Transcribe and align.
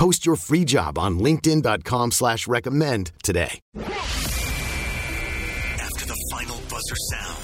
Post 0.00 0.24
your 0.24 0.36
free 0.36 0.64
job 0.64 0.98
on 0.98 1.18
LinkedIn.com 1.18 2.12
slash 2.12 2.48
recommend 2.48 3.12
today. 3.22 3.60
After 3.76 3.90
the 6.06 6.16
final 6.30 6.56
buzzer 6.70 6.96
sounds, 7.10 7.39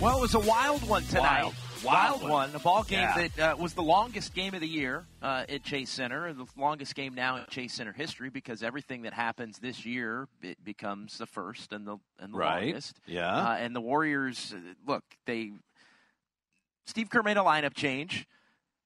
Well, 0.00 0.18
it 0.18 0.20
was 0.20 0.34
a 0.34 0.40
wild 0.40 0.86
one 0.86 1.02
tonight. 1.04 1.44
Wild. 1.44 1.54
Wild 1.84 2.22
one. 2.22 2.30
one. 2.30 2.54
A 2.54 2.58
ball 2.58 2.82
game 2.82 3.00
Yeah. 3.00 3.28
that 3.36 3.52
uh, 3.52 3.56
was 3.56 3.72
the 3.74 3.82
longest 3.82 4.34
game 4.34 4.54
of 4.54 4.60
the 4.60 4.68
year 4.68 5.06
uh, 5.22 5.44
at 5.48 5.62
Chase 5.62 5.88
Center, 5.90 6.32
the 6.34 6.46
longest 6.56 6.94
game 6.94 7.14
now 7.14 7.36
in 7.36 7.44
Chase 7.48 7.72
Center 7.74 7.92
history 7.92 8.28
because 8.28 8.62
everything 8.62 9.02
that 9.02 9.14
happens 9.14 9.58
this 9.58 9.86
year 9.86 10.28
it 10.42 10.62
becomes 10.62 11.16
the 11.18 11.26
first 11.26 11.72
and 11.72 11.86
the 11.86 11.96
and 12.18 12.34
the 12.34 12.38
Right. 12.38 12.64
longest. 12.66 13.00
Yeah. 13.06 13.26
Uh, 13.34 13.54
and 13.56 13.74
the 13.74 13.80
Warriors, 13.80 14.54
uh, 14.54 14.60
look, 14.86 15.02
they 15.24 15.52
Steve 16.86 17.08
Kerr 17.08 17.22
made 17.22 17.36
a 17.38 17.40
lineup 17.40 17.74
change. 17.74 18.26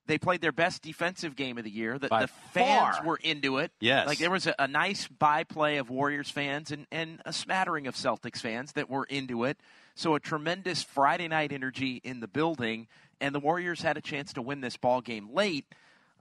They 0.06 0.19
played 0.19 0.41
their 0.41 0.52
best 0.52 0.83
defensive 0.83 1.36
game 1.36 1.58
of 1.58 1.64
the 1.64 1.70
year. 1.70 1.98
The, 1.98 2.08
the 2.08 2.28
fans 2.52 2.97
were 3.05 3.19
into 3.22 3.58
it. 3.58 3.70
Yes. 3.80 4.06
Like 4.08 4.19
there 4.19 4.30
was 4.30 4.47
a, 4.47 4.55
a 4.58 4.67
nice 4.67 5.06
byplay 5.06 5.77
of 5.77 5.91
Warriors 5.91 6.30
fans 6.30 6.70
and, 6.72 6.86
and 6.91 7.20
a 7.24 7.33
smattering 7.33 7.86
of 7.86 7.95
Celtics 7.95 8.39
fans 8.41 8.72
that 8.72 8.89
were 8.91 9.05
into 9.05 9.45
it. 9.45 9.58
So 10.00 10.14
a 10.14 10.20
tremendous 10.20 10.82
Friday 10.82 11.28
night 11.28 11.52
energy 11.52 12.00
in 12.02 12.20
the 12.20 12.26
building, 12.26 12.88
and 13.20 13.34
the 13.34 13.38
Warriors 13.38 13.82
had 13.82 13.98
a 13.98 14.00
chance 14.00 14.32
to 14.32 14.40
win 14.40 14.62
this 14.62 14.78
ball 14.78 15.02
game 15.02 15.28
late, 15.34 15.66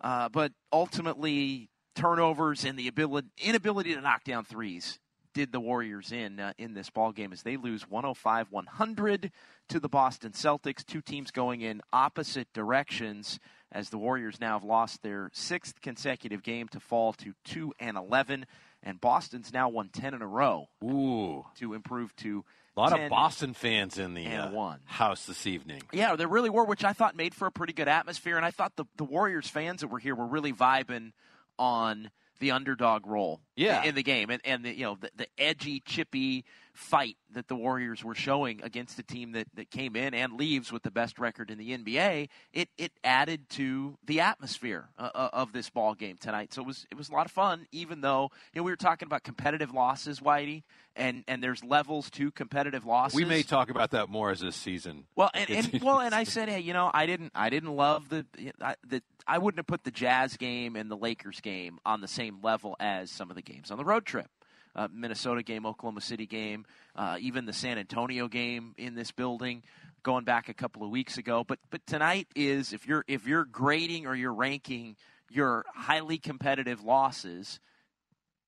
uh, 0.01 0.27
but 0.27 0.51
ultimately 0.73 1.69
turnovers 1.95 2.65
and 2.65 2.77
the 2.77 2.89
ability 2.89 3.29
inability 3.37 3.95
to 3.95 4.01
knock 4.01 4.25
down 4.25 4.43
threes 4.43 4.99
did 5.33 5.53
the 5.53 5.61
Warriors 5.61 6.11
in 6.11 6.41
uh, 6.41 6.51
in 6.57 6.73
this 6.73 6.89
ball 6.89 7.13
game 7.13 7.31
as 7.31 7.43
they 7.43 7.55
lose 7.55 7.85
105-100 7.85 9.31
to 9.69 9.79
the 9.79 9.87
Boston 9.87 10.33
Celtics. 10.33 10.85
Two 10.85 10.99
teams 10.99 11.31
going 11.31 11.61
in 11.61 11.81
opposite 11.93 12.51
directions 12.51 13.39
as 13.71 13.91
the 13.91 13.97
Warriors 13.97 14.41
now 14.41 14.59
have 14.59 14.65
lost 14.65 15.03
their 15.03 15.29
sixth 15.31 15.79
consecutive 15.79 16.43
game 16.43 16.67
to 16.67 16.81
fall 16.81 17.13
to 17.13 17.33
2 17.45 17.71
and 17.79 17.95
11 17.95 18.45
and 18.83 19.01
Boston's 19.01 19.53
now 19.53 19.69
won 19.69 19.89
10 19.89 20.13
in 20.13 20.21
a 20.21 20.27
row 20.27 20.67
Ooh. 20.83 21.45
to 21.55 21.73
improve 21.73 22.15
to 22.17 22.43
A 22.77 22.79
lot 22.79 22.97
of 22.97 23.09
Boston 23.09 23.53
fans 23.53 23.97
in 23.97 24.13
the 24.13 24.25
uh, 24.27 24.75
house 24.85 25.25
this 25.25 25.45
evening. 25.45 25.81
Yeah, 25.91 26.15
there 26.15 26.27
really 26.27 26.49
were, 26.49 26.63
which 26.63 26.83
I 26.85 26.93
thought 26.93 27.15
made 27.15 27.35
for 27.35 27.45
a 27.47 27.51
pretty 27.51 27.73
good 27.73 27.87
atmosphere. 27.89 28.37
And 28.37 28.45
I 28.45 28.51
thought 28.51 28.75
the, 28.77 28.85
the 28.95 29.03
Warriors 29.03 29.49
fans 29.49 29.81
that 29.81 29.87
were 29.87 29.99
here 29.99 30.15
were 30.15 30.27
really 30.27 30.53
vibing 30.53 31.11
on 31.57 32.09
the 32.39 32.51
underdog 32.51 33.05
role 33.05 33.41
Yeah. 33.57 33.83
in 33.83 33.95
the 33.95 34.03
game 34.03 34.29
and, 34.29 34.41
and 34.45 34.63
the 34.63 34.73
you 34.73 34.83
know 34.83 34.97
the, 35.01 35.09
the 35.17 35.27
edgy, 35.37 35.81
chippy 35.81 36.45
fight 36.79 37.17
that 37.33 37.49
the 37.49 37.55
Warriors 37.55 38.05
were 38.05 38.15
showing 38.15 38.61
against 38.63 38.97
a 38.99 39.03
team 39.03 39.33
that, 39.33 39.47
that 39.53 39.69
came 39.69 39.97
in 39.97 40.13
and 40.13 40.33
leaves 40.33 40.71
with 40.71 40.81
the 40.81 40.89
best 40.89 41.19
record 41.19 41.51
in 41.51 41.57
the 41.57 41.77
NBA. 41.77 42.29
It 42.53 42.69
it 42.77 42.93
added 43.03 43.49
to 43.51 43.97
the 44.05 44.21
atmosphere 44.21 44.87
uh, 44.97 45.09
uh, 45.13 45.29
of 45.33 45.51
this 45.51 45.69
ball 45.69 45.93
game 45.93 46.17
tonight. 46.17 46.53
So 46.53 46.61
it 46.61 46.65
was 46.65 46.87
it 46.89 46.97
was 46.97 47.09
a 47.09 47.11
lot 47.11 47.25
of 47.25 47.31
fun, 47.31 47.67
even 47.73 47.99
though 47.99 48.31
you 48.53 48.59
know 48.59 48.63
we 48.63 48.71
were 48.71 48.77
talking 48.77 49.05
about 49.05 49.23
competitive 49.23 49.73
losses, 49.73 50.21
Whitey, 50.21 50.63
and 50.95 51.25
and 51.27 51.43
there's 51.43 51.63
levels 51.63 52.09
to 52.11 52.31
competitive 52.31 52.85
losses. 52.85 53.15
We 53.15 53.25
may 53.25 53.43
talk 53.43 53.69
about 53.69 53.91
that 53.91 54.07
more 54.07 54.31
as 54.31 54.39
this 54.39 54.55
season. 54.55 55.03
Well, 55.15 55.31
and, 55.33 55.49
and 55.49 55.81
well, 55.83 55.99
and 55.99 56.15
I 56.15 56.23
said, 56.23 56.47
hey, 56.47 56.61
you 56.61 56.71
know, 56.71 56.89
I 56.93 57.05
didn't, 57.05 57.33
I 57.35 57.49
didn't 57.49 57.75
love 57.75 58.07
the, 58.09 58.25
I, 58.61 58.75
the, 58.87 59.03
I 59.27 59.37
wouldn't 59.37 59.59
have 59.59 59.67
put 59.67 59.83
the 59.83 59.91
Jazz 59.91 60.37
game 60.37 60.77
and 60.77 60.89
the 60.89 60.97
Lakers 60.97 61.41
game 61.41 61.79
on 61.85 61.99
the 61.99 62.07
same 62.07 62.39
level 62.41 62.77
as 62.79 63.11
some 63.11 63.29
of 63.29 63.35
the 63.35 63.41
games 63.41 63.69
on 63.69 63.77
the 63.77 63.85
road 63.85 64.05
trip. 64.05 64.29
Uh, 64.75 64.87
Minnesota 64.93 65.41
game, 65.41 65.65
Oklahoma 65.65 66.01
City 66.01 66.27
game, 66.27 66.65
uh, 66.95 67.17
even 67.19 67.45
the 67.45 67.53
San 67.53 67.77
Antonio 67.77 68.27
game 68.27 68.75
in 68.77 68.93
this 68.95 69.11
building, 69.11 69.63
going 70.03 70.25
back 70.25 70.47
a 70.47 70.53
couple 70.53 70.83
of 70.83 70.89
weeks 70.89 71.17
ago. 71.17 71.43
But 71.43 71.59
but 71.69 71.85
tonight 71.85 72.27
is 72.35 72.71
if 72.71 72.87
you're 72.87 73.03
if 73.07 73.27
you're 73.27 73.45
grading 73.45 74.05
or 74.05 74.15
you're 74.15 74.33
ranking 74.33 74.95
your 75.29 75.65
highly 75.73 76.17
competitive 76.17 76.83
losses, 76.83 77.59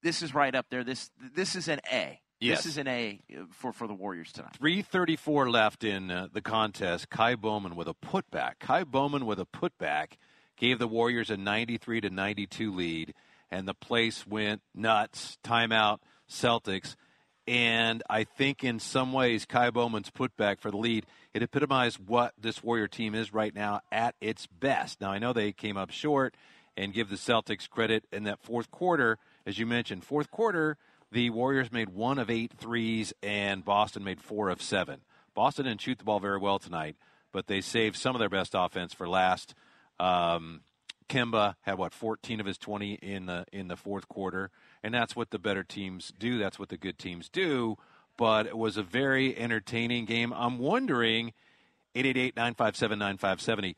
this 0.04 0.22
is 0.22 0.34
right 0.34 0.54
up 0.54 0.68
there. 0.70 0.84
This 0.84 1.10
this 1.36 1.56
is 1.56 1.68
an 1.68 1.80
A. 1.92 2.20
Yes. 2.40 2.64
This 2.64 2.74
is 2.74 2.78
an 2.78 2.88
A 2.88 3.20
for 3.52 3.72
for 3.72 3.88
the 3.88 3.94
Warriors 3.94 4.32
tonight. 4.32 4.56
334 4.58 5.50
left 5.50 5.84
in 5.84 6.10
uh, 6.10 6.28
the 6.34 6.42
contest. 6.42 7.10
Ky 7.10 7.36
Bowman 7.36 7.76
with 7.76 7.88
a 7.88 7.94
putback. 7.94 8.54
Ky 8.60 8.84
Bowman 8.84 9.28
with 9.28 9.40
a 9.40 9.46
putback 9.46 10.14
gave 10.58 10.80
the 10.80 10.88
Warriors 10.88 11.30
a 11.30 11.38
93 11.38 12.02
to 12.02 12.10
92 12.10 12.74
lead, 12.74 13.14
and 13.52 13.68
the 13.68 13.76
place 13.76 14.26
went 14.26 14.62
nuts. 14.74 15.38
Timeout, 15.44 16.00
Celtics. 16.32 16.96
And 17.48 18.04
I 18.10 18.24
think 18.24 18.64
in 18.64 18.80
some 18.80 19.14
ways, 19.14 19.46
Ky 19.46 19.72
Bowman's 19.72 20.12
putback 20.12 20.60
for 20.60 20.72
the 20.72 20.78
lead, 20.78 21.06
it 21.34 21.44
epitomized 21.44 22.00
what 22.08 22.34
this 22.40 22.64
Warrior 22.64 22.88
team 22.88 23.16
is 23.16 23.34
right 23.34 23.54
now 23.54 23.82
at 23.92 24.16
its 24.22 24.48
best. 24.48 25.02
Now, 25.02 25.12
I 25.12 25.20
know 25.20 25.34
they 25.34 25.52
came 25.52 25.78
up 25.78 25.92
short 25.92 26.36
and 26.78 26.94
give 26.94 27.10
the 27.10 27.16
Celtics 27.16 27.70
credit 27.70 28.06
in 28.12 28.24
that 28.24 28.42
fourth 28.42 28.72
quarter. 28.72 29.18
As 29.46 29.58
you 29.60 29.66
mentioned, 29.66 30.04
fourth 30.04 30.32
quarter, 30.32 30.78
the 31.12 31.30
Warriors 31.30 31.72
made 31.72 31.90
one 31.90 32.20
of 32.20 32.30
eight 32.30 32.54
threes, 32.58 33.14
and 33.22 33.66
Boston 33.66 34.04
made 34.04 34.22
four 34.22 34.50
of 34.50 34.62
seven. 34.62 35.02
Boston 35.34 35.66
didn't 35.66 35.82
shoot 35.82 35.98
the 35.98 36.06
ball 36.06 36.20
very 36.20 36.38
well 36.38 36.60
tonight, 36.60 36.96
but 37.32 37.48
they 37.48 37.62
saved 37.62 37.96
some 37.96 38.16
of 38.16 38.20
their 38.20 38.30
best 38.30 38.54
offense 38.56 38.94
for 38.94 39.10
last. 39.10 39.54
Um, 40.00 40.62
Kemba 41.10 41.56
had 41.62 41.78
what 41.78 41.94
14 41.94 42.40
of 42.40 42.46
his 42.46 42.58
20 42.58 42.94
in 42.94 43.26
the 43.26 43.46
in 43.52 43.68
the 43.68 43.76
fourth 43.76 44.08
quarter, 44.08 44.50
and 44.84 44.94
that's 44.94 45.16
what 45.16 45.32
the 45.32 45.40
better 45.40 45.64
teams 45.64 46.14
do. 46.18 46.38
That's 46.38 46.60
what 46.60 46.70
the 46.70 46.78
good 46.78 46.98
teams 46.98 47.30
do. 47.30 47.78
But 48.18 48.46
it 48.46 48.58
was 48.58 48.78
a 48.78 48.84
very 48.84 49.38
entertaining 49.38 50.06
game. 50.06 50.34
I'm 50.34 50.60
wondering, 50.60 51.34
888-957-9570. 51.96 53.76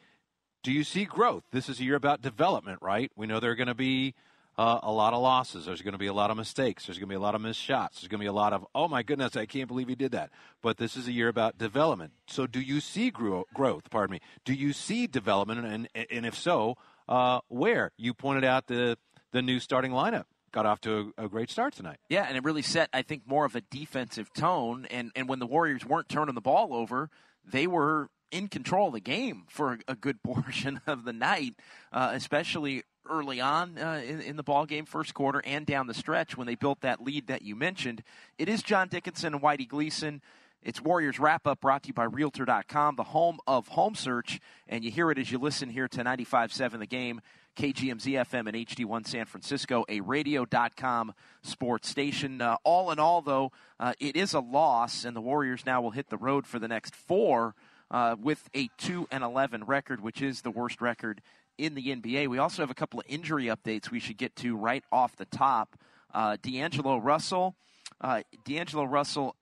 Do 0.64 0.72
you 0.72 0.84
see 0.84 1.06
growth? 1.06 1.44
This 1.52 1.70
is 1.70 1.80
a 1.80 1.84
year 1.84 1.96
about 1.96 2.22
development, 2.22 2.80
right? 2.82 3.12
We 3.16 3.28
know 3.28 3.40
there 3.40 3.52
are 3.52 3.56
going 3.56 3.68
to 3.68 3.74
be 3.74 4.16
uh, 4.58 4.80
a 4.84 4.92
lot 4.92 5.14
of 5.14 5.22
losses. 5.22 5.66
There's 5.66 5.82
going 5.82 5.94
to 5.94 6.00
be 6.00 6.08
a 6.08 6.14
lot 6.14 6.32
of 6.32 6.38
mistakes. 6.38 6.86
There's 6.86 6.98
going 6.98 7.10
to 7.10 7.14
be 7.14 7.18
a 7.18 7.20
lot 7.20 7.36
of 7.36 7.42
missed 7.42 7.60
shots. 7.60 8.00
There's 8.00 8.08
going 8.08 8.20
to 8.20 8.24
be 8.24 8.28
a 8.28 8.34
lot 8.34 8.54
of, 8.54 8.66
oh 8.74 8.88
my 8.88 9.04
goodness, 9.04 9.36
I 9.36 9.46
can't 9.46 9.68
believe 9.68 9.88
he 9.88 9.96
did 9.96 10.12
that. 10.12 10.30
But 10.62 10.78
this 10.78 10.96
is 10.96 11.08
a 11.08 11.12
year 11.12 11.28
about 11.28 11.58
development. 11.58 12.14
So 12.28 12.48
do 12.48 12.62
you 12.62 12.80
see 12.80 13.10
grow- 13.10 13.46
growth? 13.54 13.90
Pardon 13.90 14.14
me. 14.14 14.22
Do 14.46 14.54
you 14.54 14.74
see 14.74 15.08
development? 15.08 15.66
And, 15.66 16.08
and 16.10 16.26
if 16.26 16.38
so, 16.38 16.78
uh, 17.10 17.40
where? 17.50 17.92
You 17.98 18.14
pointed 18.14 18.46
out 18.46 18.68
the, 18.68 18.98
the 19.32 19.42
new 19.42 19.60
starting 19.60 19.92
lineup. 19.92 20.26
Got 20.54 20.68
off 20.68 20.82
to 20.82 21.14
a, 21.18 21.26
a 21.26 21.30
great 21.30 21.50
start 21.50 21.74
tonight. 21.74 21.98
Yeah, 22.10 22.26
and 22.28 22.38
it 22.38 22.44
really 22.44 22.62
set, 22.62 22.90
I 22.94 23.02
think, 23.02 23.24
more 23.26 23.44
of 23.44 23.56
a 23.56 23.62
defensive 23.62 24.32
tone. 24.34 24.88
And, 24.90 25.12
and 25.16 25.28
when 25.28 25.40
the 25.40 25.48
Warriors 25.48 25.84
weren't 25.84 26.08
turning 26.08 26.36
the 26.36 26.42
ball 26.42 26.74
over, 26.74 27.10
they 27.44 27.68
were 27.68 28.10
in 28.32 28.48
control 28.48 28.88
of 28.88 28.94
the 28.94 29.00
game 29.00 29.44
for 29.50 29.74
a, 29.74 29.94
a 29.94 29.96
good 29.96 30.22
portion 30.24 30.80
of 30.86 31.06
the 31.06 31.14
night, 31.14 31.56
uh, 31.92 32.12
especially 32.14 32.84
early 33.10 33.42
on 33.42 33.78
uh, 33.78 34.02
in, 34.06 34.22
in 34.22 34.38
the 34.38 34.44
ball 34.44 34.66
game, 34.66 34.86
first 34.86 35.14
quarter, 35.14 35.42
and 35.44 35.66
down 35.66 35.88
the 35.88 35.94
stretch 35.94 36.38
when 36.38 36.48
they 36.48 36.56
built 36.56 36.82
that 36.82 37.04
lead 37.04 37.28
that 37.28 37.42
you 37.42 37.56
mentioned. 37.56 38.04
It 38.38 38.48
is 38.48 38.62
John 38.62 38.88
Dickinson 38.88 39.34
and 39.34 39.44
Whitey 39.44 39.68
Gleason. 39.68 40.22
It's 40.62 40.80
Warriors 40.80 41.20
Wrap 41.20 41.46
Up 41.46 41.60
brought 41.60 41.84
to 41.84 41.88
you 41.88 41.94
by 41.94 42.06
Realtor.com, 42.06 42.96
the 42.96 43.04
home 43.04 43.40
of 43.46 43.68
home 43.70 43.96
search. 43.96 44.40
And 44.68 44.86
you 44.86 44.92
hear 44.92 45.12
it 45.12 45.18
as 45.18 45.30
you 45.32 45.38
listen 45.38 45.70
here 45.70 45.90
to 45.90 46.04
95.7 46.04 46.80
The 46.80 46.86
Game, 46.86 47.22
KGMZ 47.56 48.26
FM 48.26 48.48
and 48.48 48.68
HD1 48.68 49.08
San 49.08 49.26
Francisco, 49.26 49.86
a 49.88 50.02
radio.com 50.02 51.14
sports 51.42 51.88
station. 51.88 52.42
Uh, 52.42 52.58
all 52.64 52.92
in 52.92 53.00
all, 53.00 53.22
though, 53.22 53.52
uh, 53.80 53.94
it 54.00 54.16
is 54.16 54.34
a 54.34 54.40
loss, 54.40 55.06
and 55.06 55.16
the 55.16 55.22
Warriors 55.22 55.66
now 55.66 55.82
will 55.82 55.92
hit 55.92 56.10
the 56.10 56.18
road 56.18 56.48
for 56.48 56.60
the 56.60 56.68
next 56.68 56.96
four 56.96 57.56
uh, 57.92 58.16
with 58.20 58.50
a 58.56 58.70
2 58.80 59.08
and 59.12 59.24
11 59.24 59.66
record, 59.66 60.02
which 60.02 60.22
is 60.22 60.42
the 60.42 60.52
worst 60.52 60.82
record 60.82 61.22
in 61.58 61.76
the 61.76 61.96
NBA. 61.96 62.28
We 62.28 62.40
also 62.40 62.64
have 62.64 62.72
a 62.72 62.76
couple 62.76 63.00
of 63.00 63.06
injury 63.08 63.46
updates 63.46 63.92
we 63.92 64.00
should 64.00 64.18
get 64.18 64.36
to 64.38 64.58
right 64.58 64.84
off 64.92 65.16
the 65.16 65.26
top. 65.26 65.78
Uh, 66.14 66.38
D'Angelo 66.42 66.98
Russell. 66.98 67.56
Uh, 68.02 68.22
D'Angelo 68.46 68.86
Russell 68.86 69.36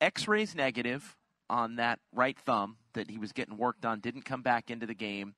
x-rays 0.00 0.54
negative 0.54 1.16
on 1.50 1.76
that 1.76 1.98
right 2.12 2.38
thumb 2.38 2.76
that 2.94 3.10
he 3.10 3.18
was 3.18 3.32
getting 3.32 3.56
worked 3.56 3.84
on 3.84 4.00
didn't 4.00 4.24
come 4.24 4.42
back 4.42 4.70
into 4.70 4.86
the 4.86 4.94
game 4.94 5.34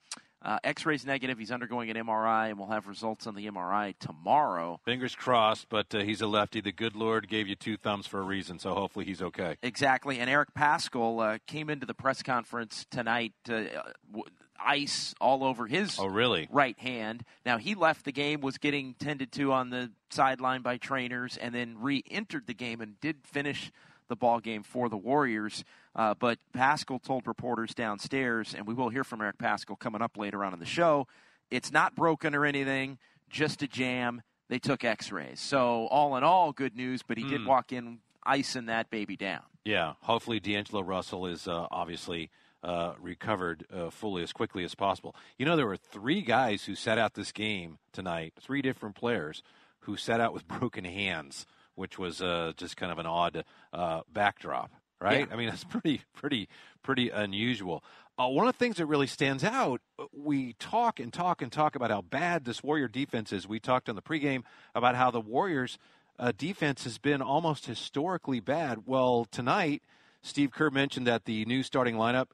Uh, 0.47 0.61
X-rays 0.63 1.05
negative. 1.05 1.39
He's 1.39 1.51
undergoing 1.51 1.91
an 1.91 1.97
MRI, 1.97 2.51
and 2.51 2.59
we'll 2.59 2.69
have 2.69 2.87
results 2.87 3.27
on 3.27 3.35
the 3.35 3.47
MRI 3.49 3.95
tomorrow. 3.99 4.79
Fingers 4.85 5.17
crossed, 5.17 5.69
but 5.69 5.93
uh, 5.93 5.99
he's 6.05 6.21
a 6.21 6.29
lefty. 6.29 6.61
The 6.61 6.71
good 6.71 6.95
Lord 6.95 7.29
gave 7.29 7.49
you 7.49 7.57
two 7.57 7.77
thumbs 7.77 8.07
for 8.07 8.21
a 8.21 8.23
reason, 8.23 8.61
so 8.61 8.73
hopefully 8.73 9.05
he's 9.05 9.21
okay. 9.21 9.57
Exactly. 9.63 10.21
And 10.21 10.31
Eric 10.31 10.55
Paschall 10.57 11.35
uh, 11.35 11.39
came 11.49 11.69
into 11.69 11.85
the 11.85 11.95
press 11.95 12.23
conference 12.23 12.87
tonight. 12.93 13.33
Uh, 13.49 13.65
w- 14.13 14.25
ice 14.65 15.15
all 15.21 15.43
over 15.45 15.67
his 15.67 15.99
Oh, 15.99 16.07
really? 16.07 16.49
right 16.51 16.79
hand. 16.79 17.25
Now 17.45 17.59
he 17.59 17.75
left 17.75 18.05
the 18.05 18.13
game, 18.13 18.41
was 18.41 18.57
getting 18.57 18.95
tended 18.95 19.33
to 19.33 19.53
on 19.53 19.71
the 19.71 19.91
sideline 20.11 20.63
by 20.63 20.77
trainers, 20.77 21.37
and 21.37 21.53
then 21.55 21.77
re-entered 21.81 22.47
the 22.47 22.55
game 22.55 22.81
and 22.81 23.01
did 23.01 23.17
finish 23.25 23.73
the 24.09 24.17
ball 24.17 24.41
game 24.41 24.63
for 24.63 24.89
the 24.89 24.97
Warriors. 24.97 25.65
Uh, 25.95 26.15
but 26.19 26.39
Paschall 26.55 27.03
told 27.03 27.27
reporters 27.27 27.75
downstairs, 27.75 28.55
and 28.55 28.67
we 28.67 28.75
will 28.75 28.89
hear 28.89 29.05
from 29.05 29.21
Eric 29.21 29.39
Paschall 29.39 29.79
coming 29.79 30.03
up 30.03 30.17
later 30.17 30.45
on 30.45 30.53
in 30.53 30.59
the 30.59 30.67
show. 30.67 31.07
It's 31.51 31.73
not 31.73 31.95
broken 31.95 32.35
or 32.35 32.45
anything, 32.45 32.99
just 33.31 33.63
a 33.63 33.69
jam. 33.69 34.23
They 34.49 34.59
took 34.59 34.85
X-rays, 34.85 35.41
so 35.41 35.87
all 35.87 36.17
in 36.17 36.23
all, 36.23 36.53
good 36.53 36.77
news. 36.77 37.03
But 37.03 37.19
he 37.19 37.25
did 37.25 37.45
walk 37.45 37.73
in 37.73 37.99
icing 38.25 38.67
that 38.67 38.91
baby 38.91 39.17
down. 39.17 39.43
Yeah, 39.65 39.95
hopefully 40.03 40.39
D'Angelo 40.39 40.83
Russell 40.83 41.27
is 41.27 41.49
uh, 41.49 41.67
obviously 41.73 42.31
uh, 42.63 42.95
recovered 43.01 43.65
uh, 43.73 43.91
fully 43.91 44.23
as 44.23 44.33
quickly 44.33 44.65
as 44.65 44.75
possible. 44.75 45.15
You 45.39 45.47
know, 45.47 45.57
there 45.57 45.67
were 45.67 45.77
three 45.77 46.23
guys 46.23 46.65
who 46.65 46.75
sat 46.75 46.99
out 46.99 47.15
this 47.15 47.33
game 47.33 47.79
tonight, 47.93 48.35
three 48.41 48.63
different 48.63 48.95
players 48.95 49.43
who 49.81 49.97
sat 49.97 50.21
out 50.21 50.33
with 50.33 50.47
broken 50.61 50.85
hands, 50.85 51.47
which 51.77 51.99
was 51.99 52.21
uh, 52.21 52.53
just 52.57 52.77
kind 52.77 52.91
of 52.91 52.99
an 52.99 53.07
odd 53.07 53.45
uh, 53.73 54.01
backdrop, 54.13 54.73
right? 55.01 55.27
Yeah. 55.29 55.35
I 55.35 55.37
mean, 55.37 55.49
it's 55.53 55.65
pretty, 55.65 56.03
pretty, 56.15 56.49
pretty 56.83 57.11
unusual. 57.11 57.85
Uh, 58.19 58.29
one 58.29 58.49
of 58.49 58.55
the 58.55 58.59
things 58.59 58.77
that 58.77 58.87
really 58.87 59.07
stands 59.07 59.45
out, 59.45 59.81
uh, 59.99 60.05
we 60.13 60.55
talk 60.55 60.99
and 60.99 61.13
talk 61.13 61.43
and 61.43 61.53
talk 61.53 61.77
about 61.77 61.91
how 61.91 62.01
bad 62.01 62.45
this 62.45 62.63
Warrior 62.63 62.89
defense 62.89 63.33
is. 63.33 63.47
We 63.47 63.61
talked 63.61 63.89
on 63.89 63.95
the 63.95 64.03
pregame 64.03 64.43
about 64.75 64.97
how 64.97 65.11
the 65.11 65.21
Warriors 65.21 65.79
uh, 66.19 66.33
defense 66.37 66.85
has 66.85 66.99
been 66.99 67.21
almost 67.21 67.67
historically 67.67 68.41
bad. 68.41 68.81
Well, 68.87 69.27
tonight, 69.31 69.83
Steve 70.23 70.51
Kerr 70.51 70.71
mentioned 70.71 71.07
that 71.07 71.27
the 71.27 71.45
new 71.45 71.63
starting 71.63 71.97
lineup 71.97 72.29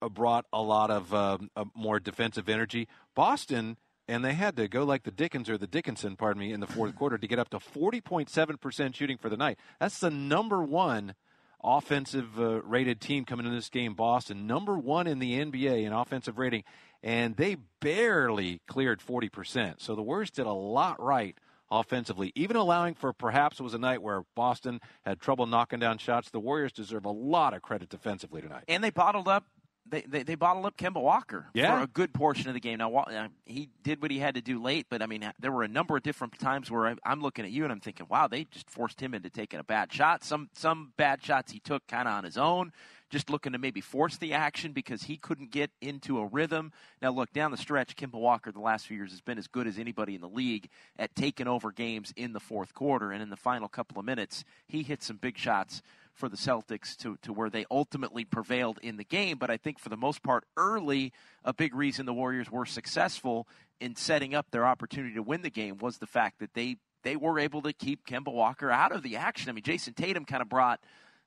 uh, 0.00 0.08
brought 0.08 0.46
a 0.52 0.62
lot 0.62 0.90
of 0.90 1.12
um, 1.12 1.50
uh, 1.56 1.64
more 1.74 1.98
defensive 1.98 2.48
energy. 2.48 2.86
Boston, 3.16 3.76
and 4.08 4.24
they 4.24 4.32
had 4.32 4.56
to 4.56 4.66
go 4.68 4.84
like 4.84 5.02
the 5.02 5.10
Dickens 5.10 5.50
or 5.50 5.58
the 5.58 5.66
Dickinson, 5.66 6.16
pardon 6.16 6.40
me, 6.40 6.52
in 6.52 6.60
the 6.60 6.66
fourth 6.66 6.96
quarter 6.96 7.18
to 7.18 7.26
get 7.28 7.38
up 7.38 7.50
to 7.50 7.58
40.7% 7.58 8.94
shooting 8.94 9.18
for 9.18 9.28
the 9.28 9.36
night. 9.36 9.58
That's 9.78 9.98
the 9.98 10.10
number 10.10 10.62
one 10.62 11.14
offensive 11.62 12.38
uh, 12.40 12.62
rated 12.62 13.00
team 13.00 13.24
coming 13.24 13.46
in 13.46 13.54
this 13.54 13.68
game, 13.68 13.94
Boston. 13.94 14.46
Number 14.46 14.76
one 14.78 15.06
in 15.06 15.18
the 15.18 15.38
NBA 15.38 15.84
in 15.84 15.92
offensive 15.92 16.38
rating, 16.38 16.64
and 17.02 17.36
they 17.36 17.56
barely 17.80 18.60
cleared 18.66 19.00
40%. 19.00 19.74
So 19.80 19.94
the 19.94 20.02
Warriors 20.02 20.30
did 20.30 20.46
a 20.46 20.52
lot 20.52 21.02
right 21.02 21.36
offensively, 21.70 22.32
even 22.34 22.56
allowing 22.56 22.94
for 22.94 23.12
perhaps 23.12 23.60
it 23.60 23.62
was 23.62 23.74
a 23.74 23.78
night 23.78 24.02
where 24.02 24.22
Boston 24.34 24.80
had 25.04 25.20
trouble 25.20 25.46
knocking 25.46 25.78
down 25.80 25.98
shots. 25.98 26.30
The 26.30 26.40
Warriors 26.40 26.72
deserve 26.72 27.04
a 27.04 27.10
lot 27.10 27.52
of 27.52 27.62
credit 27.62 27.88
defensively 27.90 28.40
tonight. 28.40 28.64
and 28.68 28.82
they 28.82 28.90
bottled 28.90 29.28
up. 29.28 29.44
They, 29.90 30.02
they, 30.02 30.22
they 30.22 30.34
bottled 30.34 30.66
up 30.66 30.76
Kemba 30.76 31.00
Walker 31.00 31.46
Yeah. 31.54 31.76
for 31.78 31.84
a 31.84 31.86
good 31.86 32.12
portion 32.12 32.48
of 32.48 32.54
the 32.54 32.60
game. 32.60 32.78
Now 32.78 32.94
uh, 32.94 33.28
he 33.46 33.68
did 33.82 34.02
what 34.02 34.10
he 34.10 34.18
had 34.18 34.34
to 34.34 34.40
do 34.40 34.60
late, 34.62 34.86
but 34.90 35.02
I 35.02 35.06
mean 35.06 35.30
there 35.40 35.52
were 35.52 35.62
a 35.62 35.68
number 35.68 35.96
of 35.96 36.02
different 36.02 36.38
times 36.38 36.70
where 36.70 36.86
I, 36.88 36.94
I'm 37.04 37.20
looking 37.20 37.44
at 37.44 37.50
you 37.50 37.64
and 37.64 37.72
I'm 37.72 37.80
thinking, 37.80 38.06
wow, 38.08 38.28
they 38.28 38.44
just 38.44 38.68
forced 38.70 39.00
him 39.00 39.14
into 39.14 39.30
taking 39.30 39.60
a 39.60 39.64
bad 39.64 39.92
shot. 39.92 40.24
Some 40.24 40.50
some 40.52 40.92
bad 40.96 41.22
shots 41.24 41.52
he 41.52 41.60
took 41.60 41.86
kind 41.86 42.06
of 42.08 42.14
on 42.14 42.24
his 42.24 42.36
own, 42.36 42.72
just 43.10 43.30
looking 43.30 43.52
to 43.52 43.58
maybe 43.58 43.80
force 43.80 44.16
the 44.18 44.34
action 44.34 44.72
because 44.72 45.04
he 45.04 45.16
couldn't 45.16 45.50
get 45.50 45.70
into 45.80 46.18
a 46.18 46.26
rhythm. 46.26 46.72
Now 47.00 47.10
look 47.10 47.32
down 47.32 47.50
the 47.50 47.56
stretch, 47.56 47.96
Kemba 47.96 48.14
Walker 48.20 48.52
the 48.52 48.60
last 48.60 48.86
few 48.86 48.96
years 48.96 49.10
has 49.12 49.20
been 49.20 49.38
as 49.38 49.46
good 49.46 49.66
as 49.66 49.78
anybody 49.78 50.14
in 50.14 50.20
the 50.20 50.28
league 50.28 50.68
at 50.98 51.14
taking 51.14 51.48
over 51.48 51.72
games 51.72 52.12
in 52.16 52.32
the 52.32 52.40
fourth 52.40 52.74
quarter, 52.74 53.12
and 53.12 53.22
in 53.22 53.30
the 53.30 53.36
final 53.36 53.68
couple 53.68 53.98
of 53.98 54.04
minutes 54.04 54.44
he 54.66 54.82
hit 54.82 55.02
some 55.02 55.16
big 55.16 55.38
shots 55.38 55.80
for 56.18 56.28
the 56.28 56.36
Celtics 56.36 56.96
to, 56.98 57.16
to 57.22 57.32
where 57.32 57.48
they 57.48 57.64
ultimately 57.70 58.24
prevailed 58.24 58.78
in 58.82 58.96
the 58.96 59.04
game. 59.04 59.38
But 59.38 59.50
I 59.50 59.56
think 59.56 59.78
for 59.78 59.88
the 59.88 59.96
most 59.96 60.22
part, 60.22 60.44
early, 60.56 61.12
a 61.44 61.54
big 61.54 61.74
reason 61.74 62.06
the 62.06 62.12
Warriors 62.12 62.50
were 62.50 62.66
successful 62.66 63.46
in 63.80 63.96
setting 63.96 64.34
up 64.34 64.50
their 64.50 64.66
opportunity 64.66 65.14
to 65.14 65.22
win 65.22 65.42
the 65.42 65.50
game 65.50 65.78
was 65.78 65.98
the 65.98 66.06
fact 66.06 66.40
that 66.40 66.54
they 66.54 66.76
they 67.04 67.14
were 67.14 67.38
able 67.38 67.62
to 67.62 67.72
keep 67.72 68.04
Kemba 68.04 68.32
Walker 68.32 68.72
out 68.72 68.90
of 68.90 69.04
the 69.04 69.16
action. 69.16 69.48
I 69.48 69.52
mean, 69.52 69.62
Jayson 69.62 69.94
Tatum 69.94 70.24
kind 70.24 70.42
of 70.42 70.48
brought 70.48 70.80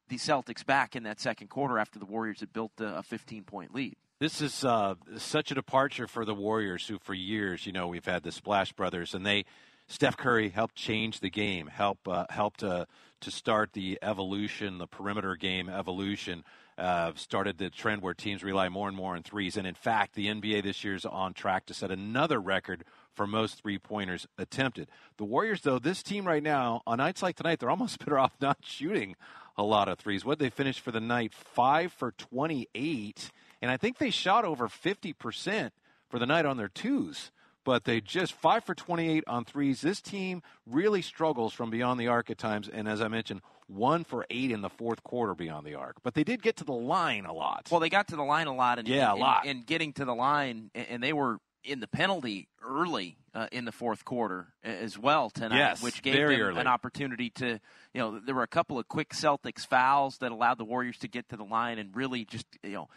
the 0.10 0.18
Celtics 0.18 0.66
back 0.66 0.98
in 0.98 1.04
that 1.04 1.22
second 1.22 1.48
quarter 1.48 1.80
after 1.80 1.98
the 1.98 2.06
Warriors 2.06 2.42
had 2.42 2.52
built 2.52 2.74
a 2.80 3.02
15 3.02 3.46
point 3.46 3.74
lead. 3.74 3.96
This 4.20 4.42
is 4.42 4.64
uh, 4.64 4.96
such 5.18 5.50
a 5.50 5.56
departure 5.56 6.08
for 6.08 6.26
the 6.26 6.36
Warriors, 6.36 6.86
who 6.86 7.00
for 7.00 7.16
years, 7.16 7.66
you 7.66 7.72
know, 7.72 7.88
we've 7.88 8.06
had 8.06 8.22
the 8.22 8.32
Splash 8.32 8.72
Brothers, 8.72 9.16
and 9.16 9.26
they, 9.26 9.46
Steph 9.88 10.18
Curry 10.18 10.50
helped 10.50 10.76
change 10.76 11.20
the 11.20 11.30
game, 11.30 11.68
help 11.68 12.08
uh, 12.08 12.26
helped 12.30 12.64
uh, 12.64 12.86
to 13.22 13.32
start 13.32 13.74
the 13.74 14.00
evolution, 14.02 14.78
the 14.78 14.88
perimeter 14.88 15.36
game 15.36 15.70
evolution. 15.70 16.44
Uh, 16.78 17.12
started 17.16 17.60
the 17.60 17.70
trend 17.70 18.02
where 18.02 18.14
teams 18.14 18.44
rely 18.44 18.68
more 18.68 18.88
and 18.88 18.98
more 18.98 19.16
on 19.16 19.22
threes, 19.22 19.56
and 19.56 19.68
in 19.68 19.76
fact, 19.76 20.16
the 20.16 20.28
NBA 20.28 20.64
this 20.64 20.84
year 20.84 20.96
is 20.96 21.06
on 21.06 21.34
track 21.34 21.66
to 21.68 21.76
set 21.76 21.92
another 21.92 22.40
record 22.40 22.84
for 23.14 23.28
most 23.28 23.62
three 23.62 23.78
pointers 23.78 24.26
attempted. 24.38 24.90
The 25.18 25.26
Warriors, 25.26 25.62
though, 25.62 25.78
this 25.78 26.02
team 26.02 26.26
right 26.26 26.42
now, 26.42 26.82
on 26.88 26.98
nights 26.98 27.22
like 27.22 27.36
tonight, 27.36 27.60
they're 27.60 27.70
almost 27.70 28.00
better 28.06 28.18
off 28.18 28.34
not 28.42 28.58
shooting 28.64 29.16
a 29.58 29.64
lot 29.64 29.90
of 29.90 30.00
threes. 30.00 30.26
What 30.26 30.40
they 30.40 30.50
finished 30.50 30.80
for 30.80 30.92
the 30.92 31.00
night? 31.00 31.34
Five 31.34 31.92
for 31.94 32.12
28. 32.12 33.32
And 33.62 33.70
I 33.70 33.78
think 33.78 33.98
they 33.98 34.10
shot 34.10 34.46
over 34.46 34.68
50% 34.68 35.72
for 36.10 36.20
the 36.20 36.26
night 36.26 36.46
on 36.46 36.58
their 36.58 36.70
twos. 36.70 37.32
But 37.64 37.84
they 37.84 38.02
just 38.02 38.34
five 38.34 38.64
for 38.64 38.74
28 38.74 39.24
on 39.28 39.46
threes. 39.46 39.82
This 39.82 40.02
team 40.02 40.42
really 40.66 41.02
struggles 41.02 41.54
from 41.54 41.70
beyond 41.70 42.00
the 42.00 42.08
arc 42.08 42.30
at 42.30 42.38
times. 42.38 42.68
And 42.68 42.88
as 42.88 43.02
I 43.02 43.08
mentioned, 43.08 43.42
one 43.68 44.04
for 44.04 44.26
eight 44.30 44.52
in 44.52 44.62
the 44.62 44.70
fourth 44.70 45.04
quarter 45.04 45.36
beyond 45.36 45.66
the 45.66 45.76
arc. 45.76 45.98
But 46.04 46.14
they 46.16 46.24
did 46.24 46.42
get 46.42 46.58
to 46.58 46.64
the 46.64 46.74
line 46.74 47.26
a 47.26 47.34
lot. 47.34 47.68
Well, 47.72 47.80
they 47.80 47.90
got 47.90 48.08
to 48.10 48.16
the 48.16 48.24
line 48.24 48.48
a 48.48 48.56
lot, 48.56 48.80
and 48.80 48.88
Yeah, 48.88 49.10
a 49.10 49.12
and- 49.12 49.20
lot. 49.20 49.46
and 49.46 49.66
getting 49.66 49.94
to 49.94 50.06
the 50.06 50.16
line, 50.16 50.72
and 50.74 51.02
they 51.04 51.14
were 51.14 51.38
in 51.64 51.80
the 51.80 51.88
penalty 51.88 52.48
early 52.64 53.18
uh, 53.34 53.48
in 53.52 53.66
the 53.66 53.72
fourth 53.72 54.04
quarter 54.06 54.48
as 54.64 54.98
well 54.98 55.30
tonight, 55.30 55.58
Yes, 55.58 55.84
which 55.84 56.02
gave 56.02 56.16
them 56.16 56.40
early. 56.42 56.60
an 56.60 56.68
opportunity 56.68 57.30
to, 57.32 57.60
you 57.94 58.02
know, 58.02 58.20
there 58.20 58.36
were 58.36 58.44
a 58.44 58.48
couple 58.48 58.78
of 58.80 58.88
quick 58.88 59.10
Celtics 59.10 59.66
fouls 59.66 60.18
that 60.20 60.32
allowed 60.32 60.58
the 60.58 60.66
Warriors 60.66 60.98
to 61.00 61.08
get 61.08 61.30
to 61.30 61.38
the 61.38 61.44
line 61.44 61.80
and 61.80 61.96
really 61.96 62.26
just, 62.26 62.46
you 62.64 62.72
know, 62.72 62.90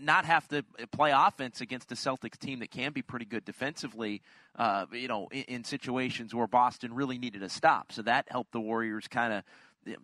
not 0.00 0.24
have 0.24 0.46
to 0.48 0.64
play 0.92 1.10
offense 1.14 1.60
against 1.60 1.90
a 1.92 1.96
Celtics 1.96 2.38
team 2.38 2.60
that 2.60 2.70
can 2.70 2.92
be 2.92 3.02
pretty 3.02 3.24
good 3.26 3.44
defensively, 3.44 4.22
uh, 4.56 4.86
you 4.92 5.08
know, 5.08 5.28
in, 5.32 5.42
in 5.44 5.64
situations 5.64 6.34
where 6.34 6.46
Boston 6.46 6.94
really 6.94 7.18
needed 7.18 7.42
a 7.42 7.48
stop. 7.48 7.90
So 7.92 8.02
that 8.02 8.26
helped 8.30 8.52
the 8.52 8.60
Warriors 8.60 9.08
kind 9.08 9.32
of 9.32 9.42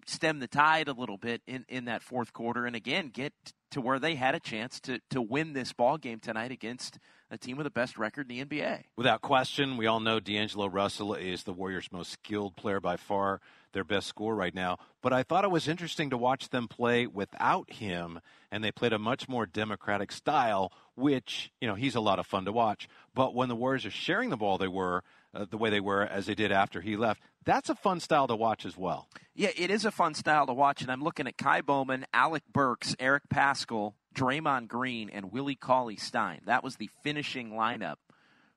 stem 0.07 0.41
the 0.41 0.49
tide 0.49 0.89
a 0.89 0.93
little 0.93 1.17
bit 1.17 1.41
in, 1.47 1.65
in 1.69 1.87
that 1.87 2.03
fourth 2.03 2.33
quarter 2.35 2.67
and 2.67 2.77
again 2.77 3.09
get 3.09 3.33
to 3.71 3.81
where 3.81 3.99
they 3.99 4.15
had 4.15 4.35
a 4.35 4.41
chance 4.41 4.81
to, 4.81 5.01
to 5.11 5.23
win 5.23 5.53
this 5.53 5.73
ball 5.73 5.99
game 5.99 6.19
tonight 6.19 6.51
against 6.51 6.99
a 7.31 7.39
team 7.39 7.57
with 7.57 7.65
the 7.65 7.71
best 7.71 7.97
record 7.97 8.31
in 8.31 8.37
the 8.37 8.45
NBA. 8.45 8.85
Without 8.97 9.21
question, 9.21 9.77
we 9.77 9.87
all 9.87 10.01
know 10.01 10.19
D'Angelo 10.19 10.67
Russell 10.67 11.15
is 11.15 11.45
the 11.45 11.53
Warriors' 11.53 11.89
most 11.93 12.11
skilled 12.11 12.57
player 12.57 12.81
by 12.81 12.97
far, 12.97 13.41
their 13.73 13.85
best 13.85 14.09
scorer 14.09 14.35
right 14.35 14.55
now. 14.55 14.79
But 15.01 15.13
I 15.13 15.23
thought 15.23 15.45
it 15.45 15.51
was 15.51 15.69
interesting 15.69 16.11
to 16.11 16.19
watch 16.19 16.49
them 16.49 16.67
play 16.67 17.07
without 17.07 17.73
him, 17.73 18.21
and 18.51 18.65
they 18.65 18.73
played 18.73 18.93
a 18.93 18.99
much 18.99 19.29
more 19.29 19.47
democratic 19.47 20.11
style, 20.11 20.73
which, 20.97 21.53
you 21.61 21.69
know, 21.69 21.77
he's 21.77 21.95
a 21.95 22.01
lot 22.01 22.19
of 22.19 22.27
fun 22.27 22.45
to 22.47 22.53
watch. 22.53 22.89
But 23.15 23.35
when 23.35 23.49
the 23.49 23.57
Warriors 23.57 23.87
are 23.87 23.91
sharing 23.91 24.31
the 24.31 24.37
ball, 24.37 24.59
they 24.59 24.69
were 24.69 25.05
uh, 25.35 25.47
the 25.49 25.57
way 25.57 25.71
they 25.71 25.81
were 25.81 26.03
as 26.03 26.27
they 26.27 26.35
did 26.35 26.53
after 26.53 26.81
he 26.81 26.97
left. 26.97 27.23
That's 27.45 27.71
a 27.71 27.75
fun 27.75 28.01
style 28.01 28.27
to 28.29 28.37
watch 28.37 28.67
as 28.67 28.77
well. 28.77 29.09
Yeah, 29.35 29.51
it 29.57 29.71
is 29.71 29.85
a 29.85 29.91
fun 29.91 30.15
style 30.15 30.47
to 30.47 30.53
watch, 30.53 30.83
and 30.83 30.91
I'm 30.91 31.03
looking 31.03 31.27
at 31.27 31.39
Ky 31.39 31.63
Bowman, 31.63 32.07
Alec 32.13 32.43
Burks, 32.53 32.95
Eric 32.99 33.23
Paschall, 33.33 33.95
Draymond 34.15 34.69
Green, 34.69 35.09
and 35.09 35.33
Willie 35.33 35.55
Cauley 35.55 35.97
Stein. 35.97 36.41
That 36.47 36.63
was 36.63 36.77
the 36.77 36.91
finishing 37.03 37.53
lineup 37.53 37.97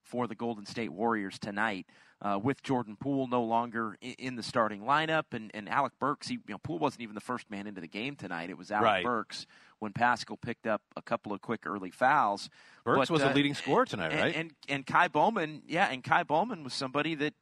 for 0.01 0.27
the 0.27 0.35
Golden 0.35 0.65
State 0.65 0.91
Warriors 0.91 1.39
tonight. 1.39 1.85
Uh, 2.23 2.39
with 2.41 2.63
Jordan 2.63 2.95
Poole 2.97 3.27
no 3.27 3.43
longer 3.43 3.97
in, 3.99 4.13
in 4.13 4.35
the 4.37 4.43
starting 4.43 4.83
lineup, 4.83 5.33
and, 5.33 5.51
and 5.53 5.67
Alec 5.67 5.91
Burks, 5.99 6.29
he, 6.29 6.35
you 6.35 6.53
know, 6.53 6.57
Poole 6.57 6.79
wasn't 6.79 7.01
even 7.01 7.15
the 7.15 7.21
first 7.21 7.51
man 7.51 7.67
into 7.67 7.81
the 7.81 7.87
game 7.87 8.15
tonight. 8.15 8.49
It 8.49 8.57
was 8.57 8.71
Alec 8.71 8.85
Right. 8.85 9.03
Burks 9.03 9.45
when 9.79 9.91
Paschall 9.91 10.39
picked 10.39 10.65
up 10.65 10.81
a 10.95 11.01
couple 11.01 11.33
of 11.33 11.41
quick 11.41 11.67
early 11.67 11.91
fouls. 11.91 12.49
Burks 12.85 13.09
But, 13.09 13.09
was 13.09 13.21
the 13.23 13.31
uh, 13.31 13.33
leading 13.33 13.53
scorer 13.53 13.83
tonight, 13.83 14.13
and, 14.13 14.21
right? 14.21 14.35
And 14.35 14.51
and 14.69 14.85
Ky 14.85 15.09
Bowman, 15.11 15.63
yeah, 15.67 15.89
and 15.91 16.01
Ky 16.01 16.23
Bowman 16.23 16.63
was 16.63 16.73
somebody 16.73 17.15
that, 17.15 17.33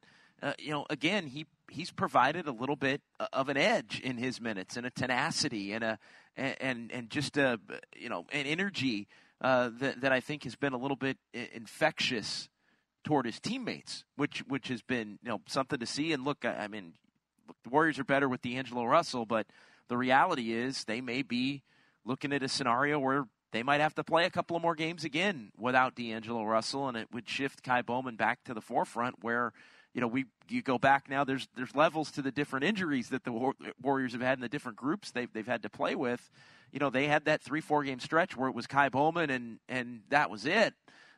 uh, 0.41 0.53
you 0.57 0.71
know, 0.71 0.87
again 0.89 1.27
he 1.27 1.45
he's 1.69 1.91
provided 1.91 2.47
a 2.47 2.51
little 2.51 2.75
bit 2.75 3.01
of 3.31 3.49
an 3.49 3.57
edge 3.57 4.01
in 4.03 4.17
his 4.17 4.41
minutes 4.41 4.77
and 4.77 4.87
a 4.87 4.89
tenacity 4.89 5.73
and 5.73 5.83
a 5.83 5.99
and 6.35 6.55
and, 6.59 6.91
and 6.91 7.09
just 7.11 7.37
a 7.37 7.59
you 7.95 8.09
know 8.09 8.25
an 8.31 8.47
energy 8.47 9.07
uh, 9.41 9.69
that 9.79 10.01
that 10.01 10.11
I 10.11 10.19
think 10.19 10.43
has 10.43 10.55
been 10.55 10.73
a 10.73 10.77
little 10.77 10.97
bit 10.97 11.17
infectious 11.33 12.49
toward 13.03 13.25
his 13.25 13.39
teammates, 13.39 14.03
which 14.15 14.39
which 14.47 14.67
has 14.67 14.81
been 14.81 15.19
you 15.23 15.29
know 15.29 15.41
something 15.47 15.79
to 15.79 15.85
see. 15.85 16.13
And 16.13 16.23
look, 16.23 16.45
I, 16.45 16.63
I 16.63 16.67
mean, 16.67 16.93
look, 17.47 17.57
the 17.63 17.69
Warriors 17.69 17.99
are 17.99 18.03
better 18.03 18.29
with 18.29 18.41
D'Angelo 18.41 18.85
Russell, 18.85 19.25
but 19.25 19.47
the 19.87 19.97
reality 19.97 20.53
is 20.53 20.83
they 20.83 21.01
may 21.01 21.21
be 21.21 21.63
looking 22.05 22.33
at 22.33 22.43
a 22.43 22.47
scenario 22.47 22.99
where 22.99 23.25
they 23.51 23.63
might 23.63 23.81
have 23.81 23.95
to 23.95 24.03
play 24.03 24.25
a 24.25 24.29
couple 24.29 24.55
of 24.55 24.61
more 24.61 24.75
games 24.75 25.03
again 25.03 25.51
without 25.57 25.95
D'Angelo 25.95 26.43
Russell, 26.43 26.87
and 26.87 26.97
it 26.97 27.07
would 27.11 27.27
shift 27.27 27.63
Ky 27.63 27.81
Bowman 27.81 28.15
back 28.15 28.43
to 28.45 28.53
the 28.53 28.61
forefront 28.61 29.23
where 29.23 29.51
you 29.93 29.99
know, 29.99 30.07
we 30.07 30.25
you 30.47 30.61
go 30.61 30.77
back 30.77 31.09
now. 31.09 31.23
There's 31.23 31.47
there's 31.55 31.75
levels 31.75 32.11
to 32.11 32.21
the 32.21 32.31
different 32.31 32.65
injuries 32.65 33.09
that 33.09 33.25
the 33.25 33.53
Warriors 33.81 34.13
have 34.13 34.21
had 34.21 34.37
in 34.37 34.41
the 34.41 34.49
different 34.49 34.77
groups 34.77 35.11
they've 35.11 35.31
they've 35.33 35.45
had 35.45 35.63
to 35.63 35.69
play 35.69 35.95
with. 35.95 36.29
You 36.71 36.79
know, 36.79 36.89
they 36.89 37.07
had 37.07 37.25
that 37.25 37.41
three 37.41 37.59
four 37.59 37.83
game 37.83 37.99
stretch 37.99 38.37
where 38.37 38.47
it 38.47 38.55
was 38.55 38.67
Ky 38.67 38.87
Bowman 38.89 39.29
and 39.29 39.59
and 39.67 40.01
that 40.09 40.29
was 40.29 40.45
it 40.45 40.73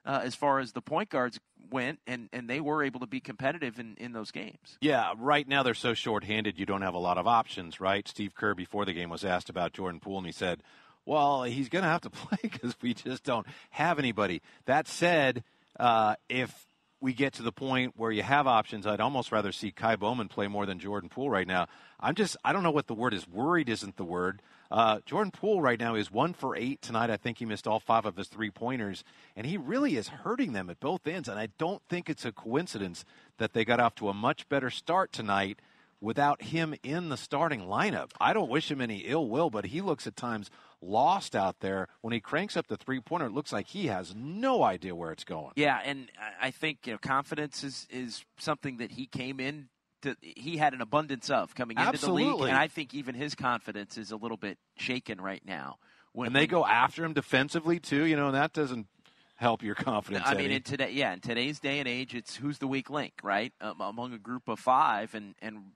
uh, 0.06 0.22
as 0.24 0.36
far 0.36 0.60
as 0.60 0.72
the 0.74 0.82
point 0.82 1.10
guards 1.10 1.40
went, 1.72 2.00
and 2.08 2.30
and 2.34 2.50
they 2.50 2.60
were 2.60 2.84
able 2.84 3.00
to 3.00 3.08
be 3.08 3.20
competitive 3.20 3.80
in 3.80 3.96
in 3.98 4.14
those 4.14 4.32
games. 4.32 4.78
Yeah, 4.82 5.14
right 5.18 5.48
now 5.48 5.64
they're 5.64 5.74
so 5.74 5.94
short-handed. 5.94 6.60
You 6.60 6.66
don't 6.66 6.82
have 6.82 6.94
a 6.94 7.00
lot 7.00 7.18
of 7.18 7.28
options, 7.28 7.80
right? 7.80 8.08
Steve 8.08 8.36
Kerr 8.36 8.54
before 8.54 8.86
the 8.86 8.94
game 8.94 9.10
was 9.10 9.24
asked 9.24 9.50
about 9.50 9.74
Jordan 9.74 10.00
Poole, 10.00 10.18
and 10.18 10.26
he 10.26 10.32
said, 10.32 10.64
"Well, 11.06 11.44
he's 11.44 11.70
going 11.70 11.84
to 11.84 11.90
have 11.90 12.02
to 12.02 12.10
play 12.12 12.40
because 12.42 12.76
we 12.82 12.94
just 12.94 13.24
don't 13.24 13.48
have 13.72 14.00
anybody." 14.00 14.42
That 14.66 14.88
said, 14.88 15.44
uh, 15.80 16.16
if 16.30 16.66
we 17.04 17.14
get 17.14 17.34
to 17.34 17.44
the 17.44 17.52
point 17.52 17.94
where 17.98 18.12
you 18.12 18.24
have 18.24 18.48
options, 18.48 18.88
I'd 18.88 19.02
almost 19.02 19.32
rather 19.32 19.52
see 19.52 19.72
Ky 19.72 19.98
Bowman 19.98 20.30
play 20.30 20.48
more 20.48 20.66
than 20.66 20.80
Jordan 20.80 21.10
Poole 21.10 21.30
right 21.30 21.46
now. 21.46 21.68
I'm 22.00 22.16
just, 22.16 22.38
I 22.46 22.54
don't 22.54 22.64
know 22.64 22.72
what 22.72 22.88
the 22.88 22.94
word 22.94 23.14
is. 23.14 23.28
Worried 23.28 23.68
isn't 23.68 23.98
the 23.98 24.06
word. 24.06 24.42
Uh, 24.74 25.00
Jordan 25.06 25.30
Poole 25.30 25.62
right 25.62 25.80
now 25.80 25.94
is 25.94 26.12
one 26.12 26.34
for 26.34 26.56
eight 26.56 26.82
tonight. 26.82 27.12
I 27.12 27.18
think 27.18 27.38
he 27.38 27.46
missed 27.46 27.68
all 27.68 27.80
five 27.80 28.08
of 28.08 28.18
his 28.18 28.28
three 28.28 28.50
pointers, 28.50 29.04
and 29.36 29.46
he 29.46 29.56
really 29.56 29.98
is 29.98 30.08
hurting 30.08 30.54
them 30.54 30.68
at 30.68 30.80
both 30.80 31.06
ends. 31.06 31.30
And 31.30 31.38
I 31.38 31.50
don't 31.60 31.84
think 31.90 32.10
it's 32.10 32.26
a 32.26 32.32
coincidence 32.32 33.06
that 33.38 33.54
they 33.54 33.66
got 33.66 33.80
off 33.80 33.94
to 33.96 34.10
a 34.10 34.16
much 34.16 34.50
better 34.50 34.72
start 34.72 35.12
tonight 35.12 35.60
without 36.02 36.42
him 36.42 36.74
in 36.82 37.10
the 37.10 37.18
starting 37.18 37.62
lineup. 37.62 38.10
I 38.20 38.34
don't 38.34 38.50
wish 38.50 38.72
him 38.72 38.82
any 38.82 39.04
ill 39.06 39.30
will, 39.30 39.52
but 39.52 39.66
he 39.68 39.80
looks 39.80 40.08
at 40.08 40.16
times 40.16 40.50
lost 40.82 41.36
out 41.36 41.60
there. 41.60 41.88
When 42.02 42.12
he 42.12 42.20
cranks 42.20 42.58
up 42.58 42.66
the 42.66 42.76
three 42.76 43.00
pointer, 43.00 43.28
it 43.28 43.32
looks 43.32 43.54
like 43.54 43.68
he 43.68 43.88
has 43.88 44.16
no 44.16 44.64
idea 44.64 44.96
where 44.96 45.12
it's 45.12 45.24
going. 45.24 45.54
Yeah, 45.56 45.82
and 45.86 46.12
I 46.42 46.50
think 46.50 46.88
you 46.88 46.94
know 46.94 46.98
confidence 46.98 47.64
is 47.64 47.88
is 47.92 48.26
something 48.40 48.78
that 48.78 48.94
he 48.94 49.06
came 49.06 49.40
in 49.40 49.70
to, 50.04 50.16
he 50.22 50.58
had 50.58 50.74
an 50.74 50.82
abundance 50.82 51.30
of 51.30 51.56
coming 51.56 51.78
into 51.78 51.90
Absolutely. 51.90 52.24
the 52.24 52.36
league, 52.36 52.50
and 52.50 52.58
I 52.58 52.68
think 52.68 52.94
even 52.94 53.16
his 53.16 53.36
confidence 53.36 53.98
is 53.98 54.12
a 54.12 54.16
little 54.16 54.38
bit 54.38 54.58
shaken 54.78 55.20
right 55.20 55.42
now. 55.46 55.78
When 56.14 56.28
and 56.28 56.36
they 56.36 56.48
go 56.48 56.66
after 56.66 57.04
him 57.04 57.14
defensively 57.14 57.80
too, 57.80 58.06
you 58.06 58.16
know, 58.16 58.28
and 58.28 58.36
that 58.36 58.54
doesn't 58.54 58.88
help 59.36 59.64
your 59.64 59.76
confidence. 59.76 60.24
I 60.28 60.36
mean, 60.36 60.52
in 60.52 60.62
today, 60.62 60.92
yeah, 60.92 61.14
in 61.14 61.20
today's 61.20 61.60
day 61.60 61.80
and 61.80 61.88
age, 61.88 62.14
it's 62.14 62.36
who's 62.36 62.60
the 62.60 62.68
weak 62.68 62.90
link, 62.90 63.14
right? 63.24 63.52
Um, 63.60 63.82
among 63.82 64.14
a 64.14 64.20
group 64.20 64.48
of 64.48 64.60
five, 64.60 65.16
and 65.16 65.36
and 65.42 65.72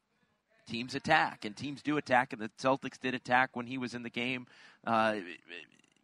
teams 0.68 0.96
attack, 0.96 1.46
and 1.46 1.56
teams 1.56 1.82
do 1.82 1.98
attack, 1.98 2.34
and 2.34 2.42
the 2.42 2.50
Celtics 2.60 3.00
did 3.00 3.16
attack 3.16 3.56
when 3.56 3.66
he 3.66 3.78
was 3.78 3.94
in 3.94 4.04
the 4.04 4.10
game, 4.10 4.46
uh, 4.86 5.16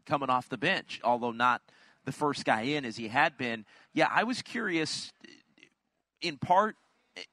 coming 0.05 0.29
off 0.29 0.49
the 0.49 0.57
bench, 0.57 0.99
although 1.03 1.31
not 1.31 1.61
the 2.05 2.11
first 2.11 2.45
guy 2.45 2.61
in 2.61 2.85
as 2.85 2.97
he 2.97 3.07
had 3.07 3.37
been. 3.37 3.65
Yeah, 3.93 4.07
I 4.09 4.23
was 4.23 4.41
curious, 4.41 5.13
in 6.21 6.37
part, 6.37 6.75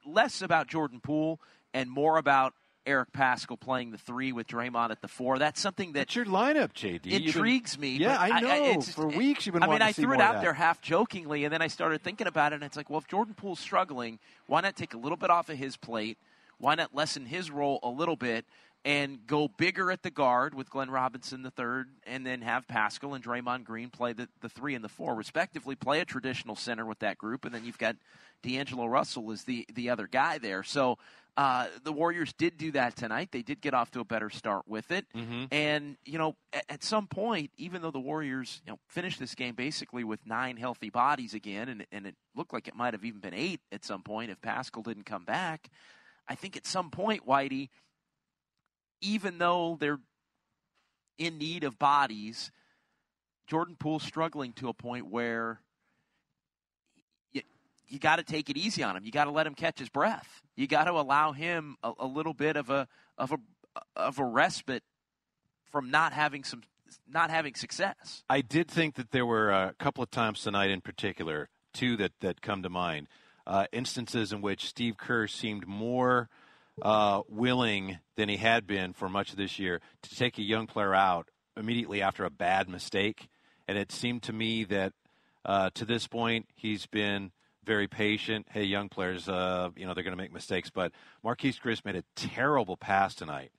less 0.04 0.42
about 0.42 0.66
Jordan 0.66 1.00
Poole 1.00 1.40
and 1.72 1.90
more 1.90 2.18
about 2.18 2.54
Eric 2.86 3.12
Paschall 3.12 3.60
playing 3.60 3.90
the 3.90 3.98
three 3.98 4.32
with 4.32 4.46
Draymond 4.46 4.90
at 4.90 5.02
the 5.02 5.08
four. 5.08 5.38
That's 5.38 5.60
something 5.60 5.92
that 5.92 6.02
it's 6.02 6.16
your 6.16 6.24
lineup, 6.24 6.72
JD. 6.72 7.06
Intrigues 7.06 7.76
been, 7.76 7.80
me. 7.82 7.96
Yeah, 7.98 8.16
I 8.18 8.40
know. 8.40 8.78
I, 8.78 8.80
For 8.80 9.06
weeks 9.06 9.46
you've 9.46 9.52
been. 9.52 9.62
I 9.62 9.68
mean, 9.68 9.82
I 9.82 9.92
threw 9.92 10.14
it 10.14 10.20
out 10.20 10.40
there 10.40 10.54
half 10.54 10.80
jokingly, 10.80 11.44
and 11.44 11.52
then 11.52 11.62
I 11.62 11.68
started 11.68 12.02
thinking 12.02 12.26
about 12.26 12.52
it, 12.52 12.56
and 12.56 12.64
it's 12.64 12.76
like, 12.76 12.88
well, 12.88 12.98
if 12.98 13.06
Jordan 13.06 13.34
Poole's 13.34 13.60
struggling, 13.60 14.18
why 14.46 14.60
not 14.62 14.76
take 14.76 14.94
a 14.94 14.98
little 14.98 15.16
bit 15.16 15.30
off 15.30 15.48
of 15.50 15.58
his 15.58 15.76
plate? 15.76 16.18
Why 16.58 16.74
not 16.74 16.94
lessen 16.94 17.26
his 17.26 17.50
role 17.50 17.80
a 17.82 17.88
little 17.88 18.16
bit 18.16 18.44
and 18.84 19.26
go 19.26 19.48
bigger 19.48 19.90
at 19.90 20.02
the 20.02 20.10
guard 20.10 20.54
with 20.54 20.70
Glenn 20.70 20.90
Robinson 20.90 21.42
the 21.42 21.50
third, 21.50 21.88
and 22.06 22.26
then 22.26 22.40
have 22.40 22.66
Paschall 22.66 23.14
and 23.14 23.22
Draymond 23.22 23.64
Green 23.64 23.90
play 23.90 24.12
the, 24.12 24.28
the 24.40 24.48
three 24.48 24.74
and 24.74 24.82
the 24.82 24.88
four 24.88 25.14
respectively. 25.14 25.74
Play 25.74 26.00
a 26.00 26.04
traditional 26.04 26.56
center 26.56 26.86
with 26.86 27.00
that 27.00 27.18
group, 27.18 27.44
and 27.44 27.54
then 27.54 27.64
you've 27.64 27.78
got 27.78 27.96
D'Angelo 28.42 28.86
Russell 28.86 29.30
is 29.30 29.44
the 29.44 29.66
the 29.74 29.90
other 29.90 30.06
guy 30.06 30.38
there. 30.38 30.62
So 30.62 30.98
uh, 31.36 31.66
the 31.84 31.92
Warriors 31.92 32.32
did 32.32 32.56
do 32.56 32.72
that 32.72 32.96
tonight. 32.96 33.30
They 33.32 33.42
did 33.42 33.60
get 33.60 33.74
off 33.74 33.90
to 33.92 34.00
a 34.00 34.04
better 34.04 34.30
start 34.30 34.66
with 34.66 34.90
it, 34.90 35.06
mm-hmm. 35.14 35.44
and 35.50 35.96
you 36.04 36.18
know 36.18 36.36
at, 36.52 36.64
at, 36.68 36.84
some 36.84 37.06
point, 37.06 37.50
even 37.56 37.82
though 37.82 37.90
the 37.90 38.00
Warriors 38.00 38.62
you 38.66 38.72
know 38.72 38.78
finished 38.88 39.18
this 39.18 39.34
game 39.34 39.54
basically 39.54 40.04
with 40.04 40.20
nine 40.26 40.56
healthy 40.56 40.90
bodies 40.90 41.34
again, 41.34 41.68
and 41.68 41.86
and 41.92 42.06
it 42.06 42.14
looked 42.34 42.52
like 42.52 42.66
it 42.66 42.74
might 42.74 42.94
have 42.94 43.04
even 43.04 43.20
been 43.20 43.34
eight 43.34 43.60
at 43.72 43.84
some 43.84 44.02
point 44.02 44.30
if 44.30 44.40
Paschall 44.40 44.84
didn't 44.84 45.04
come 45.04 45.24
back. 45.24 45.70
I 46.28 46.34
think 46.34 46.56
at 46.56 46.66
some 46.66 46.90
point, 46.90 47.26
Whitey, 47.26 47.70
even 49.00 49.38
though 49.38 49.76
they're 49.80 50.00
in 51.18 51.38
need 51.38 51.64
of 51.64 51.78
bodies, 51.78 52.50
Jordan 53.46 53.76
Poole's 53.78 54.02
struggling 54.02 54.52
to 54.54 54.68
a 54.68 54.74
point 54.74 55.06
where 55.06 55.60
you, 57.32 57.42
you 57.88 57.98
got 57.98 58.16
to 58.16 58.22
take 58.22 58.48
it 58.48 58.56
easy 58.56 58.82
on 58.82 58.96
him. 58.96 59.04
You 59.04 59.10
got 59.10 59.24
to 59.24 59.30
let 59.30 59.46
him 59.46 59.54
catch 59.54 59.78
his 59.78 59.88
breath. 59.88 60.42
You 60.56 60.66
got 60.66 60.84
to 60.84 60.92
allow 60.92 61.32
him 61.32 61.76
a, 61.82 61.92
a, 61.98 62.06
little 62.06 62.34
bit 62.34 62.56
of 62.56 62.70
a 62.70 62.88
of 63.18 63.32
a 63.32 63.38
of 63.96 64.18
a 64.18 64.24
respite 64.24 64.82
from 65.70 65.90
not 65.90 66.12
having 66.12 66.44
some 66.44 66.62
not 67.08 67.30
having 67.30 67.54
success. 67.54 68.22
I 68.28 68.40
did 68.40 68.68
think 68.68 68.94
that 68.96 69.10
there 69.10 69.26
were 69.26 69.50
a 69.50 69.74
couple 69.78 70.02
of 70.02 70.10
times 70.10 70.42
tonight, 70.42 70.70
in 70.70 70.80
particular, 70.80 71.48
two 71.72 71.96
that 71.96 72.12
that 72.20 72.40
come 72.40 72.62
to 72.62 72.70
mind 72.70 73.08
uh, 73.46 73.66
instances 73.72 74.32
in 74.32 74.40
which 74.40 74.66
Steve 74.66 74.96
Kerr 74.96 75.26
seemed 75.26 75.66
more 75.66 76.28
uh, 76.82 77.22
willing 77.28 77.98
than 78.16 78.28
he 78.28 78.36
had 78.36 78.66
been 78.66 78.92
for 78.92 79.08
much 79.08 79.30
of 79.30 79.36
this 79.36 79.58
year 79.58 79.80
to 80.02 80.16
take 80.16 80.38
a 80.38 80.42
young 80.42 80.66
player 80.66 80.94
out 80.94 81.28
immediately 81.56 82.02
after 82.02 82.24
a 82.24 82.30
bad 82.30 82.68
mistake. 82.68 83.28
And 83.68 83.78
it 83.78 83.92
seemed 83.92 84.22
to 84.24 84.32
me 84.32 84.64
that 84.64 84.92
uh, 85.44 85.70
to 85.74 85.84
this 85.84 86.06
point, 86.06 86.46
he's 86.54 86.86
been 86.86 87.32
very 87.64 87.88
patient. 87.88 88.46
Hey, 88.50 88.64
young 88.64 88.88
players, 88.88 89.28
uh, 89.28 89.70
you 89.76 89.86
know, 89.86 89.94
they're 89.94 90.04
going 90.04 90.16
to 90.16 90.22
make 90.22 90.32
mistakes. 90.32 90.70
But 90.70 90.92
Marquese 91.24 91.60
Chriss 91.60 91.84
made 91.84 91.96
a 91.96 92.04
terrible 92.16 92.76
pass 92.76 93.14
tonight. 93.14 93.52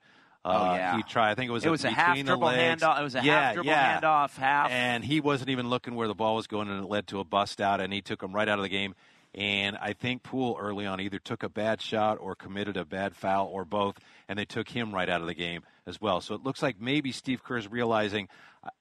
Uh, 0.43 0.69
oh, 0.71 0.75
yeah. 0.75 0.97
He 0.97 1.03
tried. 1.03 1.31
I 1.31 1.35
think 1.35 1.49
it 1.49 1.51
was 1.53 1.65
it 1.65 1.69
was 1.69 1.85
a 1.85 1.91
half 1.91 2.17
dribble 2.17 2.47
handoff. 2.47 2.99
It 2.99 3.03
was 3.03 3.15
a 3.15 3.23
yeah, 3.23 3.41
half 3.41 3.53
dribble 3.53 3.69
yeah. 3.69 3.99
handoff, 3.99 4.35
half. 4.35 4.71
And 4.71 5.05
he 5.05 5.19
wasn't 5.19 5.51
even 5.51 5.69
looking 5.69 5.93
where 5.93 6.07
the 6.07 6.15
ball 6.15 6.35
was 6.35 6.47
going, 6.47 6.67
and 6.67 6.83
it 6.83 6.89
led 6.89 7.07
to 7.07 7.19
a 7.19 7.23
bust 7.23 7.61
out. 7.61 7.79
And 7.79 7.93
he 7.93 8.01
took 8.01 8.23
him 8.23 8.33
right 8.33 8.49
out 8.49 8.57
of 8.57 8.63
the 8.63 8.69
game. 8.69 8.95
And 9.33 9.77
I 9.77 9.93
think 9.93 10.23
Poole 10.23 10.57
early 10.59 10.85
on 10.85 10.99
either 10.99 11.19
took 11.19 11.43
a 11.43 11.49
bad 11.49 11.81
shot 11.81 12.17
or 12.19 12.35
committed 12.35 12.75
a 12.75 12.83
bad 12.83 13.15
foul 13.15 13.47
or 13.47 13.63
both, 13.63 13.97
and 14.27 14.37
they 14.37 14.45
took 14.45 14.69
him 14.69 14.93
right 14.93 15.09
out 15.09 15.21
of 15.21 15.27
the 15.27 15.33
game 15.33 15.61
as 15.85 16.01
well. 16.01 16.19
So 16.19 16.35
it 16.35 16.43
looks 16.43 16.61
like 16.61 16.81
maybe 16.81 17.11
Steve 17.11 17.43
Kerr 17.43 17.57
is 17.57 17.71
realizing 17.71 18.27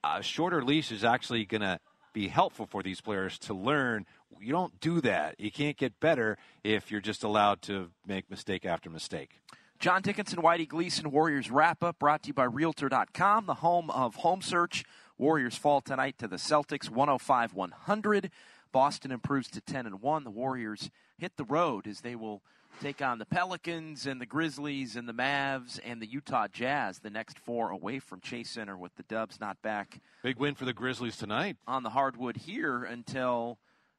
a 0.02 0.22
shorter 0.22 0.64
leash 0.64 0.90
is 0.90 1.04
actually 1.04 1.44
going 1.44 1.60
to 1.60 1.78
be 2.12 2.28
helpful 2.28 2.66
for 2.66 2.82
these 2.82 3.00
players 3.00 3.38
to 3.38 3.54
learn. 3.54 4.06
You 4.40 4.52
don't 4.52 4.80
do 4.80 5.00
that. 5.02 5.38
You 5.38 5.52
can't 5.52 5.76
get 5.76 6.00
better 6.00 6.36
if 6.64 6.90
you're 6.90 7.00
just 7.00 7.22
allowed 7.22 7.62
to 7.62 7.90
make 8.06 8.28
mistake 8.30 8.64
after 8.64 8.90
mistake. 8.90 9.40
John 9.78 10.02
Dickinson, 10.02 10.40
Whitey 10.40 10.68
Gleason, 10.68 11.10
Warriors 11.10 11.50
wrap 11.50 11.82
up 11.82 11.98
brought 11.98 12.24
to 12.24 12.28
you 12.28 12.34
by 12.34 12.44
Realtor.com, 12.44 13.46
the 13.46 13.54
home 13.54 13.88
of 13.90 14.16
home 14.16 14.42
search. 14.42 14.84
Warriors 15.16 15.56
fall 15.56 15.80
tonight 15.80 16.18
to 16.18 16.28
the 16.28 16.36
Celtics 16.36 16.90
105 16.90 17.54
100. 17.54 18.30
Boston 18.72 19.12
improves 19.12 19.48
to 19.50 19.60
10 19.60 19.86
and 19.86 20.00
1. 20.00 20.24
The 20.24 20.30
Warriors 20.30 20.90
hit 21.18 21.36
the 21.36 21.44
road 21.44 21.86
as 21.86 22.00
they 22.00 22.14
will 22.14 22.42
take 22.80 23.02
on 23.02 23.18
the 23.18 23.26
Pelicans 23.26 24.06
and 24.06 24.20
the 24.20 24.26
Grizzlies 24.26 24.96
and 24.96 25.08
the 25.08 25.12
Mavs 25.12 25.78
and 25.84 26.00
the 26.00 26.06
Utah 26.06 26.48
Jazz. 26.48 27.00
The 27.00 27.10
next 27.10 27.38
four 27.38 27.70
away 27.70 27.98
from 27.98 28.20
Chase 28.20 28.50
Center 28.50 28.76
with 28.76 28.94
the 28.96 29.02
Dubs 29.02 29.40
not 29.40 29.60
back. 29.62 30.00
Big 30.22 30.38
win 30.38 30.54
for 30.54 30.64
the 30.64 30.72
Grizzlies 30.72 31.16
tonight 31.16 31.56
on 31.66 31.82
the 31.82 31.90
hardwood 31.90 32.36
here 32.36 32.84
until 32.84 33.58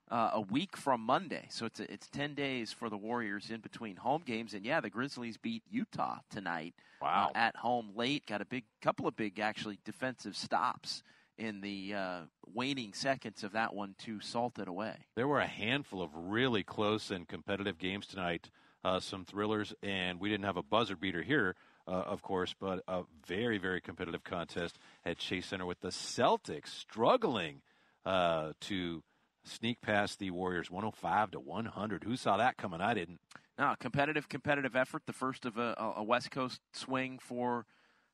uh, 0.10 0.32
a 0.34 0.42
week 0.42 0.76
from 0.76 1.02
Monday. 1.02 1.46
So 1.50 1.66
it's 1.66 1.80
a, 1.80 1.92
it's 1.92 2.08
10 2.10 2.34
days 2.34 2.72
for 2.72 2.90
the 2.90 2.98
Warriors 2.98 3.50
in 3.50 3.62
between 3.62 3.96
home 3.98 4.24
games. 4.26 4.54
And 4.54 4.66
yeah, 4.66 4.82
the 4.82 4.90
Grizzlies 4.90 5.38
beat 5.38 5.64
Utah 5.70 6.18
tonight. 6.30 6.76
Wow. 7.02 7.32
Uh, 7.34 7.38
at 7.38 7.56
home 7.56 7.92
late. 7.96 8.26
Got 8.26 8.42
a 8.42 8.46
big 8.46 8.66
couple 8.82 9.08
of 9.08 9.16
big 9.16 9.40
actually 9.40 9.80
defensive 9.86 10.36
stops 10.36 11.04
in 11.38 11.62
the 11.62 11.94
uh, 11.94 12.20
waning 12.54 12.94
seconds 12.94 13.44
of 13.44 13.54
that 13.54 13.74
one 13.74 13.96
to 14.00 14.20
salt 14.20 14.60
it 14.60 14.68
away. 14.68 14.96
There 15.16 15.28
were 15.28 15.40
a 15.40 15.48
handful 15.48 16.02
of 16.02 16.10
really 16.14 16.64
close 16.64 17.12
and 17.12 17.28
competitive 17.28 17.78
games 17.78 18.08
tonight, 18.08 18.50
uh, 18.84 19.00
some 19.00 19.26
thrillers, 19.26 19.74
and 19.82 20.20
we 20.20 20.30
didn't 20.30 20.46
have 20.46 20.58
a 20.58 20.64
buzzer 20.64 20.96
beater 20.96 21.22
here, 21.22 21.56
uh, 21.88 21.92
of 21.92 22.22
course, 22.22 22.56
but 22.60 22.84
a 22.88 23.04
very, 23.26 23.58
very 23.58 23.82
competitive 23.82 24.24
contest 24.24 24.78
at 25.06 25.18
Chase 25.18 25.48
Center 25.48 25.66
with 25.66 25.82
the 25.82 25.90
Celtics 25.90 26.68
struggling 26.68 27.62
uh, 28.06 28.54
to 28.62 29.04
sneak 29.44 29.82
past 29.82 30.20
the 30.20 30.32
Warriors 30.32 30.70
105 30.70 31.32
to 31.32 31.40
100. 31.40 32.04
Who 32.04 32.16
saw 32.16 32.38
that 32.38 32.58
coming? 32.58 32.82
I 32.82 32.94
didn't. 32.94 33.20
No, 33.58 33.76
competitive, 33.80 34.30
competitive 34.30 34.76
effort. 34.76 35.04
The 35.06 35.14
first 35.14 35.46
of 35.46 35.58
a, 35.58 35.76
a 35.98 36.04
West 36.04 36.32
Coast 36.32 36.62
swing 36.74 37.20
for 37.20 37.66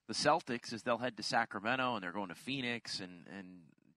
the 0.08 0.14
Celtics 0.14 0.74
is 0.74 0.84
they'll 0.84 0.98
head 0.98 1.18
to 1.18 1.24
Sacramento 1.24 1.96
and 1.96 2.04
they're 2.04 2.12
going 2.12 2.30
to 2.30 2.36
Phoenix 2.36 3.00
and, 3.00 3.28
and 3.38 3.48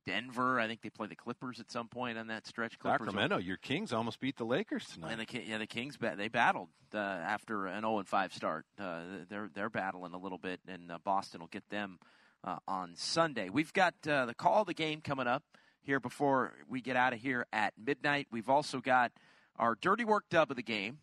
Denver. 0.07 0.59
I 0.59 0.67
think 0.67 0.83
they 0.83 0.91
play 0.91 1.07
the 1.07 1.15
Clippers 1.15 1.61
at 1.61 1.71
some 1.71 1.89
point 1.89 2.19
on 2.19 2.27
that 2.29 2.47
stretch. 2.47 2.79
Clippers 2.79 3.07
Sacramento, 3.07 3.39
your 3.39 3.57
Kings 3.57 3.93
almost 3.93 4.21
beat 4.21 4.37
the 4.37 4.45
Lakers 4.45 4.87
tonight. 4.87 5.13
And 5.13 5.21
the 5.21 5.45
yeah, 5.47 5.59
the 5.59 5.67
Kings 5.67 5.97
they 6.17 6.29
battled 6.29 6.69
uh, 6.95 6.99
after 6.99 7.67
an 7.67 7.83
0 7.83 7.99
and 7.99 8.09
5 8.09 8.35
start. 8.35 8.67
Uh, 8.79 9.01
they're 9.29 9.51
they're 9.55 9.71
battling 9.71 10.13
a 10.13 10.19
little 10.19 10.39
bit, 10.39 10.61
and 10.67 10.91
uh, 10.91 10.99
Boston 11.05 11.41
will 11.41 11.49
get 11.49 11.69
them 11.71 11.99
uh, 12.43 12.57
on 12.67 12.95
Sunday. 12.97 13.49
We've 13.49 13.73
got 13.73 13.95
uh, 14.09 14.27
the 14.27 14.35
call 14.35 14.63
of 14.63 14.67
the 14.67 14.75
game 14.75 15.01
coming 15.01 15.27
up 15.27 15.45
here 15.83 16.01
before 16.01 16.55
we 16.69 16.81
get 16.81 16.97
out 16.97 17.13
of 17.13 17.21
here 17.21 17.47
at 17.53 17.75
midnight. 17.79 18.27
We've 18.31 18.49
also 18.49 18.81
got 18.81 19.13
our 19.57 19.77
dirty 19.77 20.05
work 20.05 20.25
dub 20.31 20.51
of 20.51 20.57
the 20.57 20.63
game 20.63 20.99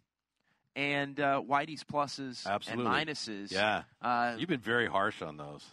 and 0.77 1.19
uh, 1.19 1.41
Whitey's 1.41 1.83
pluses 1.83 2.45
Absolutely. 2.45 2.85
and 2.85 3.09
minuses. 3.09 3.51
Yeah. 3.51 3.83
Uh, 4.01 4.35
You've 4.37 4.47
been 4.47 4.59
very 4.59 4.85
harsh 4.87 5.21
on 5.23 5.35
those. 5.35 5.65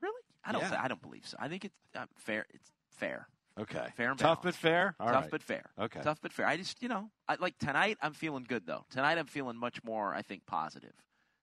really? 0.00 0.20
I 0.44 0.52
don't. 0.52 0.62
Yeah. 0.62 0.70
thi- 0.70 0.76
I 0.76 0.88
don't 0.88 1.02
believe 1.02 1.26
so. 1.26 1.36
I 1.38 1.48
think 1.48 1.66
it's 1.66 1.76
uh, 1.94 2.06
fair. 2.16 2.46
It's 2.52 2.72
fair. 2.96 3.28
Okay. 3.60 3.86
Fair 3.96 4.10
and 4.10 4.18
Tough 4.18 4.40
but 4.42 4.54
fair? 4.54 4.94
All 4.98 5.08
Tough 5.08 5.22
right. 5.24 5.30
but 5.30 5.42
fair. 5.42 5.66
Okay. 5.78 6.00
Tough 6.00 6.18
but 6.22 6.32
fair. 6.32 6.46
I 6.46 6.56
just, 6.56 6.82
you 6.82 6.88
know, 6.88 7.10
I, 7.28 7.36
like 7.38 7.58
tonight. 7.58 7.98
I'm 8.00 8.14
feeling 8.14 8.46
good 8.48 8.64
though. 8.66 8.86
Tonight 8.90 9.18
I'm 9.18 9.26
feeling 9.26 9.58
much 9.58 9.84
more. 9.84 10.14
I 10.14 10.22
think 10.22 10.46
positive 10.46 10.94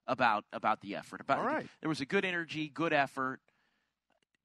about 0.08 0.44
about 0.52 0.82
the 0.82 0.96
effort. 0.96 1.22
About 1.22 1.38
All 1.38 1.46
right. 1.46 1.68
there 1.82 1.90
was 1.90 2.02
a 2.02 2.06
good 2.08 2.26
energy, 2.26 2.68
good 2.74 2.94
effort. 2.94 3.40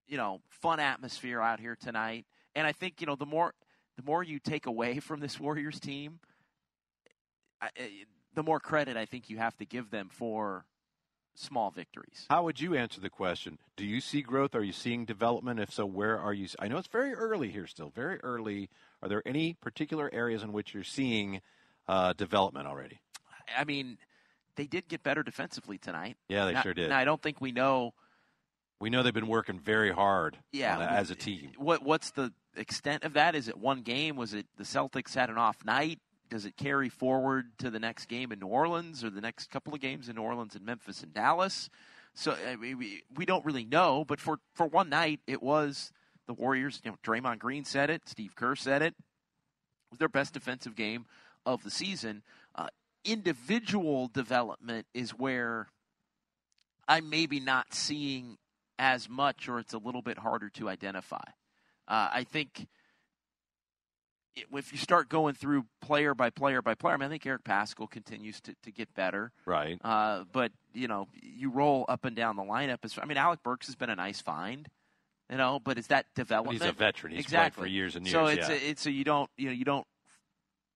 You 0.07 0.19
know, 0.19 0.43
fun 0.51 0.79
atmosphere 0.81 1.41
out 1.41 1.59
here 1.59 1.75
tonight. 1.81 2.27
And 2.55 2.67
I 2.67 2.73
think 2.73 3.01
you 3.01 3.07
know 3.07 3.17
the 3.17 3.25
more 3.25 3.55
the 3.97 4.03
more 4.03 4.23
you 4.23 4.39
take 4.39 4.67
away 4.67 4.99
from 5.01 5.21
this 5.21 5.41
Warriors 5.41 5.81
team, 5.81 6.21
I, 7.63 7.69
I- 7.79 8.05
the 8.35 8.43
more 8.43 8.61
credit 8.61 8.97
I 8.97 9.07
think 9.07 9.31
you 9.31 9.39
have 9.39 9.57
to 9.59 9.65
give 9.65 9.91
them 9.91 10.09
for 10.11 10.65
small 11.35 11.71
victories. 11.71 12.27
How 12.31 12.45
would 12.45 12.61
you 12.61 12.75
answer 12.77 13.01
the 13.01 13.11
question? 13.11 13.59
Do 13.77 13.85
you 13.85 14.01
see 14.01 14.23
growth? 14.23 14.55
Are 14.55 14.63
you 14.63 14.73
seeing 14.73 15.05
development? 15.05 15.61
If 15.61 15.73
so, 15.73 15.85
where 15.87 16.19
are 16.19 16.33
you? 16.33 16.47
I 16.59 16.69
know 16.69 16.79
it's 16.79 16.89
very 16.89 17.13
early 17.13 17.51
here 17.51 17.67
still, 17.67 17.91
very 17.91 18.21
early. 18.21 18.71
Are 19.03 19.09
there 19.09 19.23
any 19.27 19.55
particular 19.55 20.09
areas 20.13 20.43
in 20.43 20.53
which 20.53 20.75
you're 20.75 20.85
seeing 20.85 21.41
uh, 21.89 22.13
development 22.13 22.67
already? 22.67 23.01
I 23.57 23.65
mean, 23.65 23.99
they 24.57 24.67
did 24.67 24.89
get 24.89 25.03
better 25.03 25.23
defensively 25.23 25.79
tonight. 25.79 26.17
Yeah, 26.29 26.47
they 26.47 26.53
Now- 26.53 26.63
sure 26.63 26.75
did. 26.75 26.93
I 26.93 27.05
don't 27.05 27.21
think 27.21 27.41
we 27.41 27.53
know. 27.53 27.95
We 28.81 28.91
know 28.91 29.03
they've 29.03 29.15
been 29.15 29.29
working 29.29 29.59
very 29.59 29.91
hard 29.93 30.37
Yeah, 30.53 30.79
that 30.79 30.91
as 30.93 31.11
a 31.11 31.15
team. 31.15 31.53
What 31.57 31.83
what's 31.83 32.11
the 32.11 32.33
extent 32.57 33.05
of 33.05 33.15
that? 33.15 33.35
Is 33.35 33.49
it 33.49 33.57
one 33.57 33.83
game? 33.83 34.17
Was 34.17 34.35
it 34.35 34.47
the 34.57 34.65
Celtics 34.65 35.15
had 35.15 35.31
an 35.31 35.39
off 35.39 35.65
night? 35.65 36.01
Does 36.31 36.47
it 36.47 36.57
carry 36.57 36.89
forward 36.89 37.47
to 37.59 37.71
the 37.71 37.79
next 37.79 38.07
game 38.07 38.33
in 38.33 38.41
New 38.41 38.47
Orleans 38.47 39.05
or 39.05 39.11
the 39.11 39.21
next 39.21 39.51
couple 39.51 39.75
of 39.75 39.81
games 39.81 40.09
in 40.09 40.17
New 40.17 40.23
Orleans 40.23 40.55
and 40.55 40.65
Memphis 40.65 41.03
and 41.03 41.13
Dallas? 41.13 41.71
So 42.15 42.37
I 42.49 42.57
mean, 42.57 42.79
we 42.79 43.03
we 43.15 43.27
don't 43.27 43.45
really 43.45 43.65
know. 43.65 44.05
But 44.05 44.21
for 44.21 44.39
for 44.55 44.67
one 44.67 44.89
night, 44.89 45.21
it 45.27 45.43
was 45.43 45.93
the 46.27 46.35
Warriors. 46.35 46.81
You 46.85 46.93
know, 46.93 46.97
Draymond 47.05 47.39
Green 47.39 47.65
said 47.65 47.91
it. 47.91 48.09
Steve 48.09 48.35
Kerr 48.35 48.57
said 48.57 48.83
it. 48.83 48.95
It 48.97 49.91
was 49.91 49.99
their 49.99 50.09
best 50.09 50.33
defensive 50.33 50.77
game 50.77 51.07
of 51.45 51.63
the 51.63 51.71
season. 51.71 52.23
Uh, 52.55 52.69
individual 53.05 54.09
development 54.09 54.87
is 54.95 55.11
where 55.11 55.69
I'm 56.89 57.11
maybe 57.11 57.41
not 57.41 57.75
seeing 57.75 58.39
as 58.79 59.09
much, 59.09 59.49
or 59.49 59.59
it's 59.59 59.75
a 59.75 59.79
little 59.79 60.03
bit 60.03 60.19
harder 60.19 60.49
to 60.51 60.69
identify. 60.69 61.23
Uh, 61.87 62.09
I 62.13 62.25
think 62.25 62.67
if 64.37 64.73
you 64.73 64.79
start 64.79 65.09
going 65.09 65.35
through 65.35 65.67
player 65.81 66.15
by 66.15 66.31
player 66.31 66.63
by 66.63 66.75
player, 66.75 66.95
I 66.95 66.97
mean, 66.97 67.07
I 67.07 67.11
think 67.11 67.27
Eric 67.27 67.45
Paschall 67.45 67.89
continues 67.91 68.41
to, 68.43 68.55
to 68.63 68.73
get 68.73 68.93
better. 68.95 69.33
Right. 69.47 69.79
Uh, 69.83 70.25
but 70.33 70.53
you 70.73 70.89
know, 70.89 71.09
you 71.23 71.51
roll 71.51 71.85
up 71.89 72.05
and 72.05 72.17
down 72.17 72.37
the 72.37 72.43
lineup. 72.43 72.79
As 72.83 72.99
I 73.01 73.05
mean, 73.07 73.17
Alec 73.17 73.43
Burks 73.43 73.67
has 73.67 73.77
been 73.77 73.91
a 73.91 73.97
nice 73.97 74.21
find. 74.21 74.69
You 75.31 75.39
know, 75.39 75.59
but 75.59 75.79
is 75.79 75.87
that 75.87 76.07
But 76.15 76.23
development? 76.23 76.61
he's 76.61 76.69
a 76.69 76.73
veteran. 76.73 77.15
He's 77.15 77.25
exactly 77.25 77.63
played 77.63 77.69
for 77.69 77.73
years 77.73 77.97
and 77.97 78.07
years. 78.07 78.13
So 78.13 78.27
it's 78.27 78.49
yeah. 78.49 78.55
a, 78.55 78.71
it's 78.71 78.87
a, 78.87 78.91
you 78.91 79.05
don't 79.05 79.31
you 79.39 79.47
know 79.47 79.53
you 79.53 79.65
don't 79.65 79.87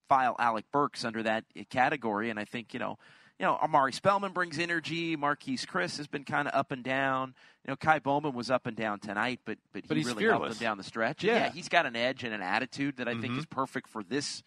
file 0.08 0.36
Alec 0.38 0.64
Burks 0.72 1.04
under 1.04 1.22
that 1.22 1.44
category, 1.68 2.30
and 2.30 2.38
I 2.38 2.44
think 2.44 2.72
you 2.72 2.80
know 2.80 2.98
you 3.38 3.46
know 3.46 3.58
Omari 3.62 3.92
Spellman 3.92 4.32
brings 4.32 4.58
energy. 4.58 5.16
Marquese 5.16 5.66
Chriss 5.66 5.96
has 5.98 6.06
been 6.06 6.24
kind 6.24 6.48
of 6.48 6.54
up 6.54 6.72
and 6.72 6.82
down. 6.82 7.34
You 7.66 7.72
know 7.72 7.76
Ky 7.76 7.98
Bowman 7.98 8.32
was 8.34 8.50
up 8.50 8.66
and 8.66 8.76
down 8.76 8.98
tonight, 9.00 9.40
but 9.44 9.58
but 9.72 9.82
he 9.82 9.88
But 9.88 9.96
he's 9.96 10.06
really 10.06 10.24
helped 10.24 10.40
fearless. 10.42 10.58
him 10.60 10.64
down 10.64 10.78
the 10.78 10.84
stretch. 10.84 11.22
Yeah. 11.24 11.34
yeah, 11.46 11.50
he's 11.52 11.68
got 11.68 11.86
an 11.86 11.96
edge 11.96 12.24
and 12.24 12.32
an 12.34 12.42
attitude 12.42 12.96
that 12.96 13.08
I 13.08 13.14
think 13.14 13.34
Mhm. 13.34 13.38
is 13.38 13.46
perfect 13.46 13.88
for 13.88 14.02
this 14.02 14.42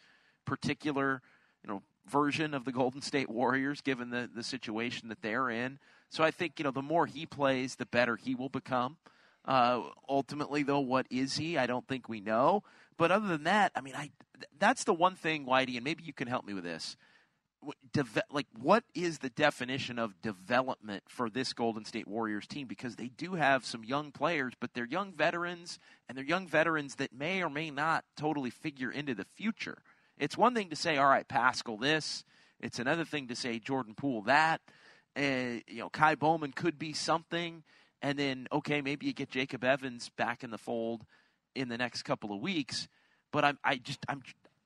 particular 0.45 1.21
you 1.63 1.69
know 1.69 1.83
version 2.07 2.53
of 2.53 2.65
the 2.65 2.71
Golden 2.71 3.01
State 3.01 3.29
Warriors, 3.29 3.81
given 3.81 4.09
the 4.09 4.29
the 4.33 4.43
situation 4.43 5.09
that 5.09 5.21
they're 5.21 5.49
in. 5.49 5.79
So 6.09 6.23
I 6.23 6.31
think 6.31 6.59
you 6.59 6.63
know 6.63 6.71
the 6.71 6.81
more 6.81 7.05
he 7.05 7.25
plays, 7.25 7.75
the 7.75 7.85
better 7.85 8.15
he 8.15 8.35
will 8.35 8.49
become. 8.49 8.97
Uh, 9.43 9.89
ultimately, 10.07 10.61
though, 10.61 10.79
what 10.79 11.07
is 11.09 11.37
he? 11.37 11.57
I 11.57 11.65
don't 11.65 11.87
think 11.87 12.07
we 12.07 12.19
know. 12.19 12.63
But 12.97 13.11
other 13.11 13.27
than 13.27 13.43
that, 13.45 13.71
I 13.75 13.81
mean, 13.81 13.95
I 13.95 14.11
that's 14.59 14.83
the 14.83 14.93
one 14.93 15.15
thing, 15.15 15.45
Whitey, 15.45 15.75
and 15.75 15.83
maybe 15.83 16.03
you 16.03 16.13
can 16.13 16.27
help 16.27 16.45
me 16.45 16.53
with 16.53 16.63
this. 16.63 16.95
Deve- 17.93 18.23
like, 18.31 18.47
what 18.59 18.83
is 18.95 19.19
the 19.19 19.29
definition 19.29 19.99
of 19.99 20.21
development 20.21 21.03
for 21.07 21.29
this 21.29 21.53
Golden 21.53 21.85
State 21.85 22.07
Warriors 22.07 22.47
team? 22.47 22.67
Because 22.67 22.95
they 22.95 23.09
do 23.09 23.35
have 23.35 23.65
some 23.65 23.83
young 23.83 24.11
players, 24.11 24.53
but 24.59 24.73
they're 24.73 24.85
young 24.85 25.13
veterans, 25.13 25.77
and 26.07 26.17
they're 26.17 26.25
young 26.25 26.47
veterans 26.47 26.95
that 26.95 27.13
may 27.13 27.43
or 27.43 27.49
may 27.49 27.69
not 27.69 28.03
totally 28.17 28.49
figure 28.49 28.91
into 28.91 29.13
the 29.13 29.25
future. 29.25 29.77
It's 30.17 30.37
one 30.37 30.55
thing 30.55 30.69
to 30.69 30.75
say, 30.75 30.97
all 30.97 31.07
right, 31.07 31.27
Paschall 31.27 31.79
this. 31.79 32.23
It's 32.59 32.79
another 32.79 33.05
thing 33.05 33.27
to 33.27 33.35
say 33.35 33.59
Jordan 33.59 33.95
Poole 33.95 34.23
that. 34.23 34.61
Uh, 35.15 35.59
you 35.67 35.79
know, 35.79 35.89
Ky 35.89 36.15
Bowman 36.15 36.53
could 36.53 36.79
be 36.79 36.93
something, 36.93 37.63
and 38.01 38.17
then 38.17 38.47
okay, 38.51 38.81
maybe 38.81 39.07
you 39.07 39.13
get 39.13 39.29
Jacob 39.29 39.63
Evans 39.63 40.09
back 40.15 40.43
in 40.43 40.51
the 40.51 40.57
fold 40.57 41.05
in 41.53 41.69
the 41.69 41.77
next 41.77 42.03
couple 42.03 42.33
of 42.33 42.39
weeks. 42.39 42.87
But 43.31 43.45
I'm, 43.45 43.59
I 43.63 43.77
just, 43.77 44.05
I'm, 44.07 44.21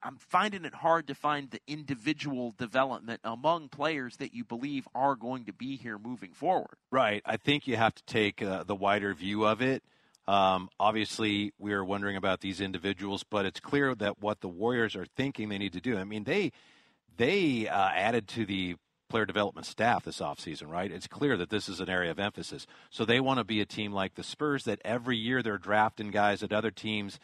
I'm 0.06 0.18
finding 0.18 0.66
it 0.66 0.76
hard 0.76 1.08
to 1.08 1.16
find 1.16 1.50
the 1.50 1.60
individual 1.68 2.54
development 2.56 3.22
among 3.24 3.70
players 3.70 4.18
that 4.18 4.36
you 4.36 4.44
believe 4.44 4.88
are 4.94 5.16
going 5.16 5.46
to 5.46 5.54
be 5.54 5.78
here 5.78 5.98
moving 5.98 6.32
forward. 6.32 6.78
Right. 6.92 7.24
I 7.26 7.38
think 7.38 7.66
you 7.66 7.76
have 7.76 7.96
to 7.96 8.04
take 8.04 8.44
uh, 8.44 8.64
the 8.64 8.76
wider 8.76 9.16
view 9.16 9.46
of 9.46 9.64
it. 9.64 9.84
Um, 10.28 10.70
obviously, 10.80 11.54
we 11.58 11.74
are 11.74 11.84
wondering 11.84 12.18
about 12.18 12.42
these 12.42 12.62
individuals, 12.62 13.24
but 13.24 13.48
it's 13.48 13.60
clear 13.60 13.96
that 13.96 14.22
what 14.22 14.42
the 14.42 14.48
Warriors 14.48 14.96
are 14.96 15.06
thinking 15.06 15.50
they 15.50 15.58
need 15.58 15.74
to 15.74 15.82
do. 15.82 15.98
I 15.98 16.04
mean, 16.04 16.24
they 16.24 16.52
they 17.18 17.68
uh, 17.68 17.90
added 17.90 18.28
to 18.30 18.46
the 18.46 18.76
player 19.10 19.26
development 19.26 19.66
staff 19.68 20.04
this 20.04 20.20
offseason, 20.20 20.70
right? 20.70 20.92
It's 20.92 21.08
clear 21.08 21.38
that 21.38 21.50
this 21.50 21.70
is 21.70 21.80
an 21.80 21.90
area 21.90 22.12
of 22.12 22.20
emphasis. 22.20 22.66
So 22.90 23.06
they 23.06 23.20
want 23.20 23.38
to 23.38 23.44
be 23.44 23.62
a 23.62 23.66
team 23.66 23.92
like 23.92 24.16
the 24.16 24.24
Spurs 24.24 24.64
that 24.64 24.82
every 24.84 25.18
year 25.18 25.42
they're 25.42 25.58
drafting 25.58 26.12
guys 26.12 26.40
that 26.40 26.52
other 26.52 26.72
teams 26.72 27.20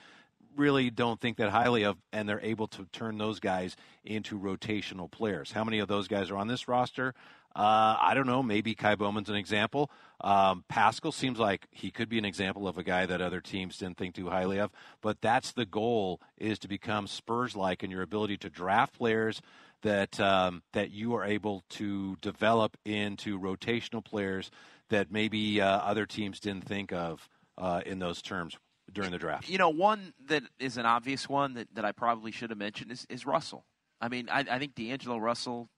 really 0.56 0.90
don't 0.90 1.20
think 1.20 1.38
that 1.38 1.50
highly 1.50 1.84
of, 1.84 1.98
and 2.12 2.28
they're 2.28 2.42
able 2.42 2.68
to 2.68 2.86
turn 2.92 3.18
those 3.18 3.40
guys 3.40 3.76
into 4.04 4.40
rotational 4.40 5.10
players. 5.10 5.52
How 5.52 5.64
many 5.64 5.80
of 5.80 5.88
those 5.88 6.08
guys 6.08 6.30
are 6.30 6.38
on 6.38 6.48
this 6.48 6.68
roster? 6.68 7.14
Uh, 7.54 7.98
I 8.00 8.14
don't 8.14 8.28
know. 8.28 8.42
Maybe 8.42 8.76
Ky 8.76 8.96
Bowman's 8.96 9.30
an 9.30 9.36
example. 9.36 9.92
Um, 10.22 10.64
Paschall 10.72 11.14
seems 11.14 11.38
like 11.38 11.68
he 11.70 11.92
could 11.92 12.08
be 12.08 12.18
an 12.18 12.24
example 12.26 12.68
of 12.68 12.78
a 12.78 12.84
guy 12.84 13.06
that 13.06 13.22
other 13.22 13.42
teams 13.42 13.78
didn't 13.78 13.98
think 13.98 14.16
too 14.16 14.30
highly 14.30 14.60
of. 14.60 14.72
But 15.02 15.22
that's 15.22 15.52
the 15.52 15.66
goal: 15.66 16.22
is 16.38 16.60
to 16.60 16.70
become 16.70 17.08
Spurs-like 17.08 17.84
in 17.84 17.92
your 17.92 18.04
ability 18.04 18.38
to 18.38 18.50
draft 18.50 18.98
players 18.98 19.42
that 19.82 20.20
um, 20.20 20.64
that 20.72 20.92
you 20.92 21.14
are 21.16 21.26
able 21.26 21.64
to 21.70 22.16
develop 22.22 22.78
into 22.86 23.40
rotational 23.40 24.04
players 24.04 24.50
that 24.90 25.12
maybe 25.12 25.60
uh, 25.60 25.68
other 25.68 26.06
teams 26.06 26.40
didn't 26.40 26.66
think 26.66 26.94
of 26.94 27.28
uh, 27.58 27.82
in 27.86 28.00
those 28.00 28.22
terms 28.22 28.58
during 28.93 29.12
the 29.12 29.17
draft. 29.17 29.49
You 29.49 29.58
know, 29.58 29.69
one 29.69 30.13
that 30.27 30.43
is 30.60 30.77
an 30.77 30.86
obvious 30.86 31.27
one 31.30 31.54
that, 31.56 31.67
that 31.75 31.86
I 31.86 31.91
probably 31.91 32.32
should 32.32 32.49
have 32.49 32.60
mentioned 32.60 32.91
is, 32.91 33.06
is 33.10 33.25
Russell. 33.25 33.65
I 33.99 34.08
mean, 34.10 34.30
I, 34.32 34.45
I 34.49 34.60
think 34.60 34.75
D'Angelo 34.75 35.17
Russell, 35.17 35.69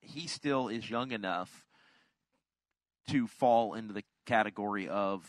he 0.00 0.26
still 0.26 0.68
is 0.68 0.88
young 0.88 1.12
enough 1.12 1.64
to 3.10 3.26
fall 3.26 3.74
into 3.74 3.92
the 3.92 4.02
category 4.26 4.88
of 4.88 5.26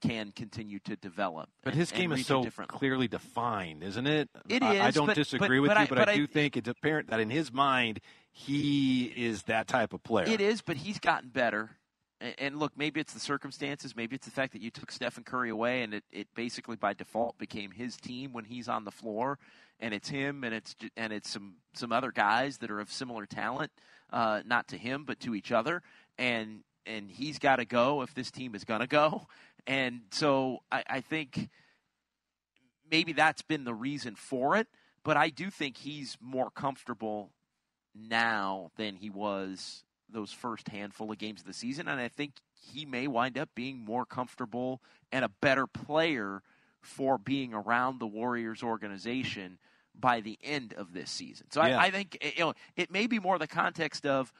can 0.00 0.32
continue 0.32 0.80
to 0.80 0.96
develop. 0.96 1.48
But 1.62 1.74
and- 1.74 1.80
his 1.80 1.92
game 1.92 2.12
is 2.12 2.26
so 2.26 2.42
different 2.42 2.70
clearly 2.70 3.06
defined, 3.08 3.82
isn't 3.84 4.06
it? 4.06 4.28
It 4.48 4.62
I, 4.62 4.86
I 4.86 4.90
don't 4.90 5.06
but- 5.06 5.14
disagree 5.14 5.58
but- 5.58 5.62
with 5.62 5.70
but 5.70 5.76
you, 5.78 5.82
I- 5.82 5.86
but, 5.86 6.08
I- 6.08 6.16
do 6.16 6.26
think 6.26 6.56
it's 6.56 6.68
apparent 6.68 7.10
that 7.10 7.20
in 7.20 7.30
his 7.30 7.52
mind, 7.52 8.00
he 8.32 9.04
is 9.16 9.44
that 9.44 9.68
type 9.68 9.92
of 9.92 10.02
player. 10.02 10.26
It 10.26 10.40
is, 10.40 10.62
but 10.62 10.76
he's 10.78 10.98
gotten 10.98 11.28
better. 11.28 11.70
And, 12.38 12.58
look, 12.58 12.72
maybe 12.76 13.00
it's 13.00 13.12
the 13.12 13.20
circumstances. 13.20 13.96
Maybe 13.96 14.14
it's 14.14 14.26
the 14.26 14.32
fact 14.32 14.52
that 14.52 14.62
you 14.62 14.70
took 14.70 14.92
Stephen 14.92 15.24
Curry 15.24 15.50
away, 15.50 15.82
and 15.82 15.92
it, 15.94 16.04
it 16.12 16.28
basically 16.36 16.76
by 16.76 16.94
default 16.94 17.36
became 17.36 17.72
his 17.72 17.96
team 17.96 18.32
when 18.32 18.44
he's 18.44 18.68
on 18.68 18.84
the 18.84 18.92
floor, 18.92 19.38
and 19.80 19.92
it's 19.92 20.08
him, 20.08 20.44
and 20.44 20.54
it's 20.54 20.76
and 20.96 21.12
it's 21.12 21.28
some 21.28 21.54
some 21.74 21.90
other 21.90 22.12
guys 22.12 22.58
that 22.58 22.70
are 22.70 22.78
of 22.78 22.92
similar 22.92 23.26
talent, 23.26 23.72
uh, 24.12 24.42
not 24.46 24.68
to 24.68 24.76
him 24.76 25.04
but 25.04 25.18
to 25.20 25.34
each 25.34 25.50
other, 25.50 25.82
and 26.16 26.60
and 26.86 27.10
he's 27.10 27.40
got 27.40 27.56
to 27.56 27.64
go 27.64 28.02
if 28.02 28.14
this 28.14 28.30
team 28.30 28.54
is 28.54 28.62
going 28.64 28.80
to 28.80 28.86
go, 28.86 29.26
and 29.66 30.02
so 30.12 30.58
I, 30.70 30.84
I 30.86 31.00
think 31.00 31.48
maybe 32.88 33.12
that's 33.12 33.42
been 33.42 33.64
the 33.64 33.74
reason 33.74 34.14
for 34.14 34.56
it. 34.56 34.68
But 35.04 35.16
I 35.16 35.30
do 35.30 35.50
think 35.50 35.76
he's 35.76 36.16
more 36.20 36.50
comfortable 36.50 37.30
now 37.94 38.70
than 38.76 38.94
he 38.94 39.10
was 39.10 39.82
those 40.12 40.32
first 40.32 40.68
handful 40.68 41.10
of 41.10 41.18
games 41.18 41.40
of 41.40 41.46
the 41.46 41.52
season. 41.52 41.88
And 41.88 42.00
I 42.00 42.08
think 42.08 42.34
he 42.52 42.84
may 42.84 43.06
wind 43.06 43.38
up 43.38 43.50
being 43.54 43.84
more 43.84 44.04
comfortable 44.04 44.80
and 45.10 45.24
a 45.24 45.28
better 45.28 45.66
player 45.66 46.42
for 46.80 47.18
being 47.18 47.54
around 47.54 47.98
the 47.98 48.06
Warriors 48.06 48.62
organization 48.62 49.58
by 49.94 50.20
the 50.20 50.38
end 50.42 50.72
of 50.74 50.92
this 50.92 51.10
season. 51.10 51.46
So 51.50 51.64
Yeah. 51.64 51.78
I, 51.78 51.84
I 51.84 51.90
think 51.90 52.18
eh, 52.20 52.30
you 52.36 52.44
know 52.44 52.54
it 52.76 52.90
may 52.90 53.06
be 53.06 53.18
more 53.18 53.38
the 53.38 53.46
context 53.46 54.06
of 54.06 54.32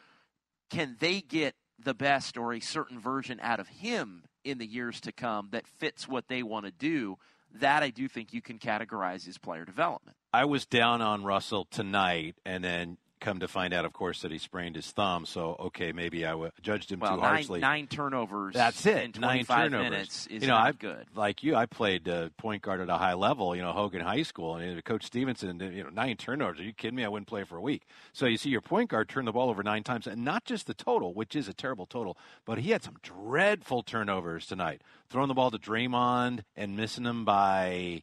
can 0.70 0.96
they 0.98 1.20
get 1.20 1.54
the 1.78 1.94
best 1.94 2.36
or 2.36 2.52
a 2.52 2.60
certain 2.60 2.98
version 2.98 3.38
out 3.42 3.60
of 3.60 3.68
him 3.68 4.24
in 4.44 4.58
the 4.58 4.66
years 4.66 5.00
to 5.02 5.12
come 5.12 5.48
that 5.52 5.66
fits 5.66 6.08
what 6.08 6.28
they 6.28 6.42
want 6.42 6.64
to 6.66 6.72
do, 6.72 7.18
that 7.54 7.82
I 7.82 7.90
do 7.90 8.08
think 8.08 8.32
you 8.32 8.40
can 8.40 8.58
categorize 8.58 9.28
as 9.28 9.38
player 9.38 9.64
development. 9.64 10.16
I 10.32 10.44
was 10.46 10.64
down 10.64 11.02
on 11.02 11.24
Russell 11.24 11.66
tonight, 11.70 12.36
and 12.46 12.64
then 12.64 12.96
come 13.22 13.40
to 13.40 13.48
find 13.48 13.72
out, 13.72 13.86
of 13.86 13.92
course, 13.92 14.20
that 14.22 14.30
he 14.30 14.38
sprained 14.38 14.76
his 14.76 14.90
thumb. 14.90 15.24
So, 15.24 15.56
okay, 15.58 15.92
maybe 15.92 16.26
I 16.26 16.32
w- 16.32 16.50
judged 16.60 16.92
him 16.92 17.00
well, 17.00 17.14
too 17.14 17.22
nine, 17.22 17.34
harshly. 17.34 17.60
Nine 17.60 17.86
turnovers. 17.86 18.52
That's 18.54 18.84
it. 18.84 19.16
In 19.16 19.20
nine 19.20 19.44
turnovers. 19.46 19.90
minutes 19.90 20.26
is 20.26 20.42
you 20.42 20.48
know, 20.48 20.54
not 20.54 20.66
I, 20.66 20.72
good. 20.72 21.06
Like 21.14 21.42
you, 21.42 21.54
I 21.54 21.66
played 21.66 22.08
uh, 22.08 22.28
point 22.36 22.62
guard 22.62 22.80
at 22.80 22.90
a 22.90 22.98
high 22.98 23.14
level. 23.14 23.56
You 23.56 23.62
know, 23.62 23.72
Hogan 23.72 24.02
High 24.02 24.24
School, 24.24 24.56
and 24.56 24.84
Coach 24.84 25.04
Stevenson. 25.04 25.58
You 25.60 25.84
know, 25.84 25.90
nine 25.90 26.16
turnovers. 26.16 26.60
Are 26.60 26.64
you 26.64 26.72
kidding 26.72 26.96
me? 26.96 27.04
I 27.04 27.08
wouldn't 27.08 27.28
play 27.28 27.44
for 27.44 27.56
a 27.56 27.62
week. 27.62 27.84
So 28.12 28.26
you 28.26 28.36
see, 28.36 28.50
your 28.50 28.60
point 28.60 28.90
guard 28.90 29.08
turned 29.08 29.28
the 29.28 29.32
ball 29.32 29.48
over 29.48 29.62
nine 29.62 29.84
times, 29.84 30.06
and 30.06 30.24
not 30.24 30.44
just 30.44 30.66
the 30.66 30.74
total, 30.74 31.14
which 31.14 31.34
is 31.34 31.48
a 31.48 31.54
terrible 31.54 31.86
total, 31.86 32.18
but 32.44 32.58
he 32.58 32.72
had 32.72 32.82
some 32.82 32.96
dreadful 33.02 33.82
turnovers 33.82 34.46
tonight. 34.46 34.82
Throwing 35.08 35.28
the 35.28 35.34
ball 35.34 35.50
to 35.50 35.58
Draymond 35.58 36.40
and 36.56 36.76
missing 36.76 37.04
him 37.04 37.24
by, 37.24 38.02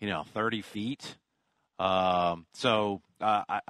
you 0.00 0.08
know, 0.08 0.24
thirty 0.32 0.62
feet. 0.62 1.16
Um, 1.78 2.46
so 2.52 3.02
uh, 3.20 3.42
I, 3.48 3.60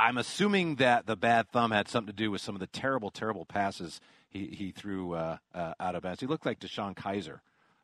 I'm 0.00 0.16
assuming 0.16 0.76
that 0.76 1.06
the 1.06 1.14
bad 1.16 1.50
thumb 1.50 1.70
had 1.72 1.86
something 1.86 2.12
to 2.12 2.16
do 2.16 2.30
with 2.30 2.40
some 2.40 2.54
of 2.56 2.60
the 2.60 2.66
terrible, 2.66 3.10
terrible 3.10 3.44
passes 3.44 4.00
he, 4.30 4.46
he 4.46 4.70
threw 4.70 5.12
uh, 5.14 5.36
uh, 5.54 5.74
out 5.78 5.94
of 5.94 6.02
bounds. 6.02 6.20
He 6.20 6.26
looked 6.26 6.46
like 6.46 6.58
DeShone 6.58 6.94
Kizer. 6.96 7.40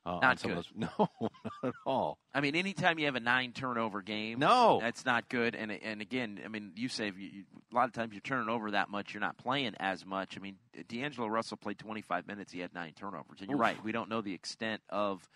Uh, 0.06 0.20
Not 0.22 0.40
good. 0.40 0.56
Those. 0.56 0.70
No, 0.76 0.88
not 1.20 1.32
at 1.64 1.72
all. 1.84 2.16
I 2.32 2.40
mean, 2.40 2.54
anytime 2.54 2.98
you 3.00 3.06
have 3.06 3.16
a 3.16 3.20
nine 3.20 3.52
turnover 3.52 4.02
game, 4.02 4.38
No. 4.38 4.78
that's 4.80 5.04
not 5.04 5.28
good. 5.28 5.56
And 5.56 5.72
and 5.72 6.00
again, 6.00 6.40
I 6.44 6.48
mean, 6.48 6.70
you 6.76 6.88
say 6.88 7.06
you, 7.06 7.12
you, 7.18 7.42
a 7.72 7.74
lot 7.74 7.86
of 7.86 7.92
times 7.92 8.12
you're 8.12 8.20
turning 8.20 8.48
over 8.48 8.70
that 8.70 8.88
much, 8.88 9.12
you're 9.12 9.20
not 9.20 9.36
playing 9.36 9.74
as 9.80 10.06
much. 10.06 10.36
I 10.38 10.40
mean, 10.40 10.56
D'Angelo 10.88 11.26
Russell 11.26 11.56
played 11.56 11.78
25 11.78 12.28
minutes, 12.28 12.52
he 12.52 12.60
had 12.60 12.72
nine 12.72 12.92
turnovers, 12.94 13.40
and 13.40 13.48
you're 13.50 13.58
Oof. 13.58 13.62
right. 13.62 13.84
We 13.84 13.90
don't 13.90 14.08
know 14.08 14.20
the 14.20 14.32
extent 14.32 14.80
of 14.90 15.28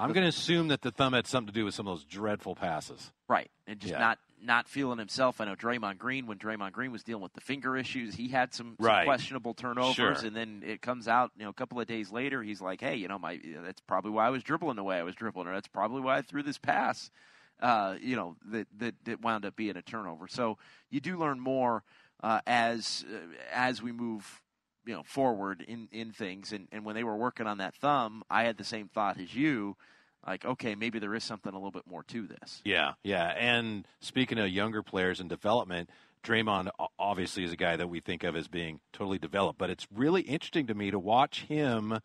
I'm 0.00 0.12
going 0.12 0.22
to 0.24 0.28
assume 0.28 0.68
that 0.68 0.82
the 0.82 0.90
thumb 0.90 1.12
had 1.12 1.26
something 1.26 1.52
to 1.52 1.58
do 1.58 1.64
with 1.64 1.74
some 1.74 1.86
of 1.88 1.96
those 1.98 2.04
dreadful 2.04 2.54
passes. 2.54 3.12
right 3.28 3.50
and 3.66 3.78
just 3.80 3.92
Yeah. 3.92 3.98
not 3.98 4.18
not 4.40 4.68
feeling 4.68 4.98
himself. 4.98 5.40
I 5.40 5.46
know 5.46 5.56
Draymond 5.56 5.98
Green 5.98 6.28
when 6.28 6.38
Draymond 6.38 6.70
Green 6.70 6.92
was 6.92 7.02
dealing 7.02 7.24
with 7.24 7.32
the 7.32 7.40
finger 7.40 7.76
issues, 7.76 8.14
he 8.14 8.28
had 8.28 8.54
some, 8.54 8.76
some 8.78 8.86
Right. 8.86 9.04
questionable 9.04 9.52
turnovers, 9.52 9.94
Sure. 9.96 10.12
and 10.12 10.36
then 10.36 10.62
it 10.64 10.80
comes 10.80 11.08
out, 11.08 11.32
you 11.36 11.42
know, 11.42 11.50
a 11.50 11.54
couple 11.54 11.80
of 11.80 11.88
days 11.88 12.12
later, 12.12 12.40
he's 12.44 12.60
like, 12.60 12.80
hey, 12.80 12.94
you 12.94 13.08
know, 13.08 13.18
my 13.18 13.40
that's 13.64 13.80
probably 13.80 14.12
why 14.12 14.26
I 14.28 14.30
was 14.30 14.44
dribbling 14.44 14.76
the 14.76 14.84
way 14.84 14.96
I 14.96 15.02
was 15.02 15.16
dribbling, 15.16 15.48
or 15.48 15.54
that's 15.54 15.66
probably 15.66 16.00
why 16.02 16.18
I 16.18 16.22
threw 16.22 16.42
this 16.44 16.56
pass. 16.58 17.10
uh, 17.60 17.96
you 18.00 18.14
know, 18.14 18.36
that, 18.52 18.68
that 18.78 18.94
that 19.04 19.20
wound 19.20 19.44
up 19.44 19.56
being 19.56 19.76
a 19.76 19.82
turnover. 19.82 20.28
So 20.28 20.58
you 20.90 21.00
do 21.00 21.18
learn 21.18 21.40
more 21.40 21.82
uh, 22.22 22.40
as 22.46 23.04
uh, 23.12 23.16
as 23.52 23.82
we 23.82 23.90
move, 23.90 24.40
you 24.88 24.94
know, 24.94 25.02
forward 25.02 25.62
in 25.68 25.86
in 25.92 26.12
things. 26.12 26.52
And 26.52 26.66
and 26.72 26.84
when 26.84 26.94
they 26.94 27.04
were 27.04 27.16
working 27.16 27.46
on 27.46 27.58
that 27.58 27.74
thumb, 27.74 28.22
I 28.30 28.44
had 28.44 28.56
the 28.56 28.64
same 28.64 28.88
thought 28.88 29.20
as 29.20 29.34
you. 29.34 29.76
Like, 30.26 30.44
okay, 30.44 30.74
maybe 30.74 30.98
there 30.98 31.14
is 31.14 31.22
something 31.22 31.52
a 31.52 31.56
little 31.56 31.70
bit 31.70 31.86
more 31.86 32.02
to 32.04 32.26
this. 32.26 32.60
Yeah, 32.64 32.94
yeah. 33.04 33.34
And 33.38 33.86
speaking 34.00 34.38
of 34.38 34.48
younger 34.48 34.82
players 34.82 35.20
and 35.20 35.28
development, 35.28 35.90
Draymond 36.24 36.70
obviously 36.98 37.44
is 37.44 37.52
a 37.52 37.56
guy 37.56 37.76
that 37.76 37.88
we 37.88 38.00
think 38.00 38.24
of 38.24 38.34
as 38.34 38.48
being 38.48 38.80
totally 38.92 39.18
developed. 39.18 39.58
But 39.58 39.70
it's 39.70 39.86
really 39.94 40.22
interesting 40.22 40.66
to 40.66 40.74
me 40.74 40.90
to 40.90 40.98
watch 40.98 41.42
him 41.42 42.00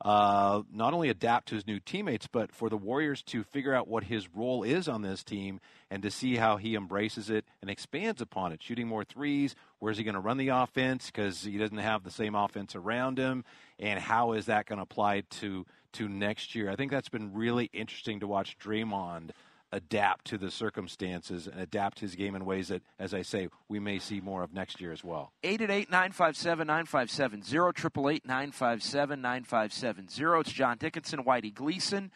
uh, 0.00 0.62
not 0.72 0.92
only 0.92 1.08
adapt 1.08 1.48
to 1.48 1.54
his 1.54 1.66
new 1.66 1.80
teammates, 1.80 2.26
but 2.26 2.52
for 2.52 2.68
the 2.68 2.76
Warriors 2.76 3.22
to 3.22 3.42
figure 3.42 3.74
out 3.74 3.88
what 3.88 4.04
his 4.04 4.28
role 4.34 4.62
is 4.62 4.88
on 4.88 5.02
this 5.02 5.22
team 5.22 5.60
and 5.90 6.02
to 6.02 6.10
see 6.10 6.36
how 6.36 6.56
he 6.56 6.74
embraces 6.74 7.30
it 7.30 7.44
and 7.62 7.70
expands 7.70 8.20
upon 8.20 8.52
it, 8.52 8.62
shooting 8.62 8.88
more 8.88 9.04
threes. 9.04 9.54
Where's 9.78 9.96
he 9.96 10.04
going 10.04 10.14
to 10.14 10.20
run 10.20 10.36
the 10.36 10.48
offense 10.48 11.06
because 11.06 11.42
he 11.42 11.58
doesn't 11.58 11.78
have 11.78 12.02
the 12.02 12.10
same 12.10 12.34
offense 12.34 12.74
around 12.74 13.18
him, 13.18 13.44
and 13.78 14.00
how 14.00 14.32
is 14.32 14.46
that 14.46 14.66
going 14.66 14.78
to 14.78 14.82
apply 14.82 15.22
to 15.30 15.66
to 15.92 16.08
next 16.08 16.54
year? 16.54 16.70
I 16.70 16.76
think 16.76 16.90
that's 16.90 17.08
been 17.08 17.32
really 17.32 17.70
interesting 17.72 18.20
to 18.20 18.26
watch 18.26 18.58
Draymond 18.58 19.30
adapt 19.74 20.26
to 20.26 20.38
the 20.38 20.50
circumstances 20.50 21.48
and 21.48 21.60
adapt 21.60 21.98
his 21.98 22.14
game 22.14 22.36
in 22.36 22.44
ways 22.44 22.68
that, 22.68 22.82
as 22.98 23.12
I 23.12 23.22
say, 23.22 23.48
we 23.68 23.80
may 23.80 23.98
see 23.98 24.20
more 24.20 24.44
of 24.44 24.52
next 24.52 24.80
year 24.80 24.92
as 24.92 25.02
well. 25.02 25.32
888 25.42 25.90
957 25.90 26.66
9570, 26.66 27.56
888 27.56 28.26
957 28.26 29.20
9570. 29.20 30.40
It's 30.40 30.52
John 30.52 30.78
Dickinson, 30.78 31.24
Whitey 31.24 31.52
Gleason. 31.52 32.12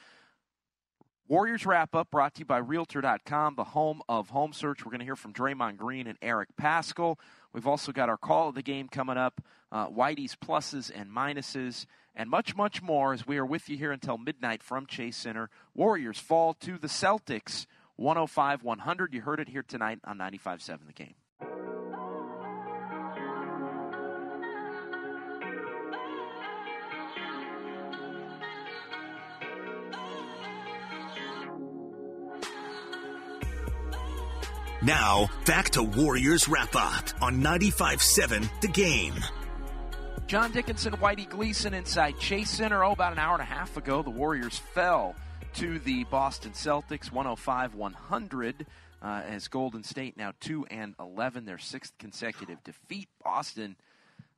Warriors 1.27 1.67
wrap 1.67 1.95
up 1.95 2.11
brought 2.11 2.35
to 2.37 2.39
you 2.41 2.47
by 2.47 2.59
Realtor.com, 2.59 3.57
the 3.57 3.65
home 3.65 4.01
of 4.09 4.31
home 4.31 4.55
search. 4.55 4.85
We're 4.85 4.93
going 4.93 5.01
to 5.01 5.05
hear 5.05 5.17
from 5.17 5.35
Draymond 5.35 5.77
Green 5.77 6.07
and 6.07 6.17
Eric 6.23 6.51
Paschall. 6.59 7.19
We've 7.53 7.67
also 7.67 7.93
got 7.93 8.09
our 8.09 8.17
call 8.17 8.49
of 8.49 8.55
the 8.55 8.63
game 8.63 8.89
coming 8.89 9.19
up, 9.19 9.43
uh, 9.71 9.89
Whitey's 9.89 10.37
pluses 10.37 10.91
and 10.95 11.11
minuses, 11.11 11.85
and 12.19 12.29
much, 12.29 12.57
much 12.57 12.83
more 12.83 13.15
as 13.15 13.27
we 13.27 13.39
are 13.39 13.47
with 13.47 13.71
you 13.71 13.79
here 13.79 13.93
until 13.93 14.19
midnight 14.19 14.61
from 14.63 14.85
Chase 14.87 15.17
Center. 15.17 15.49
Warriors 15.73 16.19
fall 16.19 16.53
to 16.55 16.77
the 16.77 16.89
Celtics 16.89 17.67
105 17.95 18.65
100. 18.65 19.15
You 19.15 19.23
heard 19.23 19.39
it 19.39 19.49
here 19.49 19.63
tonight 19.63 20.01
on 20.05 20.19
95 20.19 20.61
7 20.61 20.87
the 20.87 20.93
game. 20.93 21.15
Now, 34.81 35.29
back 35.45 35.71
to 35.71 35.83
Warriors 35.83 36.49
Wrap 36.49 36.75
Up 36.75 37.05
on 37.21 37.43
95 37.43 38.01
7 38.03 38.49
The 38.63 38.69
Game. 38.69 39.15
John 40.29 40.53
Dickinson, 40.53 40.93
Whitey 40.99 41.27
Gleason 41.27 41.73
inside 41.73 42.19
Chase 42.19 42.51
Center. 42.51 42.85
Oh, 42.85 42.93
about 42.93 43.13
an 43.13 43.19
hour 43.19 43.33
and 43.33 43.41
a 43.41 43.47
half 43.47 43.79
ago, 43.79 44.03
the 44.03 44.11
Warriors 44.11 44.59
fell 44.59 45.17
to 45.55 45.79
the 45.79 46.05
Boston 46.05 46.53
Celtics 46.53 47.11
105 47.11 47.75
100 47.75 48.67
uh, 49.01 49.23
as 49.27 49.49
Golden 49.49 49.83
State 49.83 50.19
now 50.19 50.35
2 50.41 50.67
and 50.67 50.95
11, 51.01 51.47
their 51.47 51.57
sixth 51.57 51.97
consecutive 51.99 52.63
defeat. 52.63 53.09
Boston, 53.25 53.75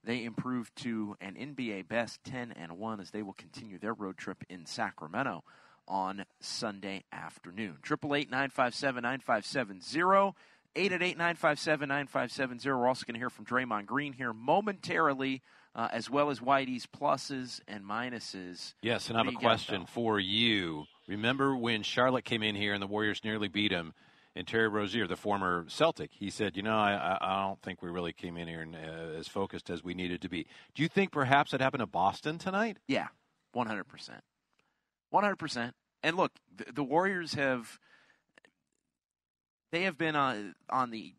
they 0.05 0.23
improved 0.23 0.77
to 0.77 1.17
an 1.21 1.35
NBA 1.35 1.89
best 1.89 2.23
10 2.23 2.53
and 2.53 2.79
1 2.79 3.01
as 3.01 3.11
they 3.11 3.23
will 3.23 3.33
continue 3.33 3.77
their 3.77 3.93
road 3.93 4.17
trip 4.17 4.45
in 4.49 4.67
Sacramento 4.67 5.43
on 5.89 6.25
Sunday 6.39 7.03
afternoon. 7.13 7.79
888 7.83 8.31
957 8.31 9.03
9570. 9.03 10.37
888 10.77 11.19
957 11.19 11.89
9570. 11.89 12.71
We're 12.71 12.87
also 12.87 13.05
going 13.05 13.15
to 13.15 13.19
hear 13.19 13.29
from 13.29 13.45
Draymond 13.45 13.87
Green 13.87 14.13
here 14.13 14.33
momentarily, 14.33 15.43
uh, 15.75 15.89
as 15.93 16.11
well 16.11 16.31
as 16.31 16.41
Whitey's 16.41 16.87
pluses 16.87 17.61
and 17.69 17.85
minuses. 17.85 18.75
Yes, 18.83 19.09
and 19.09 19.17
I 19.17 19.25
have 19.25 19.33
a 19.33 19.37
question 19.37 19.87
for 19.87 20.19
you. 20.19 20.85
Remember 21.09 21.57
when 21.57 21.83
Charlotte 21.83 22.25
came 22.25 22.43
in 22.43 22.55
here 22.55 22.73
and 22.73 22.83
the 22.83 22.87
Warriors 22.87 23.21
nearly 23.25 23.49
beat 23.49 23.73
him? 23.73 23.95
And 24.37 24.47
Terry 24.47 24.69
Rozier, 24.69 25.09
the 25.09 25.17
former 25.17 25.65
Celtic, 25.69 26.11
he 26.13 26.31
said, 26.31 26.57
"You 26.57 26.63
know, 26.63 26.77
I, 26.79 27.19
I- 27.21 27.47
don't 27.49 27.61
think 27.63 27.83
we 27.83 27.91
really 27.91 28.13
came 28.13 28.37
in 28.37 28.47
here 28.47 28.63
and, 28.63 28.77
uh, 28.77 29.19
as 29.19 29.27
focused 29.27 29.71
as 29.71 29.83
we 29.83 29.93
needed 29.93 30.23
to 30.23 30.29
be." 30.29 30.47
Do 30.75 30.83
you 30.83 30.89
think 30.89 31.11
perhaps 31.11 31.53
it 31.53 31.61
happened 31.61 31.81
to 31.81 31.87
Boston 31.87 32.39
tonight? 32.39 32.77
Yeah, 32.87 33.09
100%. 33.57 34.21
100%. 35.13 35.73
And 36.05 36.17
look, 36.17 36.31
the, 36.57 36.73
the 36.73 36.85
Warriors 36.85 37.35
have 37.35 37.81
they 39.73 39.83
have 39.83 39.99
been 39.99 40.15
on 40.17 40.55
on 40.69 40.91
the 40.91 41.15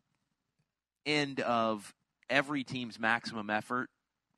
end 1.04 1.40
of 1.40 1.94
every 2.30 2.64
team's 2.64 2.98
maximum 2.98 3.50
effort 3.50 3.90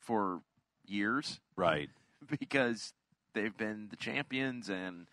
for 0.05 0.40
years 0.87 1.40
Right. 1.57 1.88
because 2.38 2.93
they've 3.35 3.57
been 3.57 3.88
the 3.90 3.97
champions 3.97 4.69
and 4.69 5.07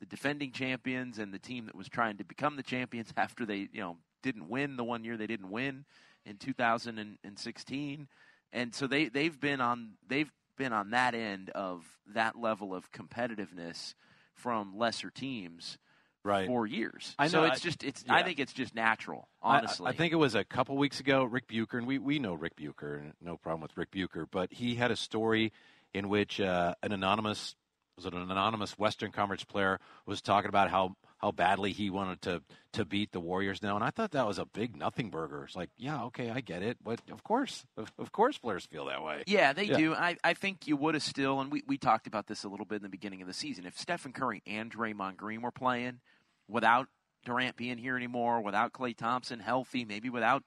the 0.00 0.06
defending 0.06 0.52
champions 0.52 1.18
and 1.18 1.32
the 1.32 1.38
team 1.38 1.66
that 1.66 1.74
was 1.76 1.88
trying 1.88 2.18
to 2.18 2.24
become 2.24 2.56
the 2.56 2.62
champions 2.62 3.12
after 3.16 3.46
they, 3.46 3.68
you 3.72 3.80
know, 3.80 3.96
didn't 4.22 4.48
win 4.48 4.76
the 4.76 4.84
one 4.84 5.04
year 5.04 5.16
they 5.16 5.26
didn't 5.26 5.50
win 5.50 5.84
in 6.24 6.36
2016. 6.36 8.08
And 8.52 8.74
so 8.74 8.86
they 8.86 9.08
they've 9.08 9.38
been 9.38 9.60
on 9.60 9.92
they've 10.06 10.30
been 10.58 10.72
on 10.72 10.90
that 10.90 11.14
end 11.14 11.50
of 11.50 11.84
that 12.14 12.36
level 12.36 12.74
of 12.74 12.92
competitiveness 12.92 13.94
from 14.34 14.76
lesser 14.76 15.10
teams 15.10 15.78
Right. 16.24 16.46
for 16.46 16.66
years. 16.66 17.14
I 17.18 17.26
So 17.28 17.40
know, 17.40 17.46
it's 17.48 17.60
I- 17.60 17.64
just 17.64 17.82
it's 17.84 18.04
I 18.08 18.22
think 18.22 18.38
it's 18.38 18.52
just 18.52 18.74
natural, 18.74 19.28
honestly. 19.42 19.86
I, 19.86 19.90
I 19.90 19.92
think 19.92 20.12
it 20.12 20.16
was 20.16 20.34
a 20.34 20.44
couple 20.44 20.76
weeks 20.76 21.00
ago. 21.00 21.24
Rick 21.24 21.48
Bucher, 21.48 21.78
and 21.78 21.86
we, 21.86 21.98
we 21.98 22.18
know 22.18 22.34
Rick 22.34 22.56
Bucher, 22.56 22.94
and 22.96 23.12
no 23.20 23.36
problem 23.36 23.60
with 23.62 23.76
Rick 23.76 23.90
Bucher, 23.90 24.26
but 24.30 24.52
he 24.52 24.76
had 24.76 24.90
a 24.92 24.96
story 24.96 25.52
in 25.92 26.08
which 26.08 26.40
uh, 26.40 26.74
an 26.82 26.92
anonymous 26.92 27.56
was 27.96 28.06
it 28.06 28.14
an 28.14 28.30
anonymous 28.30 28.78
Western 28.78 29.10
Conference 29.12 29.44
player 29.44 29.78
was 30.06 30.22
talking 30.22 30.48
about 30.48 30.70
how 30.70 30.96
how 31.18 31.30
badly 31.30 31.72
he 31.72 31.90
wanted 31.90 32.22
to 32.22 32.42
to 32.72 32.84
beat 32.84 33.12
the 33.12 33.20
Warriors 33.20 33.62
now, 33.62 33.74
and 33.76 33.84
I 33.84 33.90
thought 33.90 34.12
that 34.12 34.26
was 34.26 34.38
a 34.38 34.46
big 34.46 34.76
nothing 34.76 35.10
burger. 35.10 35.44
It's 35.44 35.54
like, 35.54 35.70
yeah, 35.76 36.04
okay, 36.04 36.30
I 36.30 36.40
get 36.40 36.62
it, 36.62 36.78
but 36.82 37.00
of 37.10 37.22
course, 37.22 37.66
of, 37.76 37.92
of 37.98 38.10
course, 38.12 38.38
players 38.38 38.64
feel 38.64 38.86
that 38.86 39.02
way. 39.04 39.22
Yeah, 39.26 39.52
they 39.52 39.64
Yeah. 39.64 39.76
do. 39.76 39.94
I, 39.94 40.16
I 40.24 40.34
think 40.34 40.66
you 40.66 40.76
would 40.78 40.94
have 40.94 41.02
still, 41.02 41.40
and 41.40 41.52
we, 41.52 41.62
we 41.66 41.76
talked 41.78 42.06
about 42.06 42.26
this 42.28 42.44
a 42.44 42.48
little 42.48 42.64
bit 42.66 42.76
in 42.76 42.82
the 42.82 42.88
beginning 42.88 43.20
of 43.20 43.28
the 43.28 43.34
season. 43.34 43.66
If 43.66 43.78
Stephen 43.78 44.12
Curry 44.12 44.42
and 44.46 44.72
Draymond 44.72 45.16
Green 45.18 45.42
were 45.42 45.50
playing 45.52 46.00
without 46.48 46.88
Durant 47.24 47.56
being 47.56 47.78
here 47.78 47.96
anymore, 47.96 48.40
without 48.40 48.72
Klay 48.72 48.96
Thompson 48.96 49.40
healthy, 49.40 49.84
maybe 49.84 50.10
without, 50.10 50.42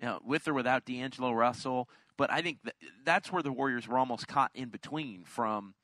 you 0.00 0.06
know, 0.06 0.20
with 0.24 0.46
or 0.46 0.54
without 0.54 0.84
D'Angelo 0.84 1.32
Russell, 1.32 1.88
but 2.16 2.30
I 2.30 2.42
think 2.42 2.58
th- 2.62 2.92
that's 3.04 3.32
where 3.32 3.42
the 3.42 3.52
Warriors 3.52 3.88
were 3.88 3.98
almost 3.98 4.28
caught 4.28 4.50
in 4.54 4.68
between 4.68 5.24
from 5.24 5.74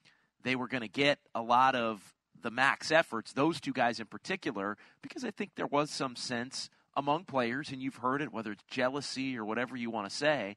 they 0.42 0.54
were 0.54 0.68
going 0.68 0.82
to 0.82 0.88
get 0.88 1.18
a 1.34 1.42
lot 1.42 1.74
of 1.74 2.14
the 2.42 2.50
max 2.50 2.92
efforts, 2.92 3.32
those 3.32 3.60
two 3.60 3.72
guys 3.72 3.98
in 3.98 4.06
particular, 4.06 4.76
because 5.02 5.24
I 5.24 5.30
think 5.30 5.52
there 5.56 5.66
was 5.66 5.90
some 5.90 6.14
sense 6.14 6.70
among 6.94 7.24
players, 7.24 7.70
and 7.70 7.82
you've 7.82 7.96
heard 7.96 8.22
it, 8.22 8.32
whether 8.32 8.52
it's 8.52 8.64
jealousy 8.70 9.36
or 9.36 9.44
whatever 9.44 9.76
you 9.76 9.90
want 9.90 10.08
to 10.08 10.14
say, 10.14 10.56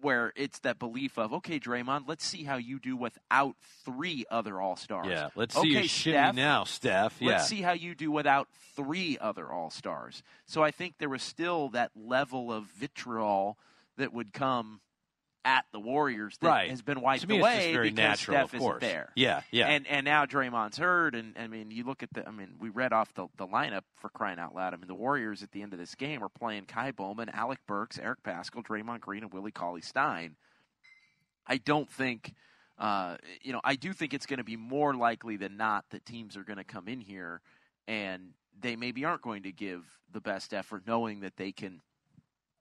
where 0.00 0.32
it's 0.36 0.58
that 0.60 0.78
belief 0.78 1.18
of, 1.18 1.32
okay, 1.34 1.58
Draymond, 1.58 2.04
let's 2.06 2.24
see 2.24 2.44
how 2.44 2.56
you 2.56 2.78
do 2.78 2.96
without 2.96 3.56
three 3.84 4.24
other 4.30 4.60
All 4.60 4.76
Stars. 4.76 5.08
Yeah, 5.08 5.30
let's 5.34 5.54
see 5.54 5.60
okay, 5.60 5.82
you 5.82 5.88
Steph, 5.88 6.34
now, 6.34 6.64
Steph. 6.64 7.16
Yeah. 7.20 7.32
Let's 7.32 7.48
see 7.48 7.62
how 7.62 7.72
you 7.72 7.94
do 7.94 8.10
without 8.10 8.48
three 8.74 9.16
other 9.20 9.50
All 9.50 9.70
Stars. 9.70 10.22
So 10.44 10.62
I 10.62 10.70
think 10.70 10.94
there 10.98 11.08
was 11.08 11.22
still 11.22 11.68
that 11.70 11.92
level 11.94 12.52
of 12.52 12.64
vitriol 12.64 13.58
that 13.96 14.12
would 14.12 14.32
come 14.32 14.80
at 15.46 15.64
the 15.72 15.80
Warriors 15.80 16.36
that 16.42 16.48
Right. 16.48 16.70
has 16.70 16.82
been 16.82 17.00
wiped 17.00 17.22
To 17.22 17.28
me, 17.28 17.36
it's 17.36 17.42
away 17.42 17.56
just 17.58 17.72
very 17.72 17.90
because 17.90 17.96
natural, 17.96 18.36
Steph 18.36 18.52
of 18.54 18.60
course. 18.60 18.82
isn't 18.82 18.92
there. 18.94 19.12
Yeah, 19.14 19.42
yeah. 19.50 19.68
And 19.68 19.86
and 19.86 20.04
now 20.04 20.26
Draymond's 20.26 20.76
hurt, 20.76 21.14
and 21.14 21.34
I 21.38 21.46
mean, 21.46 21.70
you 21.70 21.84
look 21.84 22.02
at 22.02 22.12
the. 22.12 22.26
I 22.28 22.30
mean, 22.32 22.56
we 22.58 22.68
read 22.68 22.92
off 22.92 23.14
the 23.14 23.28
the 23.38 23.46
lineup 23.46 23.82
for 23.96 24.10
crying 24.10 24.38
out 24.38 24.54
loud. 24.54 24.74
I 24.74 24.76
mean, 24.76 24.88
the 24.88 24.94
Warriors 24.94 25.42
at 25.42 25.52
the 25.52 25.62
end 25.62 25.72
of 25.72 25.78
this 25.78 25.94
game 25.94 26.22
are 26.22 26.28
playing 26.28 26.66
Ky 26.66 26.90
Bowman, 26.90 27.28
Alec 27.30 27.60
Burks, 27.66 27.98
Eric 27.98 28.22
Paschall, 28.22 28.62
Draymond 28.64 29.00
Green, 29.00 29.22
and 29.22 29.32
Willie 29.32 29.52
Cauley 29.52 29.80
Stein. 29.80 30.36
I 31.46 31.56
don't 31.58 31.88
think. 31.88 32.34
Uh, 32.78 33.16
you 33.40 33.54
know, 33.54 33.60
I 33.64 33.74
do 33.76 33.94
think 33.94 34.12
it's 34.12 34.26
going 34.26 34.36
to 34.36 34.44
be 34.44 34.56
more 34.56 34.94
likely 34.94 35.38
than 35.38 35.56
not 35.56 35.86
that 35.92 36.04
teams 36.04 36.36
are 36.36 36.42
going 36.44 36.58
to 36.58 36.64
come 36.64 36.88
in 36.88 37.00
here 37.00 37.40
and 37.88 38.32
they 38.60 38.76
maybe 38.76 39.02
aren't 39.06 39.22
going 39.22 39.44
to 39.44 39.52
give 39.52 39.82
the 40.12 40.20
best 40.20 40.52
effort, 40.52 40.82
knowing 40.86 41.20
that 41.20 41.36
they 41.38 41.52
can 41.52 41.80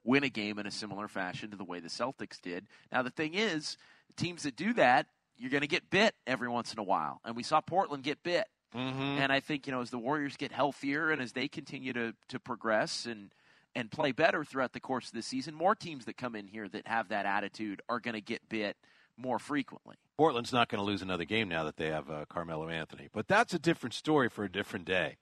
win 0.05 0.23
a 0.23 0.29
game 0.29 0.59
in 0.59 0.67
a 0.67 0.71
similar 0.71 1.07
fashion 1.07 1.51
to 1.51 1.57
the 1.57 1.63
way 1.63 1.79
the 1.79 1.89
Celtics 1.89 2.39
did. 2.39 2.67
Now, 2.91 3.01
the 3.01 3.09
thing 3.09 3.33
is, 3.33 3.77
teams 4.15 4.43
that 4.43 4.55
do 4.55 4.73
that, 4.73 5.07
you're 5.37 5.49
going 5.49 5.61
to 5.61 5.67
get 5.67 5.89
bit 5.89 6.15
every 6.25 6.47
once 6.47 6.71
in 6.71 6.79
a 6.79 6.83
while. 6.83 7.19
And 7.25 7.35
we 7.35 7.43
saw 7.43 7.59
Portland 7.59 8.03
get 8.03 8.23
bit. 8.23 8.45
Mm-hmm. 8.73 9.01
And 9.01 9.31
I 9.31 9.39
think, 9.39 9.67
you 9.67 9.73
know, 9.73 9.81
as 9.81 9.89
the 9.89 9.97
Warriors 9.97 10.37
get 10.37 10.51
healthier 10.51 11.09
and 11.09 11.21
as 11.21 11.33
they 11.33 11.47
continue 11.47 11.93
to, 11.93 12.13
to 12.29 12.39
progress 12.39 13.05
and, 13.05 13.33
and 13.75 13.91
play 13.91 14.11
better 14.11 14.43
throughout 14.43 14.73
the 14.73 14.79
course 14.79 15.07
of 15.07 15.13
the 15.13 15.21
season, 15.21 15.53
more 15.53 15.75
teams 15.75 16.05
that 16.05 16.17
come 16.17 16.35
in 16.35 16.47
here 16.47 16.67
that 16.69 16.87
have 16.87 17.09
that 17.09 17.25
attitude 17.25 17.81
are 17.89 17.99
going 17.99 18.13
to 18.13 18.21
get 18.21 18.47
bit 18.47 18.77
more 19.17 19.39
frequently. 19.39 19.95
Portland's 20.17 20.53
not 20.53 20.69
going 20.69 20.79
to 20.79 20.85
lose 20.85 21.01
another 21.01 21.25
game 21.25 21.47
now 21.47 21.63
that 21.63 21.77
they 21.77 21.87
have 21.87 22.09
uh, 22.09 22.25
Carmelo 22.27 22.67
Anthony. 22.69 23.07
But 23.11 23.27
that's 23.27 23.53
a 23.53 23.59
different 23.59 23.93
story 23.93 24.29
for 24.29 24.43
a 24.43 24.51
different 24.51 24.85
day. 24.85 25.17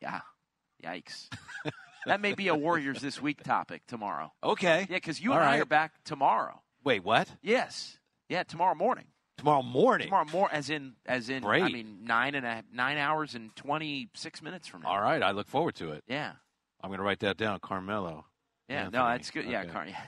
Yeah. 0.00 0.20
Yikes. 0.82 1.28
that 2.06 2.20
may 2.20 2.34
be 2.34 2.48
a 2.48 2.54
Warriors 2.54 3.00
this 3.00 3.20
week 3.20 3.42
topic 3.42 3.82
tomorrow. 3.86 4.32
Okay. 4.42 4.80
Yeah, 4.88 4.96
because 4.96 5.20
you 5.20 5.32
All 5.32 5.38
and 5.38 5.48
I 5.48 5.58
are 5.58 5.64
back 5.64 5.92
tomorrow. 6.04 6.60
Wait, 6.84 7.02
what? 7.04 7.28
Yes. 7.42 7.98
Yeah, 8.28 8.42
tomorrow 8.42 8.74
morning. 8.74 9.06
Tomorrow 9.38 9.62
morning. 9.62 10.06
Tomorrow 10.08 10.26
more 10.32 10.48
as 10.52 10.70
in 10.70 10.94
as 11.06 11.28
in 11.28 11.44
I 11.44 11.68
mean 11.68 12.04
nine 12.04 12.34
and 12.34 12.46
a 12.46 12.62
nine 12.72 12.98
hours 12.98 13.34
and 13.34 13.54
twenty 13.56 14.08
six 14.14 14.40
minutes 14.42 14.68
from 14.68 14.82
now. 14.82 14.88
All 14.90 15.00
right. 15.00 15.22
I 15.22 15.32
look 15.32 15.48
forward 15.48 15.74
to 15.76 15.90
it. 15.92 16.04
Yeah. 16.06 16.32
I'm 16.80 16.88
going 16.90 16.98
to 16.98 17.04
write 17.04 17.20
that 17.20 17.36
down. 17.36 17.58
Carmelo. 17.60 18.26
Yeah. 18.68 18.84
Anthony. 18.84 18.98
No, 19.02 19.08
that's 19.08 19.30
good. 19.30 19.46
Yeah, 19.46 19.62
Okay. 19.62 19.70
Car- 19.70 19.86
yeah. 19.86 20.00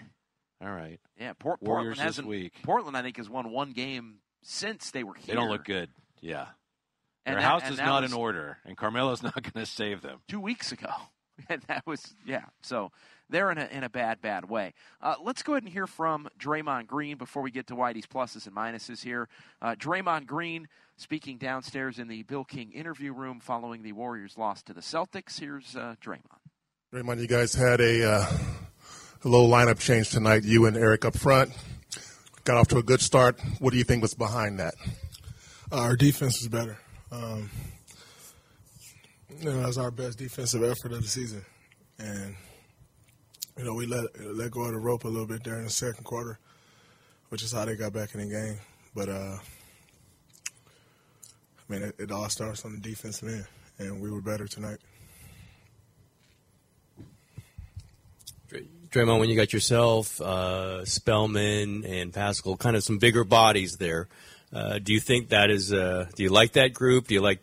All 0.63 0.71
right. 0.71 1.01
Yeah. 1.19 1.33
Port- 1.39 1.61
Warriors 1.63 1.97
Portland 1.99 2.17
this 2.17 2.25
week. 2.25 2.53
Portland, 2.63 2.97
I 2.97 3.03
think, 3.03 3.17
has 3.17 3.29
won 3.29 3.51
one 3.51 3.73
game 3.73 4.21
since 4.43 4.91
they 4.93 5.03
were 5.03 5.15
here. 5.15 5.25
They 5.27 5.35
don't 5.35 5.51
look 5.51 5.65
good. 5.65 5.91
Yeah. 6.21 6.47
And 7.25 7.35
Their 7.35 7.43
that- 7.43 7.49
house 7.49 7.71
is 7.71 7.79
not 7.79 8.03
was 8.03 8.13
in 8.13 8.17
order, 8.17 8.59
and 8.65 8.77
Carmelo's 8.77 9.23
not 9.25 9.35
going 9.35 9.65
to 9.65 9.67
save 9.67 10.01
them. 10.03 10.21
Two 10.29 10.41
weeks 10.41 10.71
ago, 10.73 10.91
that 11.69 11.83
was 11.87 12.15
yeah. 12.25 12.45
So 12.63 12.93
they're 13.29 13.51
in 13.51 13.59
a 13.59 13.67
in 13.67 13.85
a 13.85 13.89
bad 13.89 14.21
bad 14.21 14.49
way. 14.49 14.75
Uh, 15.01 15.15
let's 15.23 15.43
go 15.43 15.53
ahead 15.53 15.63
and 15.63 15.73
hear 15.73 15.87
from 15.87 16.29
Draymond 16.39 16.87
Green 16.87 17.17
before 17.17 17.43
we 17.43 17.51
get 17.51 17.67
to 17.69 17.75
Whitey's 17.75 18.07
pluses 18.07 18.47
and 18.47 18.57
minuses 18.57 19.03
here. 19.03 19.29
Uh, 19.61 19.75
Draymond 19.75 20.27
Green 20.27 20.69
speaking 20.97 21.39
downstairs 21.39 21.99
in 21.99 22.09
the 22.09 22.23
Bill 22.23 22.45
King 22.45 22.73
interview 22.73 23.13
room 23.13 23.41
following 23.41 23.83
the 23.83 23.93
Warriors' 23.93 24.39
loss 24.39 24.63
to 24.65 24.73
the 24.73 24.81
Celtics. 24.81 25.39
Here's 25.39 25.77
uh, 25.77 25.95
Draymond. 26.03 26.23
Draymond, 26.95 27.21
you 27.21 27.27
guys 27.27 27.55
had 27.55 27.81
a, 27.81 28.09
uh, 28.09 28.27
a 29.25 29.29
little 29.29 29.49
lineup 29.49 29.79
change 29.79 30.11
tonight. 30.11 30.45
You 30.45 30.67
and 30.67 30.77
Eric 30.77 31.05
up 31.05 31.17
front 31.17 31.53
got 32.45 32.57
off 32.57 32.69
to 32.69 32.79
a 32.79 32.83
good 32.83 33.01
start. 33.01 33.39
What 33.59 33.73
do 33.73 33.77
you 33.77 33.85
think 33.85 34.01
was 34.01 34.15
behind 34.15 34.61
that? 34.61 34.75
Our 35.73 35.97
defense 35.97 36.41
was 36.41 36.49
better. 36.49 36.79
Um, 37.11 37.51
you 39.39 39.45
know, 39.47 39.61
that 39.61 39.67
was 39.67 39.79
our 39.79 39.91
best 39.91 40.19
defensive 40.19 40.63
effort 40.63 40.93
of 40.93 41.03
the 41.03 41.09
season, 41.09 41.45
and 41.99 42.35
you 43.57 43.65
know 43.65 43.75
we 43.75 43.87
let 43.87 44.05
let 44.21 44.51
go 44.51 44.63
of 44.63 44.73
the 44.73 44.79
rope 44.79 45.05
a 45.05 45.09
little 45.09 45.27
bit 45.27 45.47
in 45.47 45.65
the 45.65 45.71
second 45.71 46.05
quarter, 46.05 46.39
which 47.29 47.43
is 47.43 47.53
how 47.53 47.65
they 47.65 47.77
got 47.77 47.93
back 47.93 48.15
in 48.15 48.21
the 48.21 48.27
game. 48.27 48.59
But 48.95 49.09
uh, 49.09 49.39
I 51.69 51.73
mean, 51.73 51.83
it, 51.83 51.95
it 51.99 52.11
all 52.11 52.29
starts 52.29 52.65
on 52.65 52.73
the 52.73 52.81
defensive 52.81 53.29
end, 53.29 53.47
and 53.79 54.01
we 54.01 54.11
were 54.11 54.21
better 54.21 54.47
tonight. 54.47 54.79
Draymond, 58.91 59.19
when 59.19 59.29
you 59.29 59.37
got 59.37 59.53
yourself, 59.53 60.21
uh, 60.21 60.85
Spellman, 60.85 61.85
and 61.85 62.13
Paschall, 62.13 62.59
kind 62.59 62.77
of 62.77 62.85
some 62.85 62.99
bigger 62.99 63.25
bodies 63.25 63.77
there, 63.77 64.09
uh, 64.53 64.79
do 64.79 64.93
you 64.93 65.01
think 65.01 65.31
that 65.31 65.51
is? 65.51 65.73
Uh, 65.73 66.07
do 66.15 66.23
you 66.23 66.31
like 66.31 66.53
that 66.53 66.73
group? 66.73 67.09
Do 67.09 67.15
you 67.15 67.21
like 67.21 67.41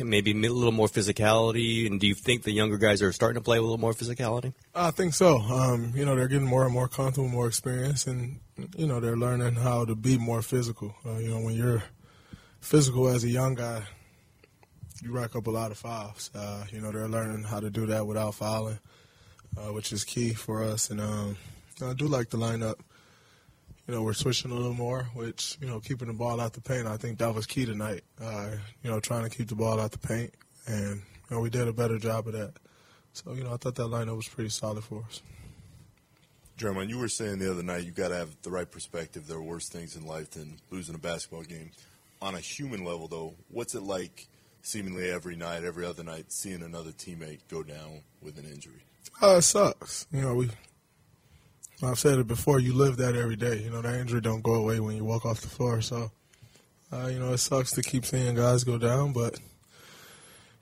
maybe 0.00 0.32
a 0.32 0.34
little 0.34 0.72
more 0.72 0.88
physicality? 0.88 1.86
And 1.86 2.00
do 2.00 2.06
you 2.06 2.14
think 2.14 2.42
the 2.42 2.52
younger 2.52 2.78
guys 2.78 3.02
are 3.02 3.12
starting 3.12 3.40
to 3.40 3.44
play 3.44 3.58
a 3.58 3.62
little 3.62 3.78
more 3.78 3.92
physicality? 3.92 4.52
I 4.74 4.90
think 4.90 5.14
so. 5.14 5.38
Um, 5.38 5.92
you 5.94 6.04
know, 6.04 6.16
they're 6.16 6.28
getting 6.28 6.46
more 6.46 6.64
and 6.64 6.72
more 6.72 6.88
comfortable, 6.88 7.28
more 7.28 7.46
experience, 7.46 8.06
and 8.06 8.40
you 8.76 8.86
know, 8.86 9.00
they're 9.00 9.16
learning 9.16 9.54
how 9.54 9.84
to 9.84 9.94
be 9.94 10.18
more 10.18 10.42
physical. 10.42 10.94
Uh, 11.04 11.18
you 11.18 11.28
know, 11.28 11.40
when 11.40 11.54
you're 11.54 11.82
physical 12.60 13.08
as 13.08 13.24
a 13.24 13.28
young 13.28 13.54
guy, 13.54 13.82
you 15.02 15.12
rack 15.12 15.34
up 15.34 15.46
a 15.46 15.50
lot 15.50 15.70
of 15.70 15.78
fouls. 15.78 16.30
Uh, 16.34 16.64
you 16.70 16.80
know, 16.80 16.92
they're 16.92 17.08
learning 17.08 17.44
how 17.44 17.60
to 17.60 17.70
do 17.70 17.86
that 17.86 18.06
without 18.06 18.34
fouling, 18.34 18.78
uh, 19.56 19.72
which 19.72 19.92
is 19.92 20.04
key 20.04 20.34
for 20.34 20.62
us. 20.62 20.90
And 20.90 21.00
um, 21.00 21.36
I 21.82 21.94
do 21.94 22.06
like 22.06 22.30
the 22.30 22.36
lineup. 22.36 22.76
You 23.90 23.96
know, 23.96 24.02
we're 24.04 24.12
switching 24.12 24.52
a 24.52 24.54
little 24.54 24.72
more, 24.72 25.08
which 25.14 25.58
you 25.60 25.66
know, 25.66 25.80
keeping 25.80 26.06
the 26.06 26.14
ball 26.14 26.40
out 26.40 26.52
the 26.52 26.60
paint. 26.60 26.86
I 26.86 26.96
think 26.96 27.18
that 27.18 27.34
was 27.34 27.44
key 27.44 27.66
tonight. 27.66 28.04
Uh, 28.22 28.50
you 28.84 28.88
know, 28.88 29.00
trying 29.00 29.28
to 29.28 29.36
keep 29.36 29.48
the 29.48 29.56
ball 29.56 29.80
out 29.80 29.90
the 29.90 29.98
paint, 29.98 30.32
and 30.68 30.98
you 30.98 31.34
know, 31.36 31.40
we 31.40 31.50
did 31.50 31.66
a 31.66 31.72
better 31.72 31.98
job 31.98 32.28
of 32.28 32.34
that. 32.34 32.52
So, 33.14 33.32
you 33.32 33.42
know, 33.42 33.52
I 33.52 33.56
thought 33.56 33.74
that 33.74 33.88
lineup 33.88 34.14
was 34.14 34.28
pretty 34.28 34.50
solid 34.50 34.84
for 34.84 35.02
us. 35.08 35.22
German, 36.56 36.88
you 36.88 36.98
were 36.98 37.08
saying 37.08 37.40
the 37.40 37.50
other 37.50 37.64
night 37.64 37.82
you 37.82 37.90
got 37.90 38.10
to 38.10 38.14
have 38.14 38.36
the 38.42 38.50
right 38.52 38.70
perspective. 38.70 39.26
There 39.26 39.38
are 39.38 39.42
worse 39.42 39.68
things 39.68 39.96
in 39.96 40.06
life 40.06 40.30
than 40.30 40.60
losing 40.70 40.94
a 40.94 40.98
basketball 40.98 41.42
game. 41.42 41.72
On 42.22 42.36
a 42.36 42.40
human 42.40 42.84
level, 42.84 43.08
though, 43.08 43.34
what's 43.50 43.74
it 43.74 43.82
like 43.82 44.28
seemingly 44.62 45.10
every 45.10 45.34
night, 45.34 45.64
every 45.64 45.84
other 45.84 46.04
night, 46.04 46.26
seeing 46.28 46.62
another 46.62 46.92
teammate 46.92 47.40
go 47.48 47.64
down 47.64 48.02
with 48.22 48.38
an 48.38 48.44
injury? 48.44 48.84
Uh, 49.20 49.38
it 49.38 49.42
sucks. 49.42 50.06
You 50.12 50.20
know, 50.20 50.36
we. 50.36 50.50
I've 51.82 51.98
said 51.98 52.18
it 52.18 52.26
before. 52.26 52.60
You 52.60 52.74
live 52.74 52.98
that 52.98 53.16
every 53.16 53.36
day. 53.36 53.62
You 53.62 53.70
know, 53.70 53.80
that 53.80 53.98
injury 53.98 54.20
don't 54.20 54.42
go 54.42 54.54
away 54.54 54.80
when 54.80 54.96
you 54.96 55.04
walk 55.04 55.24
off 55.24 55.40
the 55.40 55.48
floor. 55.48 55.80
So, 55.80 56.10
uh, 56.92 57.06
you 57.06 57.18
know, 57.18 57.32
it 57.32 57.38
sucks 57.38 57.72
to 57.72 57.82
keep 57.82 58.04
seeing 58.04 58.34
guys 58.34 58.64
go 58.64 58.76
down, 58.76 59.12
but 59.12 59.38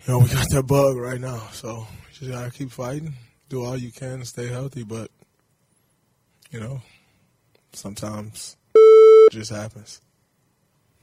you 0.07 0.13
know, 0.13 0.19
we 0.21 0.29
got 0.29 0.47
that 0.51 0.67
bug 0.67 0.97
right 0.97 1.21
now. 1.21 1.39
So, 1.53 1.87
you 2.13 2.27
just 2.27 2.31
gotta 2.31 2.51
keep 2.51 2.71
fighting, 2.71 3.15
do 3.49 3.65
all 3.65 3.77
you 3.77 3.91
can 3.91 4.21
to 4.21 4.25
stay 4.25 4.47
healthy. 4.47 4.85
But, 4.85 5.11
you 6.51 6.61
know, 6.61 6.83
sometimes 7.73 8.57
it 8.75 9.33
just 9.33 9.51
happens. 9.51 10.01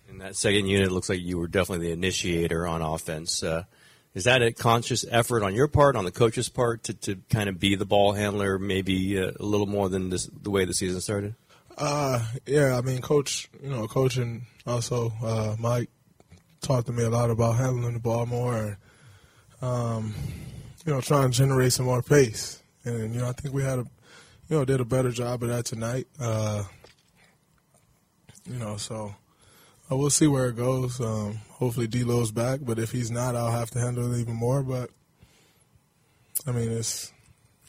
In 0.08 0.20
that 0.20 0.36
second 0.36 0.68
unit, 0.68 0.88
it 0.88 0.92
looks 0.92 1.10
like 1.10 1.22
you 1.22 1.38
were 1.38 1.48
definitely 1.48 1.88
the 1.88 1.94
initiator 1.94 2.68
on 2.68 2.82
offense. 2.82 3.44
Uh, 3.44 3.64
is 4.16 4.24
that 4.24 4.42
a 4.42 4.52
conscious 4.52 5.06
effort 5.12 5.44
on 5.44 5.54
your 5.54 5.68
part, 5.68 5.96
on 5.96 6.06
the 6.06 6.12
coach's 6.12 6.50
part, 6.50 6.84
to, 6.84 6.94
to 6.94 7.18
kind 7.30 7.50
of 7.50 7.60
be 7.60 7.76
the 7.76 7.86
ball 7.86 8.14
handler, 8.14 8.58
maybe 8.58 9.22
uh, 9.22 9.32
a 9.40 9.44
little 9.44 9.68
more 9.68 9.90
than 9.90 10.10
this, 10.10 10.26
the 10.28 10.50
way 10.50 10.64
the 10.66 10.74
season 10.74 11.02
started? 11.02 11.36
Uh, 11.78 12.26
yeah, 12.46 12.78
I 12.78 12.82
mean, 12.82 13.02
coach, 13.02 13.50
you 13.62 13.70
know, 13.70 13.86
coach 13.88 14.16
and 14.16 14.44
also 14.66 15.12
uh, 15.22 15.56
Mike 15.60 15.90
talked 16.62 16.88
to 16.88 16.94
me 16.94 17.04
a 17.04 17.10
lot 17.10 17.30
about 17.30 17.58
handling 17.58 17.94
the 17.94 18.00
ball 18.00 18.26
more 18.26 18.58
and, 18.58 18.78
um, 19.62 20.16
you 20.86 20.94
know, 20.94 21.02
trying 21.02 21.32
to 21.32 21.38
generate 21.38 21.74
some 21.74 21.86
more 21.86 22.02
pace. 22.02 22.64
And, 22.86 23.14
you 23.14 23.20
know, 23.20 23.28
I 23.28 23.34
think 23.34 23.54
we 23.54 23.64
had 23.64 23.80
a, 23.80 23.86
you 24.48 24.58
know, 24.58 24.64
did 24.64 24.80
a 24.80 24.86
better 24.86 25.12
job 25.12 25.44
of 25.44 25.50
that 25.50 25.66
tonight. 25.66 26.08
Uh, 26.18 26.64
you 28.50 28.58
know, 28.60 28.78
so 28.78 29.14
uh, 29.92 29.96
we'll 29.96 30.10
see 30.10 30.28
where 30.28 30.48
it 30.50 30.56
goes. 30.56 31.00
Um, 31.00 31.40
hopefully 31.50 31.88
D'Lo's 31.88 32.32
back, 32.32 32.60
but 32.64 32.80
if 32.80 32.92
he's 32.92 33.12
not, 33.12 33.36
I'll 33.36 33.52
have 33.52 33.70
to 33.72 33.80
handle 33.80 34.14
it 34.14 34.20
even 34.20 34.36
more. 34.36 34.64
But, 34.64 34.90
I 36.48 36.52
mean, 36.52 36.72
it's, 36.72 37.12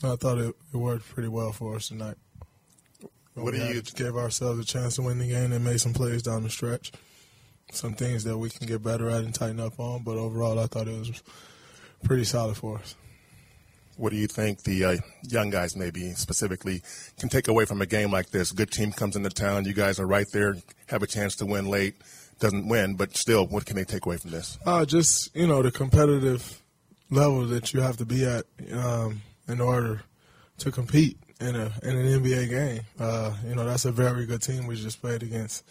I 0.03 0.17
thought 0.17 0.39
it, 0.39 0.55
it 0.73 0.77
worked 0.77 1.09
pretty 1.09 1.29
well 1.29 1.53
for 1.53 1.77
us 1.77 1.89
tonight. 1.89 2.17
What 3.35 3.53
we 3.53 3.59
do 3.59 3.67
you- 3.67 3.83
gave 3.83 4.17
ourselves 4.17 4.59
a 4.59 4.65
chance 4.65 4.97
to 4.97 5.03
win 5.03 5.19
the 5.19 5.29
game 5.29 5.53
and 5.53 5.65
made 5.65 5.81
some 5.81 5.93
plays 5.93 6.23
down 6.23 6.43
the 6.43 6.51
stretch. 6.51 6.93
Some 7.73 7.95
things 7.95 8.25
that 8.25 8.39
we 8.39 8.49
can 8.49 8.67
get 8.67 8.83
better 8.83 9.11
at 9.11 9.25
and 9.25 9.35
tighten 9.35 9.61
up 9.61 9.79
on, 9.81 10.05
but 10.05 10.17
overall, 10.17 10.59
I 10.59 10.67
thought 10.67 10.89
it 10.89 10.99
was 10.99 11.23
pretty 12.05 12.25
solid 12.25 12.57
for 12.57 12.79
us. 12.79 12.95
What 13.97 14.11
do 14.11 14.17
you 14.17 14.27
think 14.27 14.63
the 14.63 14.85
uh, 14.85 14.97
young 15.23 15.51
guys, 15.51 15.75
maybe 15.77 16.13
specifically, 16.13 16.83
can 17.19 17.29
take 17.29 17.49
away 17.49 17.65
from 17.65 17.81
a 17.81 17.87
game 17.87 18.11
like 18.11 18.31
this? 18.31 18.53
Good 18.53 18.71
team 18.71 18.93
comes 18.93 19.17
into 19.17 19.31
town. 19.31 19.65
You 19.65 19.73
guys 19.73 19.99
are 19.99 20.07
right 20.07 20.27
there, 20.33 20.57
have 20.89 21.03
a 21.03 21.07
chance 21.07 21.37
to 21.37 21.47
win 21.47 21.67
late. 21.67 21.95
doesn't 22.39 22.69
win, 22.69 22.95
but 22.95 23.17
still, 23.17 23.47
what 23.47 23.65
can 23.65 23.77
they 23.77 23.85
take 23.85 24.05
away 24.05 24.19
from 24.19 24.31
this? 24.31 24.59
Uh, 24.67 24.85
just 24.85 25.35
you 25.35 25.47
know 25.47 25.63
the 25.63 25.71
competitive 25.71 26.63
level 27.11 27.47
that 27.47 27.73
you 27.73 27.81
have 27.81 27.97
to 27.97 28.05
be 28.05 28.25
at 28.25 28.45
um, 28.73 29.23
in 29.49 29.61
order 29.61 30.03
to 30.59 30.71
compete 30.71 31.19
in 31.41 31.55
a 31.55 31.73
in 31.83 31.97
an 31.97 32.23
NBA 32.23 32.49
game. 32.49 32.83
Uh, 32.99 33.35
you 33.47 33.55
know 33.55 33.65
that's 33.65 33.85
a 33.85 33.93
very 33.93 34.27
good 34.27 34.43
team 34.43 34.67
we 34.67 34.77
just 34.77 35.01
played 35.01 35.23
against, 35.23 35.65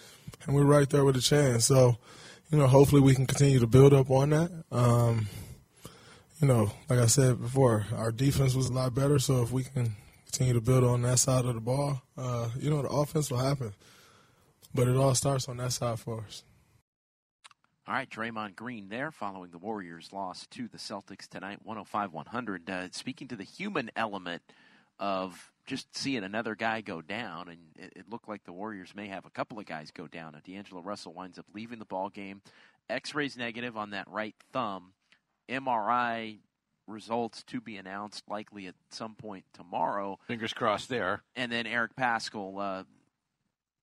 and 0.45 0.55
we're 0.55 0.65
right 0.65 0.89
there 0.89 1.03
with 1.05 1.15
a 1.15 1.21
chance. 1.21 1.65
So, 1.65 1.97
you 2.51 2.57
know, 2.57 2.67
hopefully 2.67 3.01
we 3.01 3.15
can 3.15 3.25
continue 3.25 3.59
to 3.59 3.67
build 3.67 3.93
up 3.93 4.09
on 4.09 4.31
that. 4.31 4.51
Um, 4.71 5.27
you 6.41 6.47
know, 6.47 6.71
like 6.89 6.99
I 6.99 7.07
said 7.07 7.41
before, 7.41 7.85
our 7.95 8.11
defense 8.11 8.55
was 8.55 8.69
a 8.69 8.73
lot 8.73 8.93
better. 8.93 9.19
So 9.19 9.41
if 9.41 9.51
we 9.51 9.63
can 9.63 9.95
continue 10.25 10.53
to 10.53 10.61
build 10.61 10.83
on 10.83 11.01
that 11.03 11.19
side 11.19 11.45
of 11.45 11.55
the 11.55 11.61
ball, 11.61 12.01
uh, 12.17 12.49
you 12.59 12.69
know, 12.69 12.81
the 12.81 12.89
offense 12.89 13.31
will 13.31 13.37
happen. 13.37 13.73
But 14.73 14.87
it 14.87 14.97
all 14.97 15.15
starts 15.15 15.47
on 15.47 15.57
that 15.57 15.71
side 15.71 15.99
for 15.99 16.21
us. 16.27 16.43
All 17.87 17.93
right, 17.93 18.09
Draymond 18.09 18.55
Green 18.55 18.89
there 18.89 19.11
following 19.11 19.51
the 19.51 19.59
Warriors' 19.59 20.09
loss 20.11 20.47
to 20.47 20.67
the 20.67 20.79
Celtics 20.79 21.27
tonight, 21.27 21.59
105 21.63 22.13
100. 22.13 22.69
Uh, 22.69 22.87
speaking 22.91 23.27
to 23.27 23.35
the 23.35 23.43
human 23.43 23.91
element 23.95 24.41
of 24.99 25.51
just 25.67 25.95
seeing 25.95 26.23
another 26.23 26.55
guy 26.55 26.81
go 26.81 27.01
down, 27.01 27.47
and 27.47 27.59
it, 27.77 27.93
it, 27.95 28.09
looked 28.09 28.27
like 28.27 28.43
the 28.43 28.51
Warriors 28.51 28.93
may 28.95 29.07
have 29.07 29.25
a 29.25 29.29
couple 29.29 29.59
of 29.59 29.67
guys 29.67 29.91
go 29.91 30.07
down. 30.07 30.35
D'Angelo 30.43 30.81
Russell 30.81 31.13
winds 31.13 31.37
up 31.37 31.45
leaving 31.53 31.77
the 31.77 31.85
ball 31.85 32.09
game. 32.09 32.41
X 32.89 33.13
rays 33.13 33.37
negative 33.37 33.77
on 33.77 33.91
that 33.91 34.07
right 34.09 34.35
thumb. 34.51 34.93
MRI 35.49 36.39
results 36.87 37.43
to 37.43 37.59
be 37.61 37.77
announced 37.77 38.23
likely 38.29 38.67
at 38.67 38.75
some 38.89 39.15
point 39.15 39.45
tomorrow. 39.53 40.19
Fingers 40.27 40.53
crossed 40.53 40.89
there. 40.89 41.23
And 41.35 41.51
then 41.51 41.65
Eric 41.65 41.95
Paschall, 41.95 42.59
uh, 42.61 42.83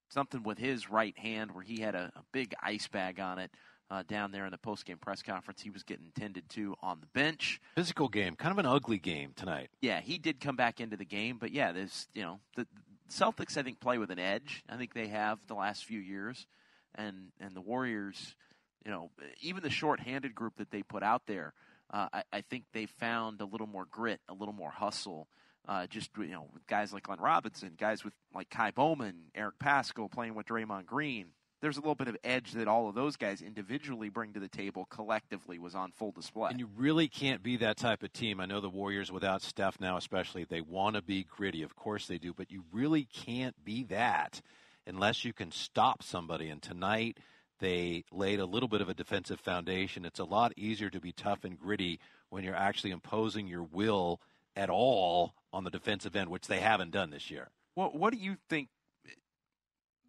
something 0.09 0.42
with 0.42 0.59
his 0.59 0.90
right 0.90 1.16
hand 1.18 1.53
where 1.53 1.64
he 1.64 1.81
had 1.81 1.94
a, 1.94 2.12
a 2.14 2.22
big 2.33 2.55
ice 2.62 2.88
bag 2.88 3.20
on 3.20 3.38
it. 3.38 3.51
Uh, 3.90 4.03
down 4.09 4.33
there 4.33 4.46
in 4.46 4.51
the 4.51 4.57
post-game 4.59 4.96
press 4.96 5.20
conference, 5.22 5.61
he 5.61 5.68
was 5.68 5.83
getting 5.83 6.11
tended 6.18 6.48
to 6.48 6.75
on 6.81 6.98
the 7.01 7.07
bench. 7.09 7.61
Physical 7.75 8.09
game, 8.09 8.35
kind 8.37 8.51
of 8.51 8.57
an 8.57 8.64
ugly 8.64 8.96
game 8.96 9.33
tonight. 9.37 9.68
Yeah, 9.83 10.01
he 10.01 10.16
did 10.16 10.40
come 10.40 10.57
back 10.57 10.81
into 10.81 10.96
the 10.96 11.05
game, 11.05 11.37
but 11.38 11.53
yeah, 11.53 11.72
there's 11.72 12.09
you 12.14 12.22
know 12.22 12.40
the 12.57 12.66
Celtics 13.11 13.59
I 13.59 13.62
think 13.62 13.81
play 13.81 13.98
with 13.98 14.11
an 14.11 14.18
edge. 14.18 14.64
I 14.66 14.79
think 14.79 14.94
they 14.94 15.09
have 15.09 15.40
the 15.46 15.53
last 15.55 15.85
few 15.85 16.01
years, 16.01 16.46
and 16.94 17.33
and 17.38 17.55
the 17.55 17.61
Warriors, 17.61 18.35
you 18.84 18.90
know, 18.90 19.10
even 19.40 19.62
the 19.62 19.70
short-handed 19.70 20.34
group 20.34 20.56
that 20.56 20.70
they 20.70 20.82
put 20.82 21.02
out 21.02 21.22
there, 21.26 21.52
uh, 21.92 22.08
I, 22.12 22.22
I, 22.32 22.40
think 22.40 22.64
they 22.72 22.86
found 22.86 23.40
a 23.40 23.44
little 23.44 23.66
more 23.66 23.86
grit, 23.90 24.20
a 24.28 24.34
little 24.34 24.54
more 24.54 24.70
hustle. 24.70 25.28
Uh, 25.68 25.86
just 25.86 26.10
you 26.18 26.28
know, 26.28 26.46
with 26.52 26.66
guys 26.66 26.92
like 26.92 27.04
Glenn 27.04 27.20
Robinson, 27.20 27.74
guys 27.78 28.04
with 28.04 28.14
like 28.34 28.50
Ky 28.50 28.70
Bowman, 28.74 29.14
Eric 29.34 29.58
Paschall 29.62 30.10
playing 30.10 30.34
with 30.34 30.46
Draymond 30.46 30.86
Green, 30.86 31.26
there's 31.60 31.76
a 31.76 31.80
little 31.80 31.94
bit 31.94 32.08
of 32.08 32.16
edge 32.24 32.52
that 32.52 32.66
all 32.66 32.88
of 32.88 32.96
those 32.96 33.16
guys 33.16 33.40
individually 33.40 34.08
bring 34.08 34.32
to 34.32 34.40
the 34.40 34.48
table 34.48 34.84
collectively 34.86 35.60
was 35.60 35.76
on 35.76 35.92
full 35.92 36.10
display. 36.10 36.50
And 36.50 36.58
you 36.58 36.68
really 36.76 37.06
can't 37.06 37.42
be 37.42 37.58
that 37.58 37.76
type 37.76 38.02
of 38.02 38.12
team. 38.12 38.40
I 38.40 38.46
know 38.46 38.60
the 38.60 38.68
Warriors 38.68 39.12
without 39.12 39.42
Steph 39.42 39.80
now 39.80 39.96
especially 39.96 40.44
they 40.44 40.60
want 40.60 40.96
to 40.96 41.02
be 41.02 41.24
gritty, 41.24 41.62
of 41.62 41.76
course 41.76 42.08
they 42.08 42.18
do, 42.18 42.34
but 42.34 42.50
you 42.50 42.64
really 42.72 43.04
can't 43.04 43.54
be 43.64 43.84
that 43.84 44.42
unless 44.86 45.24
you 45.24 45.32
can 45.32 45.52
stop 45.52 46.02
somebody 46.02 46.48
and 46.48 46.60
tonight 46.60 47.18
they 47.62 48.05
laid 48.11 48.40
a 48.40 48.44
little 48.44 48.68
bit 48.68 48.81
of 48.81 48.88
a 48.88 48.94
defensive 48.94 49.38
foundation. 49.38 50.05
It's 50.05 50.18
a 50.18 50.25
lot 50.25 50.53
easier 50.57 50.90
to 50.90 51.01
be 51.01 51.12
tough 51.12 51.44
and 51.44 51.57
gritty 51.57 52.01
when 52.29 52.42
you're 52.42 52.57
actually 52.57 52.90
imposing 52.90 53.46
your 53.46 53.62
will 53.62 54.20
at 54.57 54.68
all 54.68 55.35
on 55.53 55.62
the 55.62 55.70
defensive 55.70 56.16
end, 56.16 56.29
which 56.29 56.48
they 56.48 56.59
haven't 56.59 56.90
done 56.90 57.11
this 57.11 57.31
year. 57.31 57.51
Well, 57.77 57.90
what 57.94 58.12
do 58.12 58.18
you 58.18 58.37
think 58.48 58.68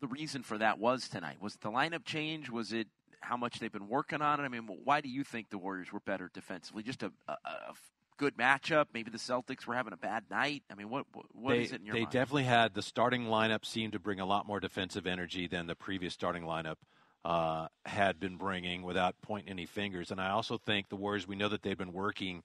the 0.02 0.08
reason 0.08 0.42
for 0.42 0.58
that 0.58 0.80
was 0.80 1.08
tonight? 1.08 1.38
Was 1.40 1.54
it 1.54 1.62
the 1.62 1.70
lineup 1.70 2.06
change? 2.06 2.50
Was 2.50 2.74
it 2.74 2.88
how 3.22 3.38
much 3.38 3.60
they've 3.60 3.72
been 3.72 3.88
working 3.88 4.24
on 4.24 4.40
it? 4.40 4.44
I 4.44 4.48
mean, 4.48 4.68
why 4.84 5.00
do 5.02 5.08
you 5.08 5.24
think 5.24 5.52
the 5.52 5.60
Warriors 5.60 5.94
were 5.94 6.02
better 6.02 6.32
defensively? 6.34 6.82
Just 6.82 7.04
a, 7.04 7.12
a, 7.28 7.34
a 7.34 7.74
good 8.18 8.36
matchup. 8.36 8.88
Maybe 8.96 9.12
the 9.12 9.20
Celtics 9.20 9.68
were 9.68 9.76
having 9.76 9.94
a 9.94 9.98
bad 9.98 10.24
night. 10.32 10.64
I 10.72 10.76
mean, 10.76 10.90
what 10.90 11.06
what 11.34 11.52
they, 11.52 11.62
is 11.62 11.72
it 11.72 11.82
in 11.82 11.86
your 11.86 11.94
They 11.94 12.02
mind? 12.02 12.12
definitely 12.14 12.44
had 12.46 12.74
the 12.74 12.82
starting 12.82 13.26
lineup 13.26 13.64
seemed 13.64 13.94
to 13.94 14.00
bring 14.00 14.20
a 14.20 14.26
lot 14.26 14.48
more 14.48 14.60
defensive 14.60 15.06
energy 15.06 15.46
than 15.46 15.68
the 15.68 15.76
previous 15.76 16.16
starting 16.16 16.44
lineup 16.44 16.78
uh, 17.26 17.68
had 17.86 18.20
been 18.20 18.38
bringing, 18.38 18.84
without 18.84 19.16
pointing 19.22 19.52
any 19.52 19.66
fingers. 19.66 20.12
And 20.12 20.20
I 20.20 20.30
also 20.30 20.58
think 20.58 20.90
the 20.90 20.96
Warriors. 20.96 21.28
We 21.28 21.36
know 21.36 21.50
that 21.50 21.64
they've 21.64 21.78
been 21.78 21.94
working 21.94 22.44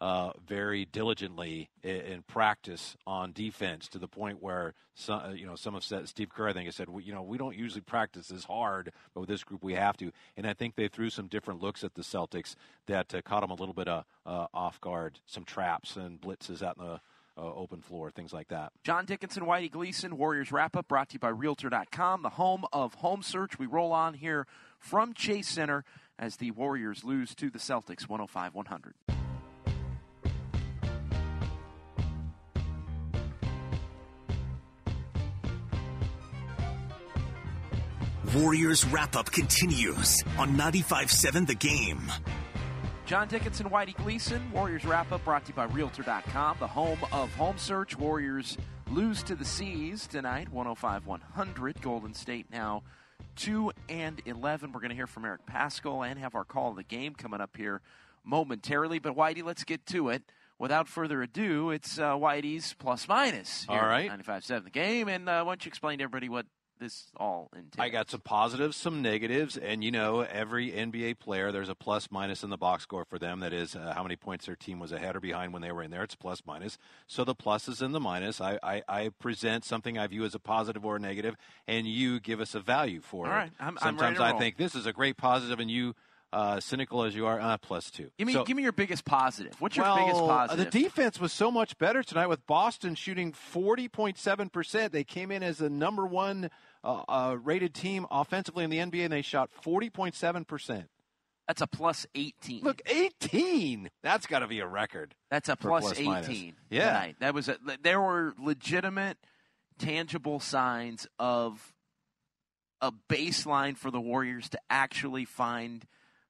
uh, 0.00 0.30
very 0.46 0.84
diligently 0.84 1.70
in, 1.82 1.96
in, 1.96 2.22
practice 2.22 2.96
on 3.04 3.32
defense 3.32 3.88
to 3.88 3.98
the 3.98 4.06
point 4.06 4.40
where 4.40 4.74
some, 4.94 5.20
uh, 5.20 5.32
you 5.32 5.44
know 5.44 5.56
some 5.56 5.74
have 5.74 5.82
said 5.82 6.08
Steve 6.08 6.28
Kerr 6.28 6.48
I 6.48 6.52
think 6.52 6.66
has 6.66 6.76
said 6.76 6.86
you 7.02 7.12
know 7.12 7.22
we 7.22 7.36
don't 7.36 7.56
usually 7.56 7.80
practice 7.80 8.30
as 8.30 8.44
hard 8.44 8.92
but 9.12 9.20
with 9.20 9.28
this 9.28 9.42
group 9.42 9.64
we 9.64 9.74
have 9.74 9.96
to 9.96 10.12
and 10.36 10.46
I 10.46 10.54
think 10.54 10.76
they 10.76 10.86
threw 10.86 11.10
some 11.10 11.26
different 11.26 11.60
looks 11.60 11.82
at 11.82 11.94
the 11.94 12.02
Celtics 12.02 12.54
that 12.86 13.12
uh, 13.12 13.22
caught 13.22 13.40
them 13.40 13.50
a 13.50 13.54
little 13.54 13.74
bit 13.74 13.88
uh, 13.88 14.04
uh, 14.24 14.46
off 14.54 14.80
guard 14.80 15.18
some 15.26 15.42
traps 15.42 15.96
and 15.96 16.20
blitzes 16.20 16.62
out 16.62 16.76
in 16.78 16.84
the 16.84 17.00
uh, 17.38 17.54
open 17.54 17.80
floor, 17.80 18.10
things 18.10 18.32
like 18.32 18.48
that. 18.48 18.72
John 18.82 19.04
Dickinson, 19.04 19.44
Whitey 19.44 19.70
Gleason, 19.70 20.18
Warriors 20.18 20.50
Wrap 20.50 20.76
Up, 20.76 20.88
brought 20.88 21.10
to 21.10 21.14
you 21.14 21.20
by 21.20 21.28
Realtor.com, 21.28 22.22
the 22.22 22.30
home 22.30 22.64
of 22.72 22.94
home 22.94 23.22
search. 23.22 23.58
We 23.58 23.66
roll 23.66 23.92
on 23.92 24.14
here 24.14 24.46
from 24.78 25.14
Chase 25.14 25.48
Center 25.48 25.84
as 26.18 26.36
the 26.36 26.50
Warriors 26.50 27.04
lose 27.04 27.34
to 27.36 27.50
the 27.50 27.58
Celtics 27.58 28.08
105 28.08 28.54
100. 28.54 28.94
Warriors 38.34 38.84
wrap 38.86 39.16
up 39.16 39.30
continues 39.32 40.22
on 40.38 40.56
95 40.56 41.10
7 41.10 41.46
The 41.46 41.54
Game. 41.54 42.12
John 43.08 43.26
Dickinson, 43.26 43.70
Whitey 43.70 43.96
Gleason, 43.96 44.52
Warriors 44.52 44.84
wrap 44.84 45.10
up 45.12 45.24
brought 45.24 45.42
to 45.46 45.48
you 45.48 45.54
by 45.54 45.64
Realtor.com, 45.64 46.58
the 46.60 46.66
home 46.66 46.98
of 47.10 47.32
home 47.36 47.56
search. 47.56 47.96
Warriors 47.96 48.58
lose 48.90 49.22
to 49.22 49.34
the 49.34 49.46
C's 49.46 50.06
tonight, 50.06 50.50
105 50.50 51.06
100. 51.06 51.80
Golden 51.80 52.12
State 52.12 52.44
now 52.52 52.82
2 53.36 53.72
and 53.88 54.20
11. 54.26 54.72
We're 54.72 54.80
going 54.80 54.90
to 54.90 54.94
hear 54.94 55.06
from 55.06 55.24
Eric 55.24 55.46
Paschall 55.46 56.06
and 56.06 56.18
have 56.18 56.34
our 56.34 56.44
call 56.44 56.72
of 56.72 56.76
the 56.76 56.82
game 56.82 57.14
coming 57.14 57.40
up 57.40 57.56
here 57.56 57.80
momentarily. 58.24 58.98
But 58.98 59.16
Whitey, 59.16 59.42
let's 59.42 59.64
get 59.64 59.86
to 59.86 60.10
it. 60.10 60.22
Without 60.58 60.86
further 60.86 61.22
ado, 61.22 61.70
it's 61.70 61.98
uh, 61.98 62.12
Whitey's 62.12 62.74
plus 62.74 63.08
minus. 63.08 63.64
All 63.70 63.78
right. 63.78 64.10
95.7 64.10 64.64
the 64.64 64.70
game. 64.70 65.08
And 65.08 65.30
uh, 65.30 65.44
why 65.44 65.52
don't 65.52 65.64
you 65.64 65.70
explain 65.70 65.96
to 65.96 66.04
everybody 66.04 66.28
what 66.28 66.44
this 66.78 67.06
all 67.16 67.50
entails? 67.54 67.74
I 67.78 67.88
got 67.88 68.10
some 68.10 68.20
positives, 68.20 68.76
some 68.76 69.02
negatives, 69.02 69.56
and 69.56 69.82
you 69.82 69.90
know, 69.90 70.20
every 70.20 70.70
NBA 70.70 71.18
player, 71.18 71.52
there's 71.52 71.68
a 71.68 71.74
plus 71.74 72.08
minus 72.10 72.42
in 72.42 72.50
the 72.50 72.56
box 72.56 72.84
score 72.84 73.04
for 73.04 73.18
them. 73.18 73.40
That 73.40 73.52
is 73.52 73.74
uh, 73.74 73.92
how 73.94 74.02
many 74.02 74.16
points 74.16 74.46
their 74.46 74.56
team 74.56 74.78
was 74.78 74.92
ahead 74.92 75.16
or 75.16 75.20
behind 75.20 75.52
when 75.52 75.62
they 75.62 75.72
were 75.72 75.82
in 75.82 75.90
there. 75.90 76.02
It's 76.02 76.14
plus 76.14 76.42
minus. 76.46 76.78
So 77.06 77.24
the 77.24 77.34
pluses 77.34 77.82
and 77.82 77.94
the 77.94 78.00
minus. 78.00 78.40
I, 78.40 78.58
I, 78.62 78.82
I 78.88 79.10
present 79.18 79.64
something 79.64 79.98
I 79.98 80.06
view 80.06 80.24
as 80.24 80.34
a 80.34 80.38
positive 80.38 80.84
or 80.84 80.96
a 80.96 81.00
negative, 81.00 81.36
and 81.66 81.86
you 81.86 82.20
give 82.20 82.40
us 82.40 82.54
a 82.54 82.60
value 82.60 83.00
for 83.00 83.26
all 83.26 83.32
it. 83.32 83.34
Right. 83.34 83.50
I'm, 83.60 83.78
Sometimes 83.80 84.20
I'm 84.20 84.36
I 84.36 84.38
think 84.38 84.56
this 84.56 84.74
is 84.74 84.86
a 84.86 84.92
great 84.92 85.16
positive, 85.16 85.60
and 85.60 85.70
you 85.70 85.94
uh, 86.32 86.60
cynical 86.60 87.04
as 87.04 87.14
you 87.14 87.26
are, 87.26 87.40
uh, 87.40 87.56
plus 87.56 87.90
two. 87.90 88.10
Give 88.18 88.26
me, 88.26 88.32
so, 88.32 88.44
give 88.44 88.56
me 88.56 88.62
your 88.62 88.72
biggest 88.72 89.04
positive. 89.04 89.54
What's 89.60 89.76
your 89.76 89.86
well, 89.86 89.96
biggest 89.96 90.20
uh, 90.20 90.26
positive? 90.26 90.70
The 90.70 90.82
defense 90.82 91.20
was 91.20 91.32
so 91.32 91.50
much 91.50 91.78
better 91.78 92.02
tonight 92.02 92.26
with 92.26 92.46
Boston 92.46 92.94
shooting 92.94 93.32
40.7%. 93.32 94.90
They 94.90 95.04
came 95.04 95.30
in 95.30 95.42
as 95.42 95.58
the 95.58 95.70
number 95.70 96.06
one 96.06 96.50
uh, 96.88 97.02
uh, 97.08 97.36
rated 97.42 97.74
team 97.74 98.06
offensively 98.10 98.64
in 98.64 98.70
the 98.70 98.78
NBA, 98.78 99.04
and 99.04 99.12
they 99.12 99.22
shot 99.22 99.50
40.7%. 99.62 100.86
That's 101.46 101.60
a 101.60 101.66
plus 101.66 102.06
18. 102.14 102.62
Look, 102.62 102.80
18. 102.86 103.90
That's 104.02 104.26
got 104.26 104.40
to 104.40 104.46
be 104.46 104.60
a 104.60 104.66
record. 104.66 105.14
That's 105.30 105.48
a 105.48 105.56
plus, 105.56 105.84
plus 105.84 105.98
18 105.98 106.06
minus. 106.06 106.28
yeah. 106.70 106.86
tonight. 106.86 107.16
That 107.20 107.34
was 107.34 107.48
a, 107.48 107.58
there 107.82 108.00
were 108.00 108.34
legitimate 108.38 109.18
tangible 109.78 110.40
signs 110.40 111.06
of 111.18 111.72
a 112.80 112.92
baseline 113.10 113.76
for 113.76 113.90
the 113.90 114.00
Warriors 114.00 114.48
to 114.50 114.58
actually 114.70 115.24
find 115.24 115.86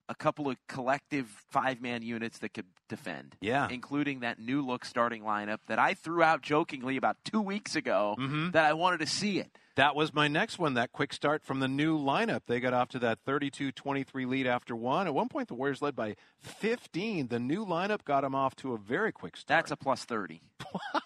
a 0.08 0.14
couple 0.14 0.48
of 0.48 0.56
collective 0.66 1.26
five 1.50 1.80
man 1.80 2.02
units 2.02 2.38
that 2.38 2.54
could 2.54 2.66
defend. 2.88 3.36
Yeah. 3.40 3.68
Including 3.70 4.20
that 4.20 4.38
new 4.38 4.64
look 4.64 4.84
starting 4.84 5.22
lineup 5.22 5.58
that 5.66 5.78
I 5.78 5.94
threw 5.94 6.22
out 6.22 6.42
jokingly 6.42 6.96
about 6.96 7.16
two 7.24 7.40
weeks 7.40 7.76
ago 7.76 8.16
mm-hmm. 8.18 8.50
that 8.52 8.64
I 8.64 8.72
wanted 8.72 9.00
to 9.00 9.06
see 9.06 9.38
it. 9.38 9.50
That 9.76 9.94
was 9.94 10.12
my 10.12 10.26
next 10.26 10.58
one, 10.58 10.74
that 10.74 10.90
quick 10.90 11.12
start 11.12 11.44
from 11.44 11.60
the 11.60 11.68
new 11.68 11.96
lineup. 11.96 12.40
They 12.48 12.58
got 12.58 12.72
off 12.72 12.88
to 12.90 12.98
that 12.98 13.20
32 13.24 13.70
23 13.70 14.26
lead 14.26 14.46
after 14.46 14.74
one. 14.74 15.06
At 15.06 15.14
one 15.14 15.28
point, 15.28 15.46
the 15.46 15.54
Warriors 15.54 15.80
led 15.80 15.94
by 15.94 16.16
15. 16.40 17.28
The 17.28 17.38
new 17.38 17.64
lineup 17.64 18.04
got 18.04 18.22
them 18.22 18.34
off 18.34 18.56
to 18.56 18.72
a 18.72 18.78
very 18.78 19.12
quick 19.12 19.36
start. 19.36 19.66
That's 19.66 19.70
a 19.70 19.76
plus 19.76 20.04
30. 20.04 20.42
Wow. 20.94 21.00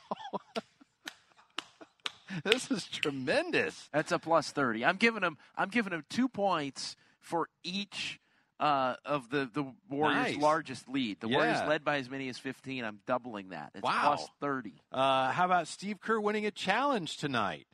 this 2.44 2.70
is 2.70 2.86
tremendous. 2.86 3.90
That's 3.92 4.11
a 4.11 4.18
plus 4.18 4.50
30. 4.50 4.86
I'm 4.86 4.96
giving 4.96 5.20
them 5.20 5.36
I'm 5.55 5.68
giving 5.68 5.90
them 5.90 6.05
2 6.09 6.28
points 6.28 6.96
for 7.20 7.48
each 7.62 8.18
uh, 8.63 8.95
of 9.05 9.29
the, 9.29 9.51
the 9.53 9.67
Warriors' 9.91 10.35
nice. 10.35 10.37
largest 10.39 10.89
lead. 10.89 11.19
The 11.21 11.29
yeah. 11.29 11.37
Warriors 11.37 11.61
led 11.67 11.85
by 11.85 11.99
as 11.99 12.09
many 12.09 12.29
as 12.29 12.39
15. 12.39 12.85
I'm 12.85 13.01
doubling 13.07 13.49
that. 13.49 13.73
It's 13.75 13.83
wow. 13.83 14.15
plus 14.15 14.29
30. 14.41 14.75
Uh, 14.93 15.33
how 15.33 15.45
about 15.47 15.67
Steve 15.67 16.01
Kerr 16.01 16.21
winning 16.21 16.47
a 16.47 16.53
challenge 16.53 17.17
tonight? 17.17 17.67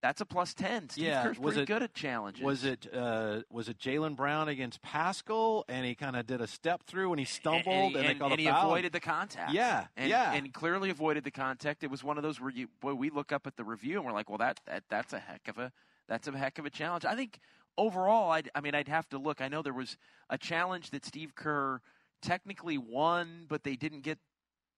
That's 0.00 0.20
a 0.20 0.26
plus 0.26 0.54
ten. 0.54 0.88
Steve 0.90 1.06
Yeah, 1.06 1.24
Kerr's 1.24 1.40
was 1.40 1.54
pretty 1.54 1.62
it- 1.62 1.66
good 1.74 1.82
at 1.82 1.92
challenges. 1.92 2.44
Was 2.44 2.64
it 2.64 2.86
uh, 2.94 3.40
was 3.50 3.68
it 3.68 3.78
Jaylen 3.80 4.14
Brown 4.14 4.48
against 4.48 4.80
Paschall, 4.80 5.64
and 5.68 5.84
he 5.84 5.96
kind 5.96 6.14
of 6.14 6.24
did 6.24 6.40
a 6.40 6.46
step 6.46 6.84
through 6.84 7.10
and 7.10 7.18
he 7.18 7.24
stumbled, 7.24 7.96
and, 7.96 8.06
and, 8.06 8.18
called 8.20 8.30
and 8.30 8.40
a 8.40 8.42
he 8.44 8.48
foul? 8.48 8.66
avoided 8.66 8.92
the 8.92 9.00
contact. 9.00 9.52
Yeah, 9.52 9.86
and, 9.96 10.08
yeah. 10.08 10.34
and 10.34 10.54
clearly 10.54 10.90
avoided 10.90 11.24
the 11.24 11.32
contact. 11.32 11.82
It 11.82 11.90
was 11.90 12.04
one 12.04 12.16
of 12.16 12.22
those 12.22 12.40
where 12.40 12.50
you, 12.50 12.68
boy, 12.80 12.94
we 12.94 13.10
look 13.10 13.32
up 13.32 13.48
at 13.48 13.56
the 13.56 13.64
review 13.64 13.96
and 13.96 14.06
we're 14.06 14.12
like, 14.12 14.28
well, 14.28 14.38
that, 14.38 14.60
that 14.66 14.84
that's 14.88 15.12
a 15.12 15.18
heck 15.18 15.48
of 15.48 15.58
a 15.58 15.72
that's 16.06 16.28
a 16.28 16.38
heck 16.38 16.60
of 16.60 16.66
a 16.66 16.70
challenge. 16.70 17.04
I 17.04 17.16
think 17.16 17.40
overall, 17.78 18.30
I'd, 18.32 18.50
I 18.54 18.60
mean, 18.60 18.74
I'd 18.74 18.88
have 18.88 19.08
to 19.10 19.18
look. 19.18 19.40
I 19.40 19.48
know 19.48 19.62
there 19.62 19.72
was 19.72 19.96
a 20.28 20.36
challenge 20.36 20.90
that 20.90 21.06
Steve 21.06 21.34
Kerr 21.34 21.80
technically 22.20 22.76
won, 22.76 23.46
but 23.48 23.62
they 23.64 23.76
didn't 23.76 24.02
get. 24.02 24.18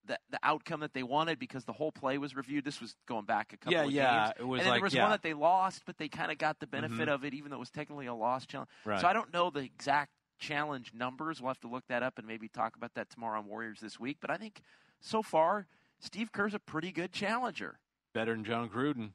The, 0.07 0.18
the 0.30 0.38
outcome 0.42 0.80
that 0.80 0.94
they 0.94 1.03
wanted 1.03 1.38
because 1.38 1.66
the 1.66 1.74
whole 1.74 1.92
play 1.92 2.16
was 2.16 2.34
reviewed. 2.34 2.64
This 2.64 2.80
was 2.80 2.96
going 3.07 3.26
back 3.26 3.53
a 3.53 3.59
couple 3.59 3.74
Yeah, 3.74 3.84
of 3.84 3.90
yeah, 3.92 4.24
games. 4.24 4.34
it 4.40 4.44
was 4.44 4.59
and 4.61 4.64
then 4.66 4.70
like- 4.70 4.78
there 4.80 4.84
was 4.84 4.94
yeah. 4.94 5.03
one 5.03 5.11
that 5.11 5.22
they 5.22 5.34
lost, 5.34 5.82
but 5.84 5.98
they 5.98 6.09
kind 6.09 6.32
of 6.32 6.38
got 6.38 6.59
the 6.59 6.66
benefit 6.66 7.07
Mhm. 7.07 7.12
of 7.12 7.22
it, 7.26 7.34
even 7.34 7.51
though 7.51 7.59
it 7.59 7.61
was 7.61 7.70
technically 7.70 8.07
a 8.07 8.14
lost 8.14 8.48
challenge. 8.48 8.70
Right. 8.86 8.98
So 8.98 9.07
I 9.07 9.12
don't 9.12 9.30
know 9.30 9.51
the 9.51 9.61
exact 9.61 10.11
challenge 10.38 10.94
numbers. 10.94 11.42
We'll 11.42 11.48
have 11.51 11.61
to 11.61 11.68
look 11.68 11.86
that 11.88 12.03
up 12.03 12.16
and 12.18 12.26
maybe 12.26 12.48
talk 12.48 12.76
about 12.76 12.94
that 12.94 13.11
tomorrow 13.11 13.38
on 13.40 13.46
Warriors 13.46 13.80
this 13.80 14.01
week. 14.01 14.16
But 14.22 14.30
I 14.30 14.38
think 14.38 14.62
so 15.01 15.22
far, 15.22 15.66
Steve 15.98 16.32
Kerr's 16.32 16.55
a 16.55 16.59
pretty 16.59 16.92
good 16.92 17.12
challenger. 17.12 17.78
better 18.14 18.32
than 18.32 18.42
Jon 18.42 18.70
Gruden, 18.70 19.11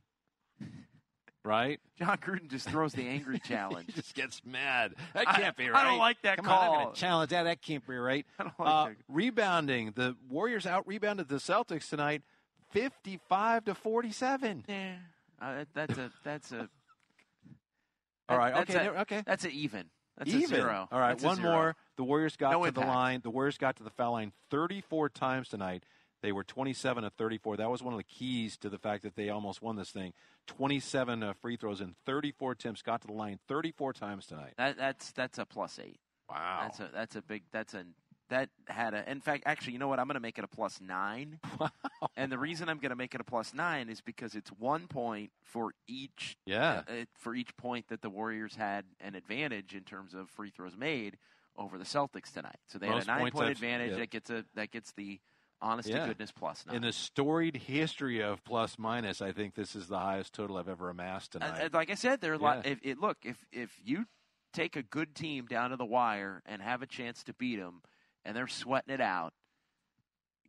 right? 1.45 1.79
Jon 1.97 2.17
Gruden 2.17 2.49
just 2.49 2.67
throws 2.69 2.93
the 2.93 3.07
angry 3.07 3.39
challenge. 3.39 3.85
he 3.87 3.93
just 3.93 4.13
gets 4.15 4.41
mad. 4.45 4.95
That 5.13 5.27
I- 5.29 5.39
can't 5.39 5.55
be 5.55 5.69
right. 5.69 5.85
I 5.85 5.89
don't 5.89 5.99
like 5.99 6.21
that 6.23 6.37
Come 6.37 6.47
on, 6.49 6.51
I'm 6.53 6.59
call. 6.69 6.83
going 6.83 6.93
to 6.95 6.99
challenge 6.99 7.29
that. 7.31 7.43
That 7.43 7.61
can't 7.61 7.85
be 7.87 7.95
right. 7.95 8.25
Like 8.39 8.51
Uh, 8.59 8.89
rebounding. 9.07 9.91
The 9.95 10.15
Warriors 10.29 10.65
out 10.65 10.85
rebounded 10.87 11.29
the 11.29 11.35
Celtics 11.35 11.89
tonight, 11.89 12.23
fifty-five 12.71 13.65
to 13.65 13.75
forty-seven. 13.75 14.65
Yeah, 14.67 14.95
uh, 15.41 15.65
that's 15.73 15.97
a 15.97 16.11
that's 16.23 16.51
a. 16.51 16.67
All 18.29 18.37
right. 18.37 18.53
that's 18.55 18.75
Okay. 18.75 18.87
a- 18.87 19.01
okay. 19.01 19.23
That's 19.25 19.45
an 19.45 19.51
even. 19.51 19.85
That's 20.17 20.29
Even. 20.29 20.43
a 20.43 20.47
zero. 20.47 20.87
All 20.93 20.99
right, 20.99 21.09
That's 21.17 21.23
one 21.25 21.41
more. 21.41 21.75
The 21.97 22.03
Warriors 22.05 22.37
got 22.37 22.53
No 22.53 22.63
to 22.63 22.71
the 22.71 22.79
line. 22.79 23.19
The 23.21 23.29
Warriors 23.29 23.57
got 23.57 23.75
to 23.77 23.83
the 23.83 23.89
foul 23.89 24.13
line 24.13 24.31
34 24.49 25.09
times 25.09 25.49
tonight. 25.49 25.83
They 26.25 26.31
were 26.31 26.43
27 26.43 27.03
to 27.03 27.11
34. 27.11 27.57
That 27.57 27.69
was 27.69 27.83
one 27.83 27.93
of 27.93 27.99
the 27.99 28.03
keys 28.03 28.57
to 28.57 28.69
the 28.69 28.79
fact 28.79 29.03
that 29.03 29.15
they 29.15 29.29
almost 29.29 29.61
won 29.61 29.75
this 29.75 29.91
thing. 29.91 30.11
27 30.47 31.21
uh, 31.21 31.33
free 31.33 31.55
throws 31.55 31.81
and 31.81 31.93
34 32.07 32.53
attempts. 32.53 32.81
Got 32.81 33.01
to 33.01 33.07
the 33.07 33.13
line 33.13 33.37
34 33.47 33.93
times 33.93 34.25
tonight. 34.25 34.53
That, 34.57 34.75
that's 34.75 35.11
that's 35.11 35.37
a 35.37 35.45
plus 35.45 35.77
eight. 35.77 35.99
Wow. 36.27 36.61
That's 36.63 36.79
a 36.79 36.89
that's 36.91 37.15
a 37.15 37.21
big 37.21 37.43
that's 37.51 37.75
a 37.75 37.85
that 38.29 38.49
had 38.67 38.95
a 38.95 39.07
in 39.07 39.21
fact 39.21 39.43
actually 39.45 39.73
you 39.73 39.77
know 39.77 39.87
what 39.87 39.99
I'm 39.99 40.07
going 40.07 40.15
to 40.15 40.19
make 40.19 40.39
it 40.39 40.43
a 40.43 40.47
plus 40.47 40.81
nine. 40.81 41.37
wow. 41.59 41.69
And 42.17 42.31
the 42.31 42.39
reason 42.39 42.69
I'm 42.69 42.79
going 42.79 42.89
to 42.89 42.95
make 42.95 43.13
it 43.13 43.21
a 43.21 43.23
plus 43.23 43.53
nine 43.53 43.87
is 43.87 44.01
because 44.01 44.33
it's 44.33 44.49
one 44.49 44.87
point 44.87 45.29
for 45.43 45.73
each 45.87 46.37
Yeah. 46.47 46.81
uh, 46.87 47.05
for 47.19 47.35
each 47.35 47.55
point 47.55 47.89
that 47.89 48.01
the 48.01 48.09
Warriors 48.09 48.55
had 48.55 48.85
an 48.99 49.13
advantage 49.13 49.75
in 49.75 49.83
terms 49.83 50.15
of 50.15 50.27
free 50.31 50.49
throws 50.49 50.75
made 50.75 51.19
over 51.55 51.77
the 51.77 51.85
Celtics 51.85 52.33
tonight. 52.33 52.57
So 52.65 52.79
they 52.79 52.89
Most 52.89 53.05
had 53.05 53.19
a 53.19 53.21
nine 53.21 53.31
point 53.31 53.51
advantage 53.51 53.91
yeah. 53.91 53.97
that 53.97 54.09
gets 54.09 54.31
a 54.31 54.43
that 54.55 54.71
gets 54.71 54.91
the 54.93 55.19
honest 55.61 55.89
Yeah. 55.89 56.01
to 56.01 56.07
goodness 56.07 56.31
plus 56.31 56.65
nine. 56.65 56.75
In 56.77 56.81
the 56.81 56.91
storied 56.91 57.55
history 57.57 58.21
of 58.21 58.43
plus 58.43 58.77
minus, 58.77 59.21
I 59.21 59.31
think 59.31 59.55
this 59.55 59.75
is 59.75 59.87
the 59.87 59.99
highest 59.99 60.33
total 60.33 60.57
I've 60.57 60.69
ever 60.69 60.89
amassed 60.89 61.33
tonight. 61.33 61.61
uh, 61.61 61.69
like 61.73 61.89
I 61.89 61.95
said, 61.95 62.21
there 62.21 62.31
are 62.31 62.35
a 62.35 62.39
lot. 62.39 62.65
If 62.65 62.79
it 62.83 62.99
look, 62.99 63.17
if 63.23 63.43
if 63.51 63.71
you 63.83 64.05
take 64.53 64.75
a 64.75 64.83
good 64.83 65.15
team 65.15 65.45
down 65.47 65.71
to 65.71 65.77
the 65.77 65.85
wire 65.85 66.41
and 66.45 66.61
have 66.61 66.81
a 66.81 66.87
chance 66.87 67.23
to 67.23 67.33
beat 67.33 67.57
them, 67.57 67.81
and 68.23 68.35
they're 68.35 68.47
sweating 68.47 68.93
it 68.93 69.01
out, 69.01 69.33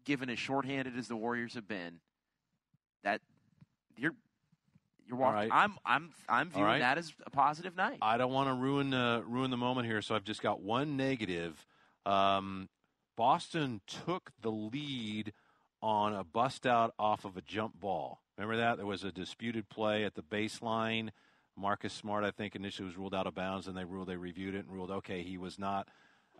given 0.05 0.31
as 0.31 0.39
shorthanded 0.39 0.97
as 0.97 1.09
the 1.09 1.17
Warriors 1.17 1.55
have 1.55 1.67
been, 1.69 2.01
that 3.03 3.21
you're 3.97 4.15
you're 5.07 5.19
walking. 5.19 5.35
right. 5.35 5.51
I'm 5.53 5.75
I'm 5.85 6.11
I'm 6.29 6.51
viewing 6.51 6.67
right. 6.67 6.79
that 6.81 6.99
as 6.99 7.13
a 7.25 7.31
positive 7.31 7.77
night. 7.77 7.99
I 8.03 8.17
don't 8.17 8.33
want 8.33 8.49
to 8.49 8.55
ruin 8.55 8.93
uh, 8.93 9.23
ruin 9.27 9.51
the 9.51 9.57
moment 9.57 9.87
here, 9.87 10.03
so 10.03 10.15
I've 10.15 10.25
just 10.25 10.43
got 10.43 10.61
one 10.61 10.97
negative. 10.97 11.65
Um, 12.05 12.69
Boston 13.17 13.81
took 13.87 14.31
the 14.43 14.51
lead 14.51 15.33
on 15.83 16.14
a 16.14 16.25
bust 16.25 16.67
out 16.67 16.95
off 16.99 17.25
of 17.25 17.37
a 17.37 17.43
jump 17.43 17.79
ball. 17.81 18.21
Remember 18.37 18.57
that 18.59 18.77
there 18.77 18.87
was 18.87 19.05
a 19.05 19.12
disputed 19.12 19.69
play 19.69 20.05
at 20.05 20.14
the 20.14 20.23
baseline. 20.23 21.11
Marcus 21.57 21.93
Smart, 21.93 22.25
I 22.25 22.31
think, 22.31 22.55
initially 22.55 22.87
was 22.87 22.97
ruled 22.97 23.14
out 23.14 23.27
of 23.27 23.35
bounds, 23.35 23.67
and 23.67 23.77
they 23.77 23.85
ruled 23.85 24.09
they 24.09 24.17
reviewed 24.17 24.55
it 24.55 24.64
and 24.67 24.73
ruled 24.73 24.91
okay 24.91 25.23
he 25.23 25.39
was 25.39 25.59
not 25.59 25.89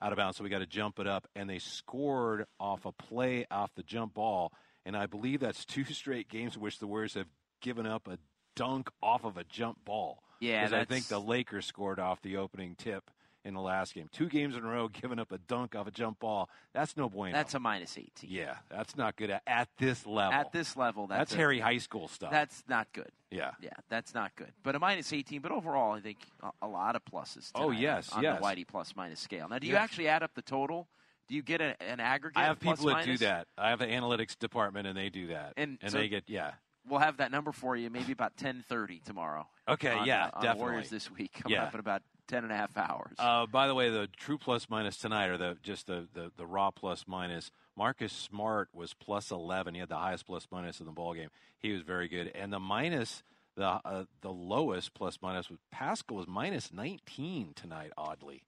out 0.03 0.13
of 0.13 0.19
bounds, 0.19 0.37
so 0.37 0.45
we 0.45 0.51
got 0.51 0.59
to 0.59 0.67
jump 0.67 0.99
it 0.99 1.07
up. 1.07 1.27
And 1.35 1.49
they 1.49 1.59
scored 1.59 2.45
off 2.61 2.85
a 2.85 2.93
play 2.93 3.47
off 3.51 3.75
the 3.75 3.83
jump 3.83 4.13
ball, 4.15 4.53
and 4.85 4.95
I 4.97 5.07
believe 5.07 5.41
that's 5.41 5.65
two 5.65 5.85
straight 5.85 6.29
games 6.29 6.57
in 6.57 6.61
which 6.61 6.79
the 6.79 6.87
Warriors 6.87 7.15
have 7.15 7.29
given 7.63 7.87
up 7.87 8.07
a 8.09 8.19
dunk 8.55 8.91
off 9.03 9.25
of 9.25 9.39
a 9.39 9.45
jump 9.45 9.83
ball. 9.85 10.23
Yeah, 10.41 10.63
'Cause 10.65 10.75
I 10.75 10.85
think 10.85 11.07
the 11.07 11.21
Lakers 11.21 11.65
scored 11.65 11.99
off 11.99 12.21
the 12.21 12.37
opening 12.37 12.75
tip 12.77 13.11
in 13.47 13.55
the 13.55 13.61
last 13.61 13.95
game. 13.95 14.09
Two 14.13 14.29
games 14.29 14.57
in 14.57 14.65
a 14.65 14.69
row, 14.69 14.89
giving 14.89 15.19
up 15.19 15.31
a 15.33 15.39
dunk 15.39 15.75
off 15.77 15.87
a 15.87 15.91
jump 15.91 16.19
ball. 16.21 16.51
That's 16.75 16.97
no 16.97 17.09
bueno. 17.09 17.33
That's 17.37 17.55
a 17.55 17.61
minus 17.61 17.97
eighteen. 17.97 18.31
yeah, 18.31 18.57
that's 18.69 18.97
not 18.97 19.17
good 19.17 19.31
at, 19.31 19.43
at 19.47 19.69
this 19.79 20.05
level. 20.07 20.33
At 20.33 20.53
this 20.53 20.77
level, 20.77 21.07
that's, 21.07 21.19
that's 21.21 21.33
a- 21.35 21.37
Harry 21.37 21.61
High 21.61 21.79
School 21.79 22.09
stuff. 22.09 22.31
That's 22.31 22.65
not 22.69 22.89
good. 22.93 23.11
yeah. 23.31 23.53
Yeah, 23.61 23.71
that's 23.89 24.13
not 24.15 24.35
good. 24.37 24.53
But 24.63 24.75
a 24.75 24.79
minus 24.79 25.13
18, 25.13 25.41
but 25.41 25.53
overall, 25.53 25.93
I 25.95 26.01
think 26.01 26.19
a, 26.43 26.51
a 26.63 26.69
lot 26.69 26.97
of 26.97 27.05
pluses. 27.05 27.51
Oh, 27.55 27.71
yes, 27.71 28.11
on 28.13 28.23
yes. 28.23 28.39
the 28.39 28.45
Whitey 28.45 28.67
plus 28.67 28.95
minus 28.97 29.21
scale. 29.21 29.49
Now, 29.49 29.59
do 29.59 29.67
you 29.67 29.75
Yes. 29.75 29.83
actually 29.85 30.09
add 30.09 30.23
up 30.23 30.35
the 30.35 30.43
total? 30.43 30.89
Do 31.29 31.35
you 31.35 31.43
get 31.43 31.61
a, 31.61 31.75
an 31.83 31.99
aggregate? 32.01 32.39
I 32.39 32.45
have 32.45 32.61
people 32.61 32.87
that 32.87 33.05
do 33.05 33.17
that. 33.19 33.47
I 33.59 33.71
have 33.71 33.81
an 33.81 33.91
analytics 33.91 34.39
department, 34.39 34.87
and 34.87 34.97
they 34.97 35.09
do 35.09 35.29
that. 35.29 35.55
And 35.57 35.79
and 35.83 35.93
so- 35.93 35.99
they 35.99 36.09
get 36.09 36.25
yeah. 36.29 36.53
We'll 36.89 37.01
have 37.01 37.17
that 37.17 37.33
number 37.33 37.51
for 37.51 37.75
you 37.77 37.91
maybe 37.91 38.13
about 38.13 38.37
10:30 38.37 39.03
tomorrow. 39.03 39.49
Okay, 39.69 39.91
on, 39.91 40.07
yeah, 40.07 40.27
uh, 40.27 40.31
on 40.35 40.43
definitely. 40.43 40.61
Warriors 40.61 40.89
this 40.91 41.11
week 41.11 41.33
coming 41.33 41.57
Yeah. 41.57 41.65
up 41.65 41.75
in 41.75 41.81
about 41.81 42.03
10 42.29 42.45
and 42.45 42.53
a 42.53 42.57
half 42.57 42.77
hours. 42.77 43.15
Uh, 43.19 43.47
by 43.47 43.67
the 43.69 43.75
way, 43.75 43.89
the 43.91 44.09
true 44.17 44.39
plus 44.39 44.69
minus 44.69 44.97
tonight, 44.97 45.27
or 45.27 45.37
the 45.37 45.57
just 45.63 45.87
the, 45.87 46.07
the, 46.13 46.31
the 46.37 46.47
raw 46.47 46.71
plus 46.71 47.05
minus, 47.07 47.51
Marcus 47.77 48.13
Smart 48.13 48.69
was 48.73 48.95
plus 48.95 49.31
eleven. 49.31 49.75
He 49.75 49.81
had 49.81 49.89
the 49.89 49.97
highest 49.97 50.27
plus 50.27 50.47
minus 50.51 50.81
in 50.81 50.87
the 50.87 50.93
ball 50.93 51.15
game. 51.15 51.29
He 51.59 51.73
was 51.73 51.83
very 51.83 52.09
good, 52.09 52.33
and 52.35 52.53
the 52.53 52.61
minus, 52.61 53.23
the 53.57 53.65
uh, 53.85 54.05
the 54.23 54.33
lowest 54.33 54.95
plus 54.95 55.19
minus 55.23 55.49
was 55.51 55.59
Paschall 55.75 56.17
was 56.17 56.27
minus 56.27 56.73
nineteen 56.73 57.53
tonight. 57.55 57.93
Oddly, 57.97 58.43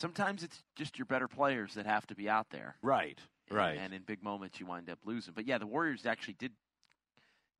Sometimes 0.00 0.42
it's 0.44 0.62
just 0.76 0.98
your 0.98 1.06
better 1.06 1.26
players 1.28 1.74
that 1.74 1.86
have 1.86 2.06
to 2.06 2.14
be 2.14 2.28
out 2.28 2.50
there. 2.50 2.76
right, 2.82 3.18
And- 3.48 3.58
right. 3.58 3.78
And 3.78 3.92
in 3.92 4.02
big 4.02 4.22
moments, 4.22 4.60
you 4.60 4.66
wind 4.66 4.88
up 4.90 5.00
losing. 5.04 5.34
But 5.34 5.46
yeah, 5.46 5.58
the 5.58 5.66
Warriors 5.66 6.06
actually 6.06 6.34
did. 6.38 6.52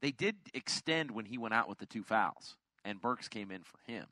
They 0.00 0.12
did 0.12 0.36
extend 0.54 1.10
when 1.10 1.24
he 1.24 1.38
went 1.38 1.54
out 1.54 1.68
with 1.68 1.78
the 1.78 1.86
two 1.86 2.04
fouls, 2.04 2.54
and 2.84 3.00
Burks 3.00 3.26
came 3.28 3.50
in 3.50 3.62
for 3.64 3.78
him. 3.90 4.06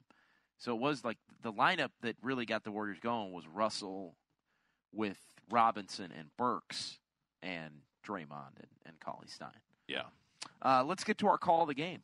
So 0.59 0.73
it 0.75 0.81
was 0.81 1.05
like 1.05 1.19
the 1.43 1.53
lineup 1.53 1.91
that 2.03 2.17
really 2.23 2.47
got 2.47 2.65
the 2.65 2.71
Warriors 2.71 2.99
going 3.01 3.33
was 3.33 3.45
Russell 3.47 4.17
with 4.93 5.19
Robinson 5.51 6.11
and 6.17 6.29
Burks 6.37 6.99
and 7.43 7.73
Draymond 8.07 8.57
and, 8.59 8.71
and 8.87 9.01
Cauley 9.01 9.29
Stein. 9.29 9.51
yeah. 9.89 10.03
Uh, 10.63 10.83
let's 10.85 11.05
get 11.05 11.19
to 11.19 11.27
our 11.29 11.37
call 11.39 11.63
of 11.63 11.69
the 11.69 11.75
game. 11.75 12.01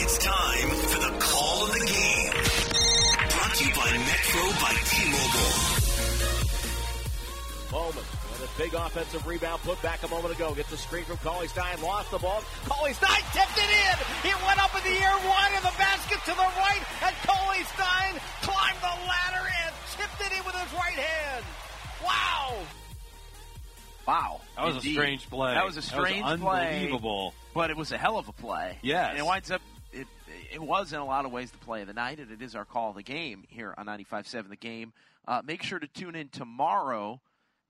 It's 0.00 0.18
time 0.18 0.68
for 0.70 0.98
the 1.00 1.18
call 1.18 1.64
of 1.64 1.72
the 1.72 1.86
game. 1.86 2.32
Brought 3.30 3.54
to 3.54 3.64
you 3.64 3.74
by 3.74 3.90
Metro 3.98 4.42
by 4.60 4.74
T-Mobile. 4.84 5.78
Bowman 7.70 8.04
with 8.40 8.50
a 8.54 8.58
big 8.58 8.74
offensive 8.74 9.26
rebound 9.26 9.60
put 9.62 9.80
back 9.82 10.02
a 10.02 10.08
moment 10.08 10.34
ago. 10.34 10.54
Gets 10.54 10.72
a 10.72 10.76
screen 10.76 11.04
from 11.04 11.16
Cauley 11.18 11.48
Stein. 11.48 11.80
Lost 11.82 12.10
the 12.10 12.18
ball. 12.18 12.42
Cauley 12.66 12.92
Stein 12.94 13.22
tipped 13.32 13.56
it 13.58 13.70
in. 13.70 14.30
It 14.30 14.36
went 14.46 14.62
up 14.62 14.74
in 14.76 14.82
the 14.84 14.98
air 14.98 15.16
wide 15.26 15.54
of 15.56 15.62
the 15.62 15.74
basket 15.78 16.18
to 16.24 16.32
the 16.36 16.48
right. 16.58 16.82
And 17.02 17.14
Cauley 17.26 17.64
Stein 17.74 18.20
climbed 18.42 18.78
the 18.80 18.94
ladder 19.06 19.46
and 19.66 19.74
tipped 19.96 20.20
it 20.20 20.32
in 20.38 20.44
with 20.44 20.54
his 20.54 20.72
right 20.74 20.98
hand. 20.98 21.44
Wow. 22.04 22.54
Wow, 24.06 24.40
That 24.56 24.64
was 24.64 24.76
indeed. 24.76 24.90
a 24.90 24.92
strange 24.94 25.28
play. 25.28 25.52
That 25.54 25.66
was 25.66 25.76
a 25.76 25.82
strange 25.82 26.22
play, 26.24 26.32
unbelievable. 26.32 27.34
but 27.52 27.68
it 27.70 27.76
was 27.76 27.92
a 27.92 27.98
hell 27.98 28.16
of 28.16 28.26
a 28.28 28.32
play. 28.32 28.78
Yes. 28.80 29.10
and 29.10 29.18
it 29.18 29.26
winds 29.26 29.50
up. 29.50 29.60
It, 29.92 30.06
it 30.50 30.62
was 30.62 30.94
in 30.94 30.98
a 30.98 31.04
lot 31.04 31.26
of 31.26 31.30
ways 31.32 31.50
the 31.50 31.58
play 31.58 31.82
of 31.82 31.88
the 31.88 31.92
night, 31.92 32.18
and 32.18 32.30
it 32.30 32.40
is 32.40 32.54
our 32.54 32.64
call 32.64 32.90
of 32.90 32.96
the 32.96 33.02
game 33.02 33.44
here 33.48 33.74
on 33.76 33.84
95.7 33.84 34.48
The 34.48 34.56
Game. 34.56 34.94
Uh, 35.26 35.42
make 35.44 35.62
sure 35.62 35.78
to 35.78 35.86
tune 35.86 36.14
in 36.14 36.28
tomorrow, 36.30 37.20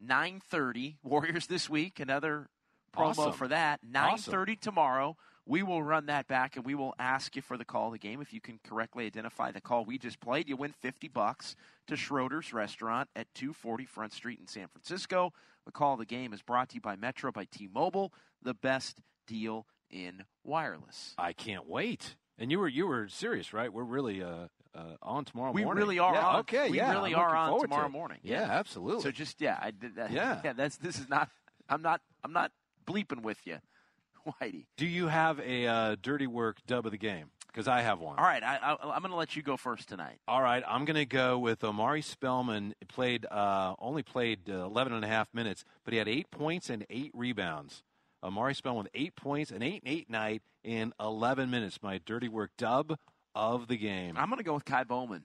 9.30, 0.07 0.97
Warriors 1.03 1.47
this 1.47 1.69
week, 1.69 2.01
another 2.01 2.49
promo 2.97 3.11
Awesome. 3.19 3.33
for 3.33 3.49
that. 3.49 3.81
9.30 3.85 4.61
tomorrow. 4.61 5.17
We 5.47 5.63
will 5.63 5.83
run 5.83 6.07
that 6.07 6.29
back, 6.29 6.57
and 6.57 6.65
we 6.67 6.75
will 6.75 6.95
ask 6.99 7.35
you 7.35 7.41
for 7.41 7.57
the 7.57 7.65
call 7.65 7.87
of 7.87 7.93
the 7.93 7.99
game. 7.99 8.21
If 8.21 8.35
you 8.35 8.41
can 8.41 8.61
correctly 8.69 9.07
identify 9.07 9.51
the 9.51 9.63
call 9.63 9.85
we 9.85 9.97
just 9.97 10.21
played, 10.21 10.47
you 10.47 10.57
win 10.57 10.75
50 10.81 11.09
bucks 11.09 11.57
to 11.87 11.97
Schroeder's 11.97 12.53
Restaurant 12.53 13.09
at 13.17 13.33
240 13.35 13.87
Front 13.87 14.13
Street 14.13 14.39
in 14.41 14.47
San 14.47 14.69
Francisco. 14.69 15.33
The 15.65 15.73
call 15.73 15.95
of 15.95 16.01
the 16.01 16.05
game 16.05 16.35
is 16.35 16.43
brought 16.43 16.69
to 16.71 16.75
you 16.75 16.81
by 16.83 16.97
Metro 16.97 17.33
by 17.33 17.47
T-Mobile, 17.47 18.13
the 18.43 18.53
best 18.53 19.01
deal 19.27 19.67
in 19.91 20.25
wireless. 20.45 21.15
I 21.17 21.33
can't 21.33 21.67
wait. 21.67 22.17
And 22.39 22.51
you 22.51 22.59
were 22.59 22.69
you 22.69 22.87
were 22.87 23.09
serious, 23.09 23.53
right? 23.55 23.73
We're 23.73 23.83
really 23.85 24.23
uh, 24.23 24.49
uh, 24.79 24.97
on 25.03 25.25
tomorrow 25.25 25.53
We 25.53 25.65
morning. 25.65 25.83
really 25.83 25.99
are 25.99 26.15
Yeah, 26.15 26.27
on. 26.27 26.41
Okay, 26.41 26.71
we 26.71 26.77
yeah, 26.79 26.93
really 26.93 27.15
I'm 27.15 27.21
are 27.21 27.35
on 27.37 27.49
forward 27.51 27.63
to 27.65 27.69
tomorrow 27.69 27.89
morning. 27.89 28.19
Yeah, 28.23 28.43
absolutely. 28.43 29.03
So 29.03 29.11
just 29.11 29.41
yeah, 29.41 29.59
I 29.61 29.71
did 29.71 29.97
that. 29.97 30.11
Yeah. 30.13 30.41
yeah. 30.45 30.53
That's 30.53 30.77
this 30.77 30.99
is 30.99 31.09
not. 31.09 31.29
I'm 31.69 31.83
not. 31.83 32.01
I'm 32.25 32.33
not 32.33 32.53
bleeping 32.87 33.23
with 33.23 33.39
you. 33.47 33.59
Whitey. 34.43 34.67
Do 34.77 34.87
you 34.87 35.09
have 35.09 35.41
a 35.41 35.67
uh, 35.67 35.97
dirty 36.03 36.27
work 36.27 36.59
dub 36.67 36.87
of 36.87 36.93
the 36.93 36.99
game? 36.99 37.31
Because 37.47 37.67
I 37.67 37.81
have 37.81 37.99
one. 37.99 38.19
All 38.19 38.25
right, 38.25 38.43
I, 38.43 38.57
I, 38.59 38.73
I'm 38.95 39.01
going 39.01 39.11
to 39.11 39.17
let 39.17 39.35
you 39.35 39.43
go 39.43 39.57
first 39.57 39.89
tonight. 39.89 40.19
All 40.29 40.43
right, 40.43 40.63
I'm 40.69 40.85
going 40.85 40.97
to 40.97 41.07
go 41.07 41.39
with 41.39 41.65
Omari 41.65 42.03
Spellman. 42.03 42.75
Played 42.89 43.25
uh, 43.31 43.75
only 43.79 44.03
played 44.03 44.51
uh, 44.51 44.65
11 44.67 44.93
and 44.93 45.05
a 45.05 45.09
half 45.09 45.29
minutes, 45.33 45.65
but 45.85 45.93
he 45.93 45.99
had 45.99 46.09
eight 46.09 46.31
points 46.31 46.69
and 46.69 46.85
eight 46.91 47.11
rebounds. 47.15 47.83
Omari 48.23 48.55
Spellman 48.55 48.85
with 48.85 48.93
eight 48.95 49.17
points 49.17 49.51
and 49.51 49.63
eight 49.65 49.83
and 49.85 49.93
eight 49.93 50.11
night 50.11 50.43
in 50.63 50.93
11 51.01 51.51
minutes. 51.51 51.79
My 51.83 51.99
dirty 52.05 52.29
work 52.29 52.51
dub 52.59 52.99
of 53.39 53.69
the 53.69 53.77
game. 53.77 54.17
I'm 54.19 54.29
going 54.29 54.39
to 54.39 54.45
go 54.45 54.55
with 54.55 54.65
Ky 54.65 54.83
Bowman. 54.87 55.23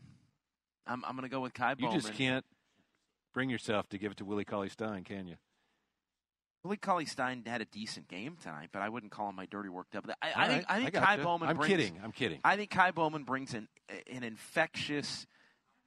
I'm, 0.87 1.03
I'm 1.05 1.15
going 1.15 1.23
to 1.23 1.29
go 1.33 1.41
with 1.41 1.53
Ky 1.53 1.69
you 1.69 1.75
Bowman. 1.77 1.95
You 1.95 2.01
just 2.01 2.13
can't 2.13 2.45
bring 3.33 3.49
yourself 3.49 3.89
to 3.89 3.97
give 3.97 4.11
it 4.11 4.17
to 4.19 4.25
Willie 4.25 4.45
Cauley 4.45 4.69
Stein, 4.69 5.03
can 5.03 5.27
you? 5.27 5.35
Willie 6.63 6.77
Cauley 6.77 7.05
Stein 7.05 7.43
had 7.45 7.61
a 7.61 7.65
decent 7.65 8.07
game 8.07 8.37
tonight, 8.41 8.69
but 8.71 8.81
I 8.81 8.87
wouldn't 8.89 9.11
call 9.11 9.29
him 9.29 9.35
my 9.35 9.45
dirty 9.47 9.67
work 9.69 9.87
dub. 9.91 10.09
I, 10.21 10.27
I 10.29 10.31
All 10.43 10.47
think 10.47 10.57
right, 10.57 10.65
I 10.69 10.75
think 10.83 10.87
I 10.87 10.99
Ky 10.99 11.05
gotcha. 11.17 11.23
Bowman. 11.23 11.49
I'm 11.49 11.57
brings, 11.57 11.69
kidding. 11.69 11.99
I'm 12.03 12.11
kidding. 12.13 12.39
I 12.45 12.55
think 12.55 12.69
Ky 12.69 12.91
Bowman 12.95 13.23
brings 13.23 13.53
an 13.53 13.67
an 14.09 14.23
infectious 14.23 15.27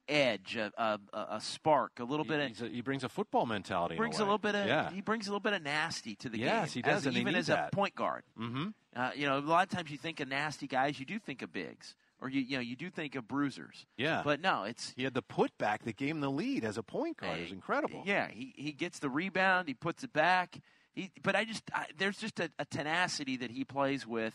edge, 0.07 0.55
a, 0.55 0.71
a, 0.77 0.99
a 1.31 1.41
spark, 1.41 1.93
a 1.99 2.03
little 2.03 2.23
He- 2.25 2.29
bit 2.29 2.51
of 2.51 2.61
a- 2.61 2.69
he 2.69 2.81
brings 2.81 3.03
a 3.03 3.09
football 3.09 3.45
mentality. 3.47 3.95
in 3.95 3.97
brings 3.97 4.19
a, 4.19 4.21
way. 4.21 4.25
little 4.25 4.37
bit 4.37 4.55
of 4.55 4.67
yeah. 4.67 4.91
he 4.91 5.01
brings 5.01 5.27
a 5.27 5.31
little 5.31 5.39
bit 5.41 5.53
of 5.53 5.63
nasty 5.63 6.15
to 6.17 6.29
the 6.29 6.37
Yes, 6.37 6.73
game. 6.73 6.83
he 6.83 6.89
does, 6.89 7.07
as, 7.07 7.17
even 7.17 7.33
as 7.35 7.47
that. 7.47 7.69
a 7.73 7.75
point 7.75 7.95
guard. 7.95 8.23
Mm-hmm. 8.39 8.67
Uh, 8.95 9.11
you 9.15 9.25
know, 9.25 9.37
a 9.37 9.41
lot 9.41 9.63
of 9.65 9.69
times 9.75 9.89
you 9.89 9.97
think 9.97 10.19
of 10.19 10.27
nasty 10.27 10.67
guys, 10.67 10.99
you 10.99 11.05
do 11.05 11.17
think 11.17 11.41
of 11.41 11.51
bigs, 11.51 11.95
or 12.21 12.29
you 12.29 12.41
you 12.41 12.57
know 12.57 12.61
you 12.61 12.75
do 12.75 12.89
think 12.89 13.15
of 13.15 13.27
bruisers. 13.27 13.85
Yeah. 13.97 14.21
But 14.23 14.41
no, 14.41 14.63
it's 14.63 14.93
He 14.95 15.03
had 15.03 15.13
the 15.13 15.21
putback 15.23 15.83
that 15.83 15.97
gave 15.97 16.09
him 16.09 16.21
the 16.21 16.31
lead 16.31 16.63
as 16.63 16.77
a 16.77 16.83
point 16.83 17.17
guard. 17.17 17.37
It 17.39 17.43
was 17.43 17.51
incredible. 17.51 18.03
yeah. 18.05 18.27
He 18.29 18.53
he 18.55 18.71
gets 18.71 18.99
the 18.99 19.09
rebound, 19.09 19.67
he 19.67 19.73
puts 19.73 20.03
it 20.03 20.13
back. 20.13 20.59
He, 20.95 21.11
but 21.21 21.35
I 21.35 21.45
just 21.45 21.63
I, 21.73 21.85
there's 21.97 22.17
just 22.17 22.39
a, 22.39 22.49
a 22.57 22.65
tenacity 22.65 23.37
that 23.37 23.51
he 23.51 23.63
plays 23.63 24.07
with 24.07 24.33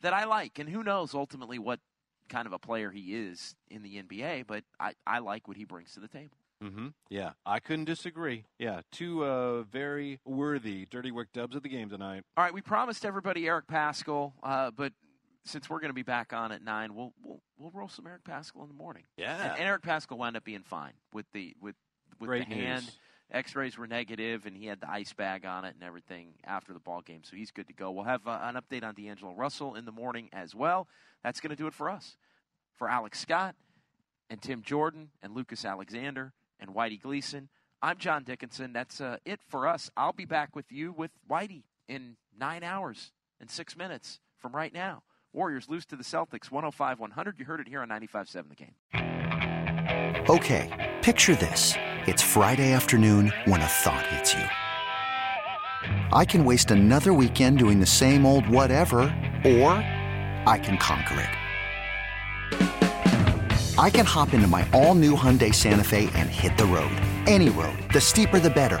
that 0.00 0.12
I 0.12 0.24
like, 0.24 0.58
and 0.58 0.68
who 0.68 0.82
knows 0.82 1.14
ultimately 1.14 1.58
what 1.60 1.78
kind 2.28 2.46
of 2.46 2.52
a 2.52 2.58
player 2.58 2.90
he 2.90 3.14
is 3.14 3.54
in 3.70 3.82
the 3.82 4.02
NBA. 4.02 4.46
But 4.46 4.64
I 4.80 4.94
I 5.06 5.20
like 5.20 5.46
what 5.46 5.56
he 5.56 5.64
brings 5.64 5.92
to 5.94 6.00
the 6.00 6.08
table. 6.08 6.36
Mm-hmm. 6.62 6.88
Yeah, 7.10 7.32
I 7.44 7.58
couldn't 7.58 7.86
disagree. 7.86 8.44
Yeah, 8.58 8.82
two 8.92 9.24
uh, 9.24 9.62
very 9.62 10.20
worthy 10.24 10.86
dirty 10.86 11.10
work 11.10 11.32
dubs 11.32 11.56
of 11.56 11.62
the 11.64 11.68
game 11.68 11.88
tonight. 11.88 12.22
All 12.36 12.44
right, 12.44 12.54
we 12.54 12.60
promised 12.62 13.04
everybody 13.04 13.48
Eric 13.48 13.66
Paschall, 13.66 14.32
uh, 14.44 14.70
but 14.70 14.92
since 15.44 15.68
we're 15.68 15.80
going 15.80 15.90
to 15.90 15.94
be 15.94 16.02
back 16.02 16.32
on 16.32 16.52
at 16.52 16.62
nine, 16.62 16.94
we'll 16.94 17.12
we'll 17.22 17.40
we'll 17.58 17.70
roll 17.72 17.88
some 17.88 18.06
Eric 18.06 18.24
Paschall 18.24 18.62
in 18.62 18.68
the 18.68 18.74
morning. 18.74 19.04
Yeah. 19.16 19.36
and, 19.42 19.58
and 19.58 19.68
Eric 19.68 19.82
Paschall 19.82 20.18
wound 20.18 20.36
up 20.36 20.44
being 20.44 20.62
fine 20.62 20.92
with 21.12 21.26
the 21.32 21.54
with 21.60 21.74
with 22.18 22.28
Great 22.28 22.48
the 22.48 22.54
hand. 22.54 22.90
X-rays 23.30 23.78
were 23.78 23.86
negative, 23.86 24.44
and 24.44 24.54
he 24.54 24.66
had 24.66 24.80
the 24.80 24.90
ice 24.90 25.14
bag 25.14 25.46
on 25.46 25.64
it 25.64 25.74
and 25.74 25.82
everything 25.82 26.34
after 26.44 26.74
the 26.74 26.78
ball 26.78 27.00
game, 27.00 27.22
so 27.24 27.34
he's 27.34 27.50
good 27.50 27.66
to 27.66 27.72
go. 27.72 27.90
We'll 27.90 28.04
have 28.04 28.26
uh, 28.26 28.38
an 28.42 28.56
update 28.56 28.84
on 28.84 28.94
D'Angelo 28.94 29.32
Russell 29.32 29.74
in 29.74 29.86
the 29.86 29.92
morning 29.92 30.28
as 30.34 30.54
well. 30.54 30.86
That's 31.24 31.40
going 31.40 31.48
to 31.48 31.56
do 31.56 31.66
it 31.66 31.72
for 31.72 31.88
us. 31.88 32.18
For 32.74 32.90
Alex 32.90 33.20
Scott 33.20 33.54
and 34.28 34.42
Tim 34.42 34.60
Jordan 34.60 35.08
and 35.22 35.34
Lucas 35.34 35.64
Alexander 35.64 36.34
and 36.60 36.74
Whitey 36.74 37.00
Gleason, 37.00 37.48
I'm 37.80 37.96
John 37.96 38.22
Dickinson. 38.22 38.74
That's 38.74 39.00
uh, 39.00 39.16
it 39.24 39.40
for 39.48 39.66
us. 39.66 39.90
I'll 39.96 40.12
be 40.12 40.26
back 40.26 40.54
with 40.54 40.70
you 40.70 40.92
with 40.92 41.12
Whitey 41.28 41.62
in 41.88 42.16
nine 42.38 42.62
hours 42.62 43.12
and 43.40 43.50
six 43.50 43.76
minutes 43.76 44.20
from 44.38 44.54
right 44.54 44.74
now. 44.74 45.04
Warriors 45.34 45.66
lose 45.68 45.86
to 45.86 45.96
the 45.96 46.04
Celtics 46.04 46.50
105 46.50 47.00
100. 47.00 47.38
You 47.38 47.46
heard 47.46 47.60
it 47.60 47.68
here 47.68 47.80
on 47.80 47.88
95 47.88 48.28
7 48.28 48.50
The 48.50 48.54
Game. 48.54 48.74
Okay, 50.28 50.94
picture 51.00 51.34
this. 51.34 51.72
It's 52.06 52.22
Friday 52.22 52.72
afternoon 52.72 53.32
when 53.46 53.62
a 53.62 53.66
thought 53.66 54.06
hits 54.08 54.34
you. 54.34 54.44
I 56.12 56.26
can 56.26 56.44
waste 56.44 56.70
another 56.70 57.14
weekend 57.14 57.58
doing 57.58 57.80
the 57.80 57.86
same 57.86 58.26
old 58.26 58.46
whatever, 58.46 59.00
or 59.44 59.72
I 60.46 60.60
can 60.62 60.76
conquer 60.76 61.20
it. 61.20 61.30
I 63.78 63.88
can 63.88 64.04
hop 64.04 64.34
into 64.34 64.46
my 64.46 64.68
all 64.74 64.94
new 64.94 65.16
Hyundai 65.16 65.54
Santa 65.54 65.82
Fe 65.84 66.10
and 66.14 66.28
hit 66.28 66.58
the 66.58 66.66
road. 66.66 66.92
Any 67.26 67.48
road. 67.48 67.78
The 67.92 68.00
steeper, 68.00 68.38
the 68.38 68.50
better. 68.50 68.80